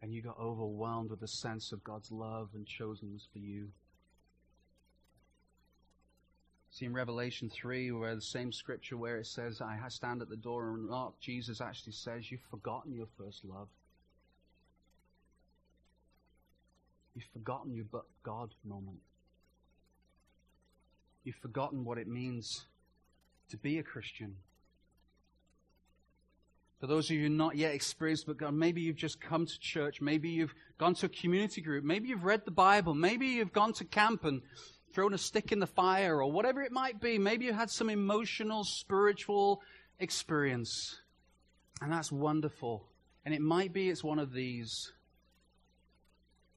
and 0.03 0.13
you 0.13 0.23
got 0.23 0.39
overwhelmed 0.39 1.11
with 1.11 1.21
the 1.21 1.27
sense 1.27 1.73
of 1.73 1.83
God's 1.83 2.13
love 2.13 2.51
and 2.55 2.67
chosenness 2.67 3.27
for 3.33 3.39
you. 3.39 3.69
See 6.71 6.87
in 6.87 6.93
Revelation 6.93 7.49
3, 7.49 7.93
where 7.93 8.15
the 8.15 8.21
same 8.21 8.53
scripture 8.53 8.97
where 8.97 9.19
it 9.19 9.27
says, 9.27 9.61
I 9.61 9.79
stand 9.89 10.21
at 10.21 10.29
the 10.29 10.37
door 10.37 10.75
and 10.75 10.89
knock, 10.89 11.21
Jesus 11.21 11.61
actually 11.61 11.93
says, 11.93 12.31
You've 12.31 12.41
forgotten 12.51 12.93
your 12.93 13.07
first 13.17 13.45
love. 13.45 13.69
You've 17.15 17.29
forgotten 17.33 17.75
your 17.75 17.87
but 17.91 18.07
God 18.25 18.51
moment. 18.65 18.99
You've 21.23 21.37
forgotten 21.37 21.85
what 21.85 21.97
it 21.97 22.09
means 22.09 22.67
to 23.51 23.57
be 23.57 23.79
a 23.79 23.83
Christian. 23.85 24.35
For 26.85 26.89
those 26.89 27.09
of 27.09 27.17
you 27.17 27.31
not 27.31 27.57
yet 27.57 27.73
experienced 27.73 28.27
but 28.27 28.37
God, 28.37 28.53
maybe 28.53 28.83
you've 28.83 28.95
just 28.95 29.19
come 29.19 29.47
to 29.47 29.59
church, 29.59 30.03
maybe 30.03 30.29
you've 30.29 30.55
gone 30.77 30.93
to 30.97 31.07
a 31.07 31.09
community 31.09 31.63
group, 31.63 31.83
maybe 31.83 32.11
you've 32.11 32.25
read 32.27 32.43
the 32.45 32.51
Bible, 32.51 32.93
maybe 32.93 33.27
you've 33.27 33.55
gone 33.55 33.73
to 33.73 33.87
camp 33.87 34.27
and 34.27 34.43
thrown 34.93 35.15
a 35.15 35.17
stick 35.17 35.51
in 35.51 35.61
the 35.61 35.67
fire 35.67 36.21
or 36.21 36.31
whatever 36.31 36.61
it 36.61 36.73
might 36.73 37.01
be. 37.01 37.17
Maybe 37.17 37.47
you 37.47 37.55
had 37.55 37.71
some 37.71 37.89
emotional, 37.89 38.65
spiritual 38.65 39.63
experience. 39.99 41.01
And 41.81 41.91
that's 41.91 42.13
wonderful. 42.13 42.87
And 43.25 43.35
it 43.35 43.41
might 43.41 43.73
be 43.73 43.89
it's 43.89 44.05
one 44.05 44.19
of 44.19 44.35
these. 44.35 44.93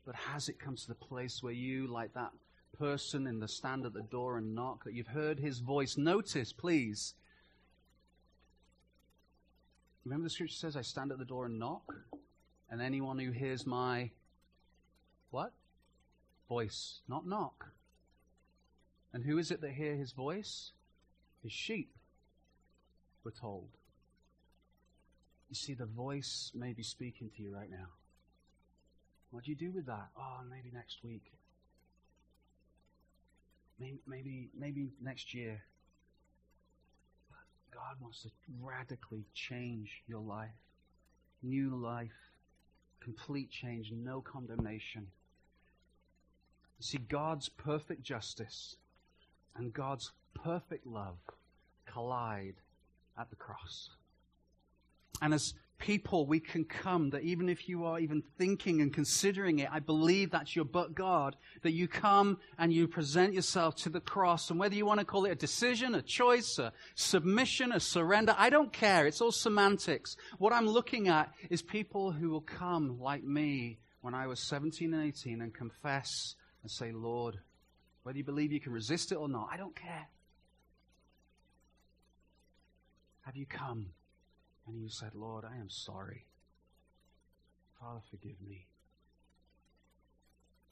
But 0.05 0.15
has 0.15 0.49
it 0.49 0.59
come 0.59 0.75
to 0.75 0.87
the 0.89 0.95
place 0.95 1.41
where 1.41 1.53
you, 1.53 1.87
like 1.87 2.13
that 2.15 2.31
person 2.77 3.27
in 3.27 3.39
the 3.39 3.47
stand 3.47 3.85
at 3.85 3.93
the 3.93 4.03
door 4.03 4.37
and 4.37 4.53
knock, 4.53 4.83
that 4.83 4.93
you've 4.93 5.07
heard 5.07 5.39
his 5.39 5.59
voice? 5.59 5.95
Notice, 5.95 6.51
please, 6.51 7.13
Remember 10.07 10.23
the 10.23 10.29
scripture 10.29 10.55
says, 10.55 10.77
I 10.77 10.83
stand 10.83 11.11
at 11.11 11.17
the 11.17 11.25
door 11.25 11.47
and 11.47 11.59
knock, 11.59 11.93
and 12.69 12.81
anyone 12.81 13.19
who 13.19 13.31
hears 13.31 13.67
my 13.67 14.11
what? 15.31 15.51
Voice, 16.47 17.01
not 17.09 17.27
knock. 17.27 17.65
And 19.11 19.25
who 19.25 19.37
is 19.37 19.51
it 19.51 19.59
that 19.59 19.71
hear 19.71 19.95
his 19.95 20.13
voice? 20.13 20.71
His 21.43 21.51
sheep, 21.51 21.93
we're 23.25 23.31
told. 23.31 23.67
You 25.49 25.55
see, 25.55 25.73
the 25.73 25.85
voice 25.85 26.53
may 26.55 26.71
be 26.71 26.83
speaking 26.83 27.29
to 27.35 27.43
you 27.43 27.53
right 27.53 27.69
now. 27.69 27.87
What 29.31 29.43
do 29.43 29.51
you 29.51 29.57
do 29.57 29.73
with 29.73 29.87
that? 29.87 30.07
Oh, 30.17 30.37
maybe 30.49 30.71
next 30.73 31.03
week. 31.03 31.33
Maybe, 33.77 33.99
maybe, 34.07 34.49
maybe 34.57 34.87
next 35.01 35.33
year. 35.33 35.63
God 37.77 38.01
wants 38.01 38.23
to 38.23 38.29
radically 38.59 39.23
change 39.35 40.01
your 40.07 40.19
life. 40.19 40.49
New 41.43 41.75
life, 41.75 42.09
complete 42.99 43.51
change, 43.51 43.91
no 43.95 44.19
condemnation. 44.19 45.05
See, 46.79 46.97
God's 46.97 47.49
perfect 47.49 48.01
justice 48.01 48.77
and 49.55 49.71
God's 49.71 50.11
perfect 50.33 50.87
love 50.87 51.17
collide 51.85 52.55
at 53.19 53.29
the 53.29 53.35
cross. 53.35 53.91
And 55.21 55.31
as 55.31 55.53
people 55.79 56.25
we 56.25 56.39
can 56.39 56.65
come, 56.65 57.11
that 57.11 57.23
even 57.23 57.49
if 57.49 57.69
you 57.69 57.85
are 57.85 57.99
even 57.99 58.23
thinking 58.37 58.81
and 58.81 58.93
considering 58.93 59.59
it, 59.59 59.69
I 59.71 59.79
believe 59.79 60.31
that's 60.31 60.55
your 60.55 60.65
but 60.65 60.95
God, 60.95 61.35
that 61.61 61.71
you 61.71 61.87
come 61.87 62.39
and 62.57 62.73
you 62.73 62.87
present 62.87 63.33
yourself 63.33 63.75
to 63.77 63.89
the 63.89 63.99
cross. 63.99 64.49
And 64.49 64.59
whether 64.59 64.75
you 64.75 64.85
want 64.85 64.99
to 64.99 65.05
call 65.05 65.25
it 65.25 65.31
a 65.31 65.35
decision, 65.35 65.95
a 65.95 66.01
choice, 66.01 66.57
a 66.59 66.73
submission, 66.95 67.71
a 67.71 67.79
surrender, 67.79 68.35
I 68.37 68.49
don't 68.49 68.73
care. 68.73 69.05
It's 69.05 69.21
all 69.21 69.31
semantics. 69.31 70.17
What 70.37 70.53
I'm 70.53 70.67
looking 70.67 71.07
at 71.07 71.31
is 71.49 71.61
people 71.61 72.11
who 72.11 72.29
will 72.29 72.41
come 72.41 72.99
like 72.99 73.23
me 73.23 73.79
when 74.01 74.13
I 74.13 74.27
was 74.27 74.39
17 74.39 74.93
and 74.93 75.03
18 75.03 75.41
and 75.41 75.53
confess 75.53 76.35
and 76.63 76.71
say, 76.71 76.91
Lord, 76.91 77.37
whether 78.03 78.17
you 78.17 78.23
believe 78.23 78.51
you 78.51 78.59
can 78.59 78.71
resist 78.71 79.11
it 79.11 79.15
or 79.15 79.27
not, 79.27 79.49
I 79.51 79.57
don't 79.57 79.75
care. 79.75 80.07
Have 83.21 83.35
you 83.35 83.45
come? 83.45 83.87
And 84.67 84.81
you 84.81 84.89
said, 84.89 85.15
Lord, 85.15 85.45
I 85.45 85.55
am 85.57 85.69
sorry. 85.69 86.25
Father, 87.79 88.01
forgive 88.09 88.35
me. 88.45 88.67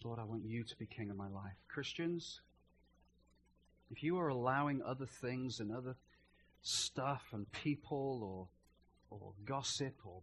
Lord, 0.03 0.19
I 0.19 0.23
want 0.23 0.43
you 0.45 0.63
to 0.63 0.75
be 0.75 0.85
king 0.85 1.09
of 1.09 1.15
my 1.15 1.29
life. 1.29 1.55
Christians, 1.67 2.41
if 3.89 4.03
you 4.03 4.19
are 4.19 4.27
allowing 4.27 4.81
other 4.83 5.05
things 5.05 5.59
and 5.59 5.71
other 5.71 5.95
stuff 6.61 7.23
and 7.31 7.51
people 7.51 8.49
or, 9.09 9.17
or 9.17 9.33
gossip 9.45 9.95
or 10.03 10.21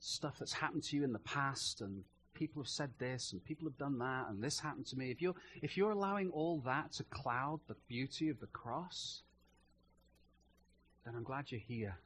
stuff 0.00 0.38
that's 0.38 0.52
happened 0.52 0.82
to 0.82 0.96
you 0.96 1.04
in 1.04 1.12
the 1.12 1.18
past 1.20 1.80
and 1.80 2.04
people 2.34 2.62
have 2.62 2.68
said 2.68 2.90
this 2.98 3.32
and 3.32 3.44
people 3.44 3.68
have 3.68 3.78
done 3.78 3.98
that 3.98 4.26
and 4.28 4.42
this 4.42 4.58
happened 4.58 4.86
to 4.86 4.96
me, 4.96 5.10
if 5.10 5.22
you're, 5.22 5.34
if 5.62 5.76
you're 5.76 5.92
allowing 5.92 6.30
all 6.30 6.60
that 6.64 6.92
to 6.92 7.04
cloud 7.04 7.60
the 7.68 7.76
beauty 7.88 8.28
of 8.28 8.40
the 8.40 8.46
cross, 8.48 9.22
then 11.04 11.14
I'm 11.14 11.22
glad 11.22 11.50
you're 11.50 11.60
here. 11.60 11.96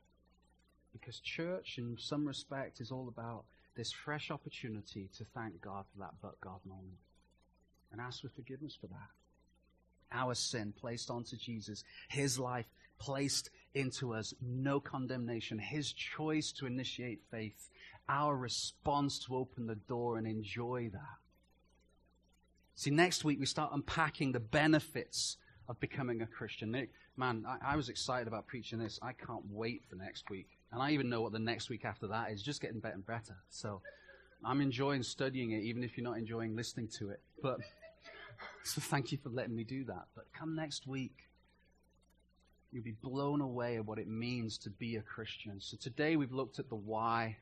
Because 1.00 1.20
church, 1.20 1.76
in 1.78 1.96
some 1.98 2.26
respect, 2.26 2.80
is 2.80 2.90
all 2.90 3.08
about 3.08 3.44
this 3.76 3.92
fresh 3.92 4.30
opportunity 4.30 5.10
to 5.16 5.24
thank 5.34 5.60
God 5.60 5.84
for 5.92 5.98
that 6.00 6.14
but 6.22 6.40
God 6.40 6.60
moment 6.64 6.98
and 7.92 8.00
ask 8.00 8.22
for 8.22 8.28
forgiveness 8.28 8.76
for 8.80 8.86
that. 8.88 9.08
Our 10.12 10.34
sin 10.34 10.72
placed 10.78 11.10
onto 11.10 11.36
Jesus, 11.36 11.84
his 12.08 12.38
life 12.38 12.66
placed 12.98 13.50
into 13.74 14.14
us, 14.14 14.32
no 14.40 14.80
condemnation, 14.80 15.58
his 15.58 15.92
choice 15.92 16.52
to 16.52 16.66
initiate 16.66 17.20
faith, 17.30 17.68
our 18.08 18.36
response 18.36 19.18
to 19.26 19.36
open 19.36 19.66
the 19.66 19.74
door 19.74 20.16
and 20.16 20.26
enjoy 20.26 20.90
that. 20.92 21.18
See, 22.74 22.90
next 22.90 23.24
week 23.24 23.40
we 23.40 23.46
start 23.46 23.72
unpacking 23.72 24.32
the 24.32 24.40
benefits 24.40 25.36
of 25.68 25.80
becoming 25.80 26.22
a 26.22 26.26
Christian. 26.26 26.88
Man, 27.16 27.44
I, 27.46 27.72
I, 27.72 27.76
was 27.76 27.88
excited 27.88 28.28
about 28.28 28.46
preaching 28.46 28.78
this. 28.78 28.98
I 29.02 29.12
can't 29.12 29.44
wait 29.50 29.82
for 29.88 29.96
next 29.96 30.30
week. 30.30 30.55
And 30.72 30.82
I 30.82 30.90
even 30.90 31.08
know 31.08 31.20
what 31.22 31.32
the 31.32 31.38
next 31.38 31.70
week 31.70 31.84
after 31.84 32.08
that 32.08 32.30
is, 32.30 32.42
just 32.42 32.60
getting 32.60 32.80
better 32.80 32.94
and 32.94 33.06
better. 33.06 33.36
So 33.50 33.80
I'm 34.44 34.60
enjoying 34.60 35.02
studying 35.02 35.52
it, 35.52 35.62
even 35.62 35.82
if 35.82 35.96
you're 35.96 36.04
not 36.04 36.18
enjoying 36.18 36.54
listening 36.54 36.88
to 36.98 37.10
it. 37.10 37.20
But 37.42 37.58
so 38.64 38.80
thank 38.80 39.12
you 39.12 39.18
for 39.22 39.28
letting 39.28 39.54
me 39.54 39.64
do 39.64 39.84
that. 39.84 40.06
But 40.14 40.26
come 40.32 40.54
next 40.54 40.86
week, 40.86 41.28
you'll 42.72 42.84
be 42.84 42.96
blown 43.02 43.40
away 43.40 43.76
at 43.76 43.86
what 43.86 43.98
it 43.98 44.08
means 44.08 44.58
to 44.58 44.70
be 44.70 44.96
a 44.96 45.02
Christian. 45.02 45.60
So 45.60 45.76
today 45.76 46.16
we've 46.16 46.32
looked 46.32 46.58
at 46.58 46.68
the 46.68 46.74
why. 46.74 47.38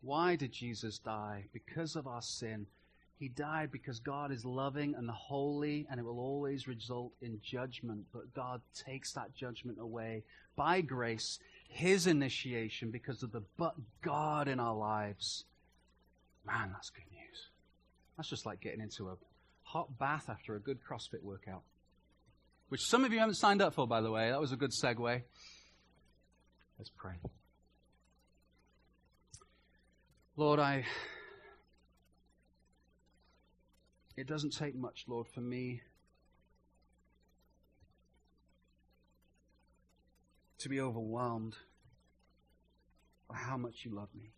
Why 0.00 0.36
did 0.36 0.52
Jesus 0.52 0.98
die? 0.98 1.44
Because 1.52 1.96
of 1.96 2.06
our 2.06 2.22
sin. 2.22 2.66
He 3.20 3.28
died 3.28 3.70
because 3.70 4.00
God 4.00 4.32
is 4.32 4.46
loving 4.46 4.94
and 4.94 5.10
holy, 5.10 5.86
and 5.90 6.00
it 6.00 6.02
will 6.04 6.18
always 6.18 6.66
result 6.66 7.12
in 7.20 7.38
judgment. 7.44 8.06
But 8.14 8.32
God 8.32 8.62
takes 8.74 9.12
that 9.12 9.34
judgment 9.34 9.76
away 9.78 10.22
by 10.56 10.80
grace, 10.80 11.38
His 11.68 12.06
initiation, 12.06 12.90
because 12.90 13.22
of 13.22 13.30
the 13.30 13.42
but 13.58 13.74
God 14.00 14.48
in 14.48 14.58
our 14.58 14.74
lives. 14.74 15.44
Man, 16.46 16.70
that's 16.72 16.88
good 16.88 17.04
news. 17.12 17.50
That's 18.16 18.30
just 18.30 18.46
like 18.46 18.62
getting 18.62 18.80
into 18.80 19.10
a 19.10 19.16
hot 19.64 19.98
bath 19.98 20.30
after 20.30 20.56
a 20.56 20.58
good 20.58 20.78
CrossFit 20.82 21.22
workout, 21.22 21.60
which 22.70 22.80
some 22.80 23.04
of 23.04 23.12
you 23.12 23.18
haven't 23.18 23.34
signed 23.34 23.60
up 23.60 23.74
for, 23.74 23.86
by 23.86 24.00
the 24.00 24.10
way. 24.10 24.30
That 24.30 24.40
was 24.40 24.52
a 24.52 24.56
good 24.56 24.72
segue. 24.82 25.20
Let's 26.78 26.90
pray. 26.96 27.16
Lord, 30.38 30.58
I 30.58 30.86
It 34.20 34.26
doesn't 34.26 34.50
take 34.50 34.76
much, 34.76 35.06
Lord, 35.08 35.26
for 35.26 35.40
me 35.40 35.80
to 40.58 40.68
be 40.68 40.78
overwhelmed 40.78 41.56
by 43.30 43.36
how 43.36 43.56
much 43.56 43.86
you 43.86 43.94
love 43.94 44.10
me. 44.14 44.34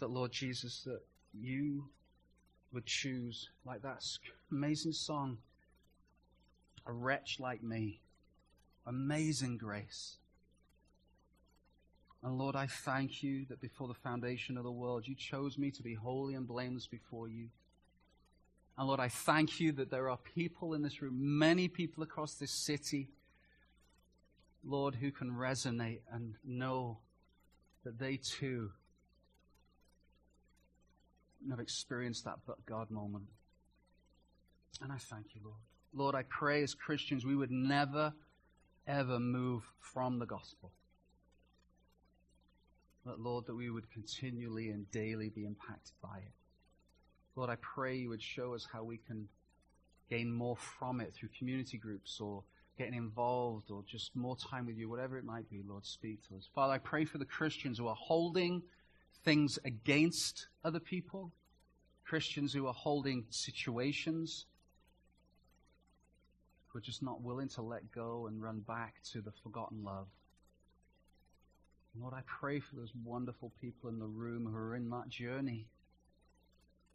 That, 0.00 0.10
Lord 0.10 0.32
Jesus, 0.32 0.82
that 0.84 1.02
you 1.32 1.84
would 2.72 2.86
choose, 2.86 3.50
like 3.64 3.82
that 3.82 4.02
amazing 4.50 4.94
song, 4.94 5.38
a 6.86 6.92
wretch 6.92 7.36
like 7.38 7.62
me, 7.62 8.00
amazing 8.84 9.58
grace 9.58 10.16
and 12.24 12.38
Lord, 12.38 12.56
I 12.56 12.66
thank 12.66 13.22
you 13.22 13.44
that 13.50 13.60
before 13.60 13.86
the 13.86 13.94
foundation 13.94 14.56
of 14.56 14.64
the 14.64 14.72
world, 14.72 15.06
you 15.06 15.14
chose 15.14 15.58
me 15.58 15.70
to 15.72 15.82
be 15.82 15.92
holy 15.92 16.34
and 16.34 16.48
blameless 16.48 16.86
before 16.86 17.28
you. 17.28 17.50
And 18.78 18.88
Lord, 18.88 18.98
I 18.98 19.08
thank 19.08 19.60
you 19.60 19.72
that 19.72 19.90
there 19.90 20.08
are 20.08 20.16
people 20.16 20.72
in 20.72 20.80
this 20.80 21.02
room, 21.02 21.38
many 21.38 21.68
people 21.68 22.02
across 22.02 22.34
this 22.36 22.50
city, 22.50 23.10
Lord, 24.64 24.94
who 24.94 25.12
can 25.12 25.32
resonate 25.32 26.00
and 26.10 26.36
know 26.42 26.98
that 27.84 27.98
they 27.98 28.16
too 28.16 28.70
have 31.50 31.60
experienced 31.60 32.24
that 32.24 32.38
but 32.46 32.64
God 32.64 32.90
moment. 32.90 33.26
And 34.80 34.90
I 34.90 34.96
thank 34.96 35.34
you, 35.34 35.42
Lord. 35.44 35.60
Lord, 35.92 36.14
I 36.14 36.22
pray 36.22 36.62
as 36.62 36.74
Christians 36.74 37.26
we 37.26 37.36
would 37.36 37.50
never, 37.50 38.14
ever 38.86 39.20
move 39.20 39.62
from 39.78 40.18
the 40.18 40.26
gospel. 40.26 40.72
But 43.04 43.20
Lord, 43.20 43.46
that 43.46 43.54
we 43.54 43.70
would 43.70 43.90
continually 43.90 44.70
and 44.70 44.90
daily 44.90 45.28
be 45.28 45.44
impacted 45.44 45.92
by 46.02 46.18
it. 46.18 46.32
Lord, 47.36 47.50
I 47.50 47.56
pray 47.56 47.96
you 47.96 48.08
would 48.10 48.22
show 48.22 48.54
us 48.54 48.66
how 48.72 48.84
we 48.84 48.98
can 48.98 49.28
gain 50.08 50.32
more 50.32 50.56
from 50.56 51.00
it 51.00 51.12
through 51.14 51.30
community 51.36 51.78
groups 51.78 52.20
or 52.20 52.44
getting 52.78 52.94
involved 52.94 53.70
or 53.70 53.82
just 53.86 54.14
more 54.16 54.36
time 54.36 54.66
with 54.66 54.76
you, 54.76 54.88
whatever 54.88 55.18
it 55.18 55.24
might 55.24 55.48
be, 55.50 55.62
Lord, 55.66 55.84
speak 55.84 56.26
to 56.28 56.36
us. 56.36 56.48
Father, 56.54 56.74
I 56.74 56.78
pray 56.78 57.04
for 57.04 57.18
the 57.18 57.24
Christians 57.24 57.78
who 57.78 57.88
are 57.88 57.96
holding 57.96 58.62
things 59.24 59.58
against 59.64 60.48
other 60.64 60.80
people, 60.80 61.32
Christians 62.04 62.52
who 62.52 62.66
are 62.66 62.74
holding 62.74 63.24
situations 63.30 64.46
who 66.68 66.78
are 66.78 66.82
just 66.82 67.02
not 67.02 67.22
willing 67.22 67.48
to 67.48 67.62
let 67.62 67.92
go 67.92 68.26
and 68.26 68.42
run 68.42 68.58
back 68.60 68.94
to 69.12 69.20
the 69.20 69.30
forgotten 69.42 69.84
love. 69.84 70.08
Lord, 72.00 72.14
I 72.14 72.22
pray 72.26 72.58
for 72.58 72.74
those 72.76 72.92
wonderful 73.04 73.52
people 73.60 73.88
in 73.88 73.98
the 73.98 74.06
room 74.06 74.46
who 74.46 74.56
are 74.56 74.74
in 74.74 74.90
that 74.90 75.08
journey. 75.08 75.66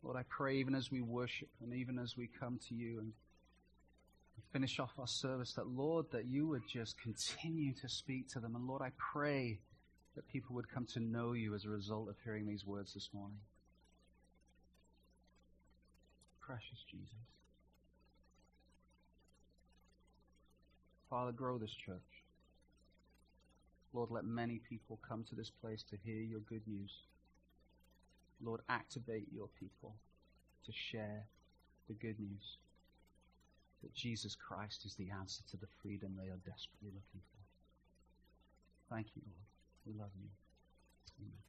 Lord, 0.04 0.18
I 0.18 0.24
pray 0.30 0.58
even 0.58 0.76
as 0.76 0.92
we 0.92 1.02
worship 1.02 1.50
and 1.62 1.74
even 1.74 2.00
as 2.00 2.16
we 2.18 2.28
come 2.40 2.60
to 2.68 2.76
you 2.76 3.00
and 3.00 3.14
finish 4.52 4.80
off 4.80 4.92
our 4.98 5.08
service, 5.08 5.54
that 5.54 5.68
Lord, 5.68 6.06
that 6.12 6.26
you 6.26 6.48
would 6.48 6.64
just 6.68 6.96
continue 7.02 7.74
to 7.82 7.90
speak 7.90 8.28
to 8.30 8.40
them. 8.40 8.56
And 8.56 8.68
Lord, 8.68 8.82
I 8.82 8.92
pray 9.14 9.60
that 10.16 10.28
people 10.28 10.56
would 10.56 10.70
come 10.70 10.86
to 10.94 11.00
know 11.00 11.34
you 11.34 11.56
as 11.56 11.66
a 11.66 11.70
result 11.70 12.10
of 12.10 12.16
hearing 12.24 12.46
these 12.46 12.66
words 12.66 12.94
this 12.94 13.10
morning. 13.14 13.38
Precious 16.42 16.80
Jesus. 16.90 17.14
Father, 21.10 21.32
grow 21.32 21.58
this 21.58 21.74
church. 21.86 22.19
Lord, 23.94 24.12
let 24.12 24.26
many 24.26 24.60
people 24.70 25.00
come 25.08 25.24
to 25.30 25.36
this 25.36 25.50
place 25.50 25.84
to 25.90 25.98
hear 26.04 26.22
your 26.22 26.42
good 26.42 26.62
news. 26.68 26.92
Lord, 28.42 28.62
activate 28.70 29.28
your 29.34 29.50
people 29.60 29.96
to 30.66 30.72
share 30.72 31.26
the 31.88 31.94
good 31.94 32.20
news 32.20 32.58
that 33.82 33.94
Jesus 33.94 34.36
Christ 34.36 34.86
is 34.86 34.96
the 34.96 35.10
answer 35.10 35.42
to 35.52 35.58
the 35.58 35.68
freedom 35.82 36.16
they 36.16 36.30
are 36.30 36.40
desperately 36.46 36.92
looking 36.94 37.22
for. 37.32 38.94
Thank 38.94 39.08
you, 39.16 39.22
Lord. 39.26 39.48
We 39.86 39.94
love 40.00 40.12
you. 40.20 40.30
Amen. 41.22 41.49